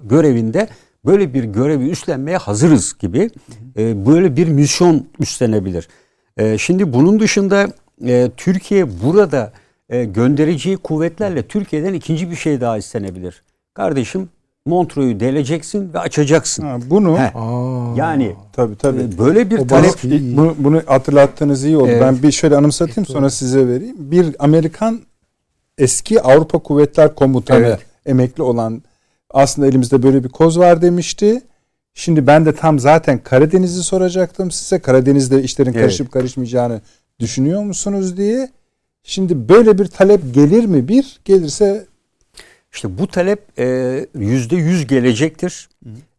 [0.09, 0.69] görevinde
[1.07, 3.31] böyle bir görevi üstlenmeye hazırız gibi
[3.77, 5.89] e, böyle bir misyon üstlenebilir.
[6.37, 7.69] E, şimdi bunun dışında
[8.07, 9.53] e, Türkiye burada
[9.89, 13.43] e, göndereceği kuvvetlerle Türkiye'den ikinci bir şey daha istenebilir.
[13.75, 14.29] Kardeşim
[14.67, 16.63] Montreux'u deleceksin ve açacaksın.
[16.63, 17.31] Ha, bunu Heh.
[17.97, 19.01] yani tabii tabii.
[19.01, 19.95] e, böyle bir O talep
[20.37, 21.89] bunu, bunu hatırlattığınız iyi oldu.
[21.89, 22.03] Evet.
[22.03, 23.97] Ben bir şöyle anımsatayım sonra size vereyim.
[23.99, 25.01] Bir Amerikan
[25.79, 27.81] eski Avrupa Kuvvetler Komutanı Evet.
[28.07, 28.83] emekli olan
[29.31, 31.43] aslında elimizde böyle bir koz var demişti.
[31.95, 34.79] Şimdi ben de tam zaten Karadeniz'i soracaktım size.
[34.79, 35.81] Karadeniz'de işlerin Evet.
[35.81, 36.81] karışıp karışmayacağını
[37.21, 38.51] düşünüyor musunuz diye.
[39.03, 40.89] Şimdi böyle bir talep gelir mi?
[40.89, 41.87] Bir gelirse
[42.73, 45.69] İşte bu talep e, yüzde yüz gelecektir.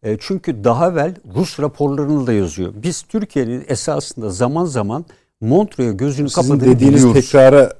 [0.02, 2.72] E, çünkü daha evvel Rus raporlarını da yazıyor.
[2.82, 5.04] Biz Türkiye'nin esasında zaman zaman
[5.40, 7.20] Montreux'a gözünü kapadığını dediğiniz biliyoruz.
[7.30, 7.72] tekrara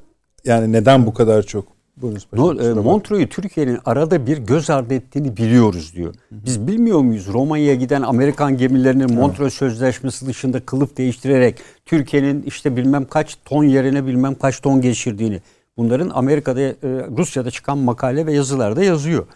[0.47, 1.77] yani neden bu kadar çok?
[1.97, 2.73] Buyurunuz paşam, No, e.
[2.73, 6.14] Montreux'u Türkiye'nin arada bir göz ardı ettiğini biliyoruz diyor.
[6.31, 13.05] Biz bilmiyor muyuz Romanya'ya giden Amerikan gemilerinin Montreux Sözleşmesi dışında kılıf değiştirerek Türkiye'nin işte bilmem
[13.05, 15.40] kaç ton yerine bilmem kaç ton geçirdiğini.
[15.77, 16.74] Bunların Amerika'da, e,
[17.18, 19.27] Rusya'da çıkan makale ve yazılarda yazıyor.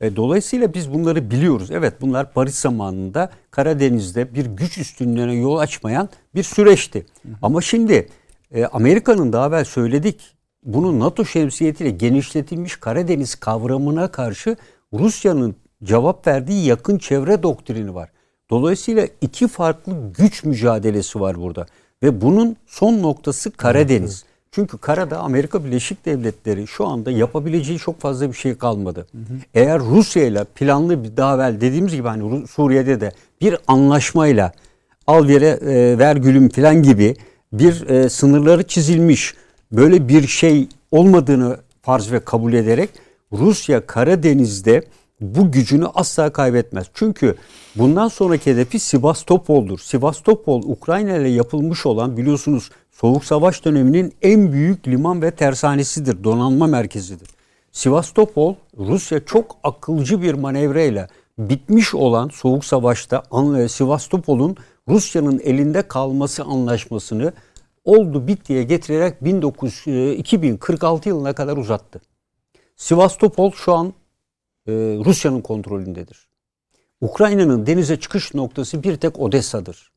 [0.00, 1.70] E, dolayısıyla biz bunları biliyoruz.
[1.70, 7.06] Evet bunlar Paris zamanında Karadeniz'de bir güç üstünlüğüne yol açmayan bir süreçti.
[7.42, 8.08] Ama şimdi
[8.72, 14.56] Amerika'nın daha evvel söyledik bunu NATO şemsiyetiyle genişletilmiş Karadeniz kavramına karşı
[14.92, 15.54] Rusya'nın
[15.84, 18.10] cevap verdiği yakın çevre doktrini var.
[18.50, 21.66] Dolayısıyla iki farklı güç mücadelesi var burada.
[22.02, 24.24] Ve bunun son noktası Karadeniz.
[24.52, 29.06] Çünkü karada Amerika Birleşik Devletleri şu anda yapabileceği çok fazla bir şey kalmadı.
[29.54, 34.52] Eğer Rusya ile planlı bir daha evvel dediğimiz gibi hani Suriye'de de bir anlaşmayla
[35.06, 37.16] al vere e, ver gülüm falan gibi
[37.52, 39.34] bir e, sınırları çizilmiş
[39.72, 42.90] böyle bir şey olmadığını farz ve kabul ederek
[43.32, 44.84] Rusya Karadeniz'de
[45.20, 46.86] bu gücünü asla kaybetmez.
[46.94, 47.36] Çünkü
[47.76, 49.78] bundan sonraki hedefi Sivastopol'dur.
[49.78, 56.66] Sivastopol Ukrayna ile yapılmış olan biliyorsunuz Soğuk Savaş döneminin en büyük liman ve tersanesidir, donanma
[56.66, 57.28] merkezidir.
[57.72, 61.08] Sivastopol Rusya çok akılcı bir manevreyle
[61.38, 63.22] bitmiş olan Soğuk Savaş'ta
[63.68, 64.56] Sivastopol'un
[64.88, 67.32] Rusya'nın elinde kalması anlaşmasını
[67.84, 72.00] oldu bittiye getirerek 19 e, 2046 yılına kadar uzattı.
[72.76, 73.92] Sivastopol şu an
[74.66, 74.72] e,
[75.04, 76.28] Rusya'nın kontrolündedir.
[77.00, 79.92] Ukrayna'nın denize çıkış noktası bir tek Odessa'dır.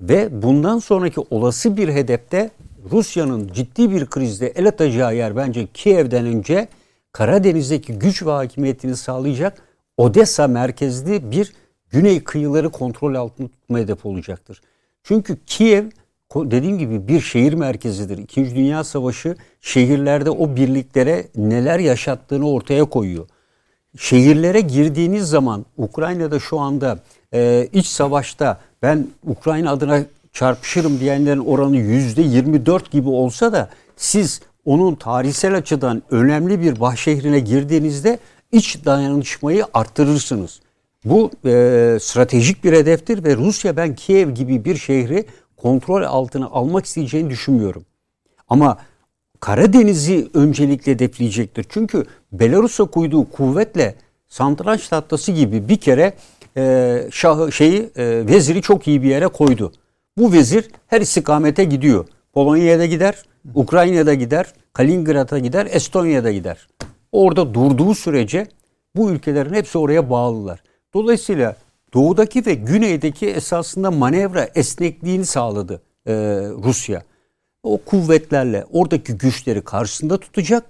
[0.00, 2.50] Ve bundan sonraki olası bir hedefte
[2.90, 6.68] Rusya'nın ciddi bir krizde el atacağı yer bence Kiev'den önce
[7.12, 9.62] Karadeniz'deki güç ve hakimiyetini sağlayacak
[9.96, 11.52] Odessa merkezli bir
[11.90, 14.60] güney kıyıları kontrol altında tutma hedefi olacaktır.
[15.02, 15.84] Çünkü Kiev
[16.44, 18.18] dediğim gibi bir şehir merkezidir.
[18.18, 23.26] İkinci Dünya Savaşı şehirlerde o birliklere neler yaşattığını ortaya koyuyor
[23.98, 26.98] şehirlere girdiğiniz zaman Ukrayna'da şu anda
[27.34, 34.40] e, iç savaşta ben Ukrayna adına çarpışırım diyenlerin oranı yüzde 24 gibi olsa da siz
[34.64, 38.18] onun tarihsel açıdan önemli bir bah şehrine girdiğinizde
[38.52, 40.60] iç dayanışmayı arttırırsınız.
[41.04, 45.24] Bu e, stratejik bir hedeftir ve Rusya ben Kiev gibi bir şehri
[45.56, 47.84] kontrol altına almak isteyeceğini düşünmüyorum.
[48.48, 48.78] Ama
[49.40, 51.66] Karadeniz'i öncelikle hedefleyecektir.
[51.68, 53.94] Çünkü Belarus'a koyduğu kuvvetle
[54.28, 56.14] Santranç tahtası gibi bir kere
[56.56, 59.72] e, şahı, şeyi e, veziri çok iyi bir yere koydu.
[60.18, 62.06] Bu vezir her istikamete gidiyor.
[62.32, 63.22] Polonya'ya da gider,
[63.54, 66.68] Ukrayna'da gider, Kaliningrad'a gider, Estonya'da gider.
[67.12, 68.46] Orada durduğu sürece
[68.96, 70.62] bu ülkelerin hepsi oraya bağlılar.
[70.94, 71.56] Dolayısıyla
[71.94, 76.12] doğudaki ve güneydeki esasında manevra esnekliğini sağladı e,
[76.64, 77.02] Rusya
[77.62, 80.64] o kuvvetlerle oradaki güçleri karşısında tutacak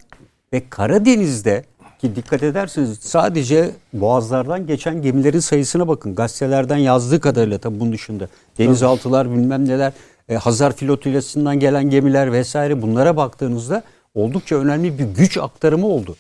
[0.52, 1.64] ve Karadeniz'de
[1.98, 6.14] ki dikkat ederseniz sadece boğazlardan geçen gemilerin sayısına bakın.
[6.14, 8.28] Gazetelerden yazdığı kadarıyla tabii bunun dışında.
[8.58, 9.92] Denizaltılar bilmem neler,
[10.28, 13.82] e, Hazar flotilesinden gelen gemiler vesaire bunlara baktığınızda
[14.14, 16.16] oldukça önemli bir güç aktarımı oldu.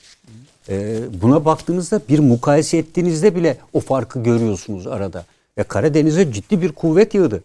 [0.68, 5.24] E, buna baktığınızda bir mukayese ettiğinizde bile o farkı görüyorsunuz arada.
[5.58, 7.42] Ve Karadeniz'e ciddi bir kuvvet yığdı.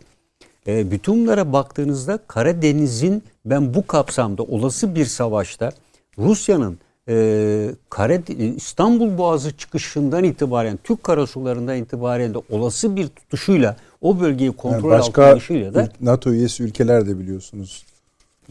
[0.68, 5.72] E, bütün bunlara baktığınızda Karadeniz'in ben bu kapsamda olası bir savaşta
[6.18, 8.22] Rusya'nın e, Kare,
[8.56, 15.00] İstanbul Boğazı çıkışından itibaren Türk karasularından itibaren de olası bir tutuşuyla o bölgeyi kontrol yani
[15.00, 17.86] başka altına da NATO üyesi ülkeler de biliyorsunuz.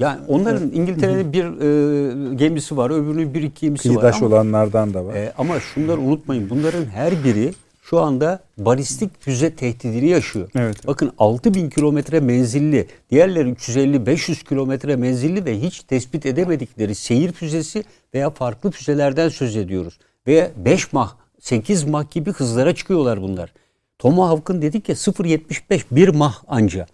[0.00, 4.26] Yani onların İngiltere'nin bir e, gemisi var, öbürünün bir iki gemisi Kıyıdaş var.
[4.26, 5.14] Ama, olanlardan da var.
[5.14, 6.50] E, ama şunları unutmayın.
[6.50, 10.50] Bunların her biri şu anda balistik füze tehdidini yaşıyor.
[10.54, 10.86] Evet.
[10.86, 18.30] Bakın 6000 kilometre menzilli, diğerleri 350-500 kilometre menzilli ve hiç tespit edemedikleri seyir füzesi veya
[18.30, 19.98] farklı füzelerden söz ediyoruz.
[20.26, 23.52] Ve 5 mah, 8 mah gibi hızlara çıkıyorlar bunlar.
[23.98, 26.86] Tomahawk'ın dedik ya 0.75 1 mah anca.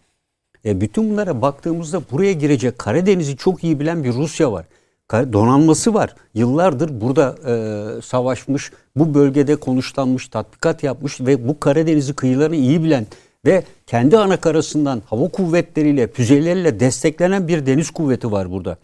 [0.66, 4.66] E, bütün bunlara baktığımızda buraya girecek Karadeniz'i çok iyi bilen bir Rusya var.
[5.12, 6.14] Donanması var.
[6.34, 13.06] Yıllardır burada e, savaşmış, bu bölgede konuşlanmış, tatbikat yapmış ve bu Karadeniz'i kıyılarını iyi bilen
[13.46, 18.76] ve kendi ana karasından hava kuvvetleriyle, füzelerle desteklenen bir deniz kuvveti var burada.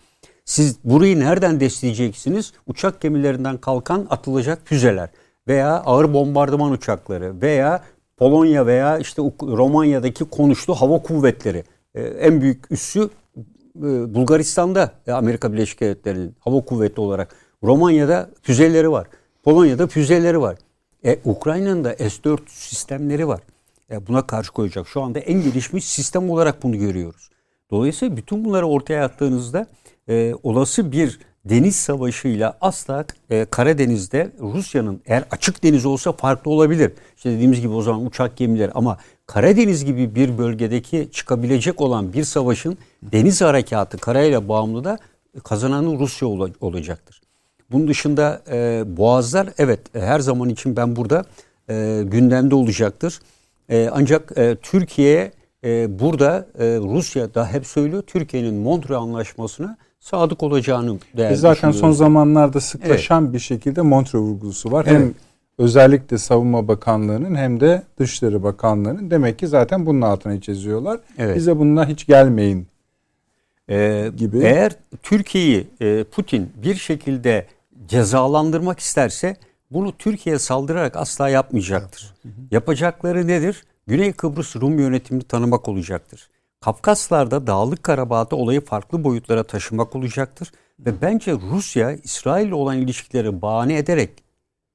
[0.44, 2.52] Siz burayı nereden destekleyeceksiniz?
[2.66, 5.08] Uçak gemilerinden kalkan atılacak füzeler
[5.48, 7.82] veya ağır bombardıman uçakları veya
[8.16, 11.64] Polonya veya işte Romanya'daki konuşlu hava kuvvetleri.
[11.94, 13.10] Ee, en büyük üssü
[13.76, 17.36] e, Bulgaristan'da Amerika Birleşik Devletleri'nin hava kuvveti olarak.
[17.62, 19.06] Romanya'da füzeleri var.
[19.42, 20.56] Polonya'da füzeleri var.
[21.04, 23.40] E, Ukrayna'nın da S-400 sistemleri var.
[23.90, 24.88] E, buna karşı koyacak.
[24.88, 27.30] Şu anda en gelişmiş sistem olarak bunu görüyoruz.
[27.70, 29.66] Dolayısıyla bütün bunları ortaya attığınızda
[30.08, 36.92] e, olası bir deniz savaşıyla asla e, Karadeniz'de Rusya'nın eğer açık deniz olsa farklı olabilir.
[37.16, 42.24] İşte dediğimiz gibi o zaman uçak gemileri ama Karadeniz gibi bir bölgedeki çıkabilecek olan bir
[42.24, 44.98] savaşın deniz harekatı karayla bağımlı da
[45.44, 47.20] kazananın Rusya ol, olacaktır.
[47.70, 51.24] Bunun dışında e, boğazlar evet e, her zaman için ben burada
[51.68, 53.20] e, gündemde olacaktır.
[53.68, 55.32] E, ancak e, Türkiye
[55.64, 61.92] e, burada e, Rusya da hep söylüyor Türkiye'nin Montre Anlaşması'na sadık olacağını değerli Zaten son
[61.92, 63.34] zamanlarda sıklaşan evet.
[63.34, 64.84] bir şekilde Montre vurgusu var.
[64.88, 65.00] Evet.
[65.00, 65.14] Hem
[65.58, 71.00] özellikle Savunma Bakanlığı'nın hem de Dışişleri Bakanlığı'nın demek ki zaten bunun altına çiziyorlar.
[71.18, 71.36] Evet.
[71.36, 72.66] Bize bununla hiç gelmeyin
[73.70, 74.38] ee, gibi.
[74.38, 74.72] Eğer
[75.02, 77.46] Türkiye'yi e, Putin bir şekilde
[77.88, 79.36] cezalandırmak isterse
[79.70, 82.14] bunu Türkiye'ye saldırarak asla yapmayacaktır.
[82.50, 83.64] Yapacakları nedir?
[83.86, 86.28] Güney Kıbrıs Rum yönetimini tanımak olacaktır.
[86.62, 90.52] Kafkaslar'da Dağlık Karabağ'da olayı farklı boyutlara taşımak olacaktır.
[90.80, 94.10] Ve bence Rusya İsrail ile olan ilişkileri bahane ederek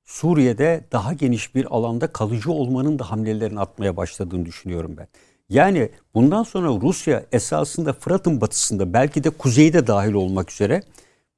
[0.06, 5.08] Suriye'de daha geniş bir alanda kalıcı olmanın da hamlelerini atmaya başladığını düşünüyorum ben.
[5.50, 10.84] Yani bundan sonra Rusya esasında Fırat'ın batısında belki de kuzeyde dahil olmak üzere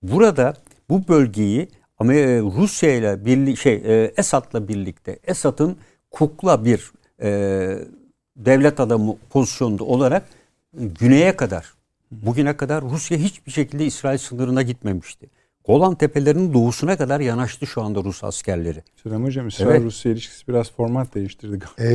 [0.02, 0.54] burada
[0.90, 1.62] bu bölgeyi
[2.02, 2.06] e,
[2.42, 5.78] Rusya ile birlik şey e, Esad'la birlikte Esad'ın
[6.12, 7.30] kukla bir e,
[8.36, 10.39] devlet adamı pozisyonda olarak
[10.74, 11.74] güneye kadar
[12.12, 15.30] bugüne kadar Rusya hiçbir şekilde İsrail sınırına gitmemişti.
[15.66, 18.84] Golan Tepelerinin doğusuna kadar yanaştı şu anda Rus askerleri.
[19.04, 20.18] Selam hocam İsrail-Rusya evet.
[20.18, 21.66] ilişkisi biraz format değiştirdi.
[21.80, 21.88] Ee,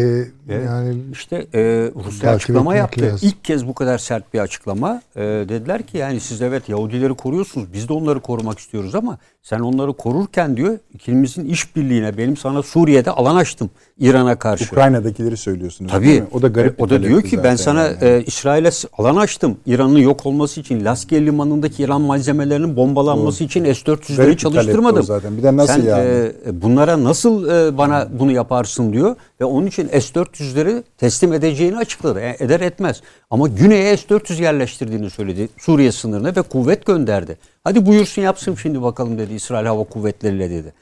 [0.49, 3.03] yani işte e, Rusya açıklama yaptı.
[3.03, 3.29] Lazım.
[3.29, 5.03] İlk kez bu kadar sert bir açıklama.
[5.17, 7.73] E, dediler ki yani siz evet Yahudileri koruyorsunuz.
[7.73, 13.11] Biz de onları korumak istiyoruz ama sen onları korurken diyor ikimizin işbirliğine benim sana Suriye'de
[13.11, 14.65] alan açtım İran'a karşı.
[14.65, 16.25] Ukrayna'dakileri söylüyorsunuz Tabii.
[16.33, 17.97] O da garip O da diyor ki ben sana yani.
[18.01, 19.57] e, İsrail'e alan açtım.
[19.67, 23.47] İran'ın yok olması için Laskiye limanındaki İran malzemelerinin bombalanması Doğru.
[23.47, 25.03] için S-400'leri çalıştırmadım.
[25.03, 25.37] zaten.
[25.37, 26.09] Bir de nasıl Sen, yani?
[26.47, 32.21] E, bunlara nasıl e, bana bunu yaparsın diyor ve onun için S-400'leri teslim edeceğini açıkladı.
[32.21, 33.03] Yani eder etmez.
[33.31, 37.39] Ama güneye S-400 yerleştirdiğini söyledi Suriye sınırına ve kuvvet gönderdi.
[37.65, 40.73] Hadi buyursun yapsın şimdi bakalım dedi İsrail Hava Kuvvetleri'yle dedi.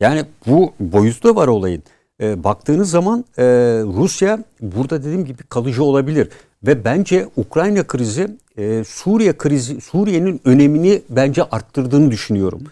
[0.00, 1.82] Yani bu boyutu da var olayın.
[2.22, 3.44] E, baktığınız zaman e,
[3.84, 6.28] Rusya burada dediğim gibi kalıcı olabilir.
[6.66, 8.28] Ve bence Ukrayna krizi
[8.58, 12.62] e, Suriye krizi Suriye'nin önemini bence arttırdığını düşünüyorum.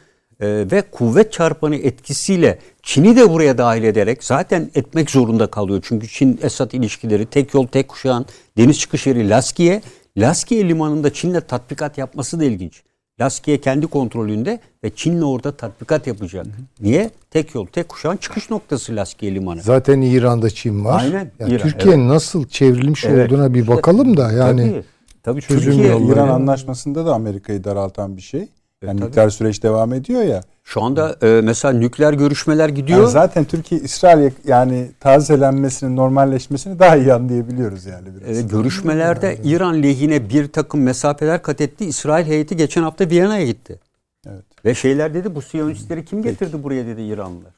[0.41, 5.81] E, ve kuvvet çarpanı etkisiyle Çin'i de buraya dahil ederek zaten etmek zorunda kalıyor.
[5.85, 9.83] Çünkü Çin-Esad ilişkileri tek yol tek kuşağın deniz çıkış yeri Laskiye.
[10.17, 12.83] Laskiye limanında Çin'le tatbikat yapması da ilginç.
[13.21, 16.47] Laskiye kendi kontrolünde ve Çin'le orada tatbikat yapacak.
[16.81, 17.11] Niye?
[17.31, 19.63] Tek yol, tek kuşağın çıkış noktası Laskiye Limanı.
[19.63, 21.03] Zaten İran'da Çin var.
[21.05, 21.31] Aynen.
[21.39, 22.13] Yani Türkiye'nin evet.
[22.13, 23.33] nasıl çevrilmiş evet.
[23.33, 24.71] olduğuna bir bakalım da yani.
[24.71, 24.85] Tabii.
[25.23, 28.49] Tabii Türkiye İran anlaşmasında da Amerika'yı daraltan bir şey.
[28.87, 30.41] Yani e, nükleer süreç devam ediyor ya.
[30.65, 33.01] Şu anda e, mesela nükleer görüşmeler gidiyor.
[33.01, 38.09] Yani zaten Türkiye İsrail yani tazelenmesini, normalleşmesini daha iyi anlayabiliyoruz yani.
[38.17, 38.39] Biraz.
[38.39, 39.39] E, görüşmelerde yani.
[39.45, 41.85] İran lehine bir takım mesafeler kat etti.
[41.85, 43.79] İsrail heyeti geçen hafta Viyana'ya gitti.
[44.27, 44.45] Evet.
[44.65, 46.65] Ve şeyler dedi bu Siyonistleri kim getirdi Peki.
[46.65, 47.53] buraya dedi İranlılar.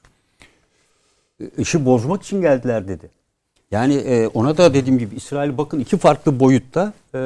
[1.41, 3.10] E, işi bozmak için geldiler dedi.
[3.70, 7.18] Yani e, ona da dediğim gibi İsrail bakın iki farklı boyutta e,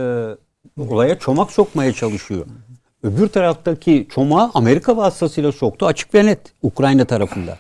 [0.79, 2.47] olaya çomak sokmaya çalışıyor.
[3.07, 7.59] Öbür taraftaki çomağı Amerika vasıtasıyla soktu açık ve net Ukrayna tarafında.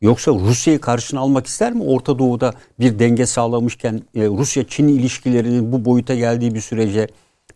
[0.00, 1.82] Yoksa Rusya'yı karşına almak ister mi?
[1.82, 7.08] Orta Doğu'da bir denge sağlamışken e, Rusya-Çin ilişkilerinin bu boyuta geldiği bir sürece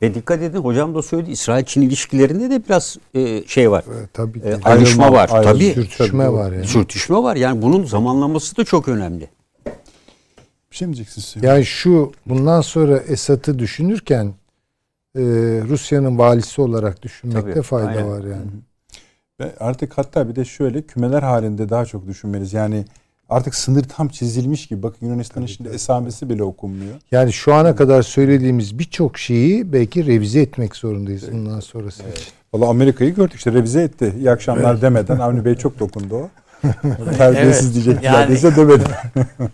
[0.02, 3.82] ve dikkat edin hocam da söyledi İsrail-Çin ilişkilerinde de biraz e, şey var.
[3.84, 4.48] E, tabii E, ki.
[4.64, 5.28] ayrışma Ayrılma, var.
[5.32, 5.72] ayrılma, Tabii.
[5.72, 6.66] Sürtüşme var yani.
[6.66, 7.36] Sürtüşme var.
[7.36, 9.28] Yani bunun zamanlaması da çok önemli.
[10.70, 11.44] Bir şey mi diyeceksiniz?
[11.44, 14.32] Yani şu bundan sonra Esad'ı düşünürken
[15.16, 15.20] e,
[15.68, 18.08] Rusya'nın valisi olarak düşünmekte Tabii, fayda aynen.
[18.10, 18.50] var yani.
[19.40, 22.52] Ve artık hatta bir de şöyle kümeler halinde daha çok düşünmeliyiz.
[22.52, 22.84] Yani
[23.28, 24.82] artık sınır tam çizilmiş gibi.
[24.82, 26.94] Bakın Yunanistan'ın şimdi esamesi bile okunmuyor.
[27.10, 32.32] Yani şu ana kadar söylediğimiz birçok şeyi belki revize etmek zorundayız bundan sonrası için.
[32.54, 34.14] Valla Amerika'yı gördük işte revize etti.
[34.18, 35.18] İyi akşamlar demeden.
[35.18, 36.30] Avni Bey çok dokundu o.
[37.18, 38.84] Terbiyesiz Evet, diyecek yani- demedi.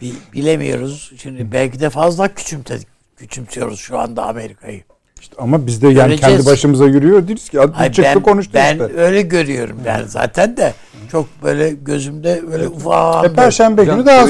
[0.00, 1.12] Bi- bilemiyoruz.
[1.16, 2.93] Şimdi belki de fazla küçümsedik.
[3.16, 4.82] Küçümsüyoruz şu anda Amerika'yı.
[5.20, 6.20] İşte ama biz de yani Göreceğiz.
[6.20, 7.58] kendi başımıza yürüyor değiliz ki.
[7.72, 8.84] Hayır, Çıktı ben, konuştu ben işte.
[8.96, 10.72] öyle görüyorum yani zaten de
[11.12, 13.24] çok böyle gözümde böyle ufak.
[13.24, 14.26] E, Perşembe günü daha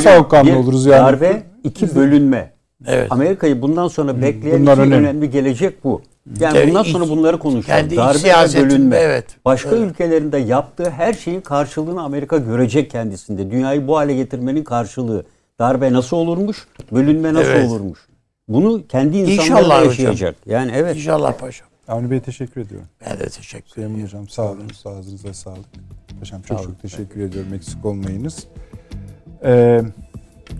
[0.46, 0.98] bir oluruz yani.
[1.06, 2.52] Darbe, iki bölünme.
[2.86, 3.12] Evet.
[3.12, 4.94] Amerika'yı bundan sonra bekleyen Bunlar önemli.
[4.94, 5.30] önemli.
[5.30, 6.02] gelecek bu.
[6.40, 7.80] Yani Evet, bundan sonra bunları konuşacağız.
[7.80, 8.96] kendi Darbe ve bölünme.
[8.96, 9.24] evet.
[9.44, 9.90] Başka Evet.
[9.90, 13.50] ülkelerinde yaptığı her şeyin karşılığını Amerika görecek kendisinde.
[13.50, 15.24] Dünyayı bu hale getirmenin karşılığı.
[15.58, 16.66] Darbe nasıl olurmuş?
[16.92, 17.70] Bölünme nasıl Evet.
[17.70, 17.98] olurmuş?
[18.48, 19.88] Bunu kendi insanları İnşallah da hocam.
[19.90, 20.36] yaşayacak.
[20.46, 20.96] Yani evet.
[20.96, 21.68] İnşallah paşam.
[21.88, 22.88] Avni Bey teşekkür ediyorum.
[23.06, 23.90] Ben de teşekkür ederim.
[23.90, 24.68] Süleyman Hocam sağ olun.
[24.82, 25.64] Sağ ağzınıza sağlık.
[26.20, 27.54] Paşam çok çok teşekkür ediyorum.
[27.54, 28.46] Eksik olmayınız.
[29.44, 29.80] Ee,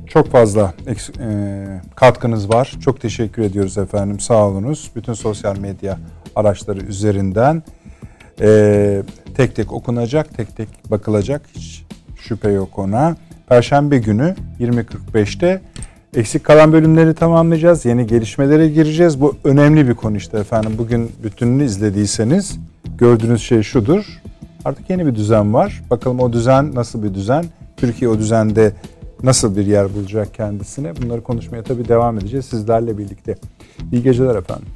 [0.06, 2.72] çok fazla eks- e, katkınız var.
[2.84, 4.20] Çok teşekkür ediyoruz efendim.
[4.20, 4.90] Sağ olunuz.
[4.96, 5.98] Bütün sosyal medya
[6.36, 7.62] araçları üzerinden
[8.40, 9.02] e,
[9.36, 11.42] tek tek okunacak, tek tek bakılacak.
[11.56, 11.84] Hiç
[12.16, 13.16] şüphe yok ona.
[13.48, 15.60] Perşembe günü 20.45'te
[16.16, 17.84] eksik kalan bölümleri tamamlayacağız.
[17.84, 19.20] Yeni gelişmelere gireceğiz.
[19.20, 20.72] Bu önemli bir konu işte efendim.
[20.78, 22.58] Bugün bütününü izlediyseniz
[22.98, 24.04] gördüğünüz şey şudur.
[24.64, 25.82] Artık yeni bir düzen var.
[25.90, 27.44] Bakalım o düzen nasıl bir düzen?
[27.76, 28.72] Türkiye o düzende
[29.22, 30.92] nasıl bir yer bulacak kendisine?
[31.02, 33.34] Bunları konuşmaya tabii devam edeceğiz sizlerle birlikte.
[33.92, 34.66] İyi geceler efendim.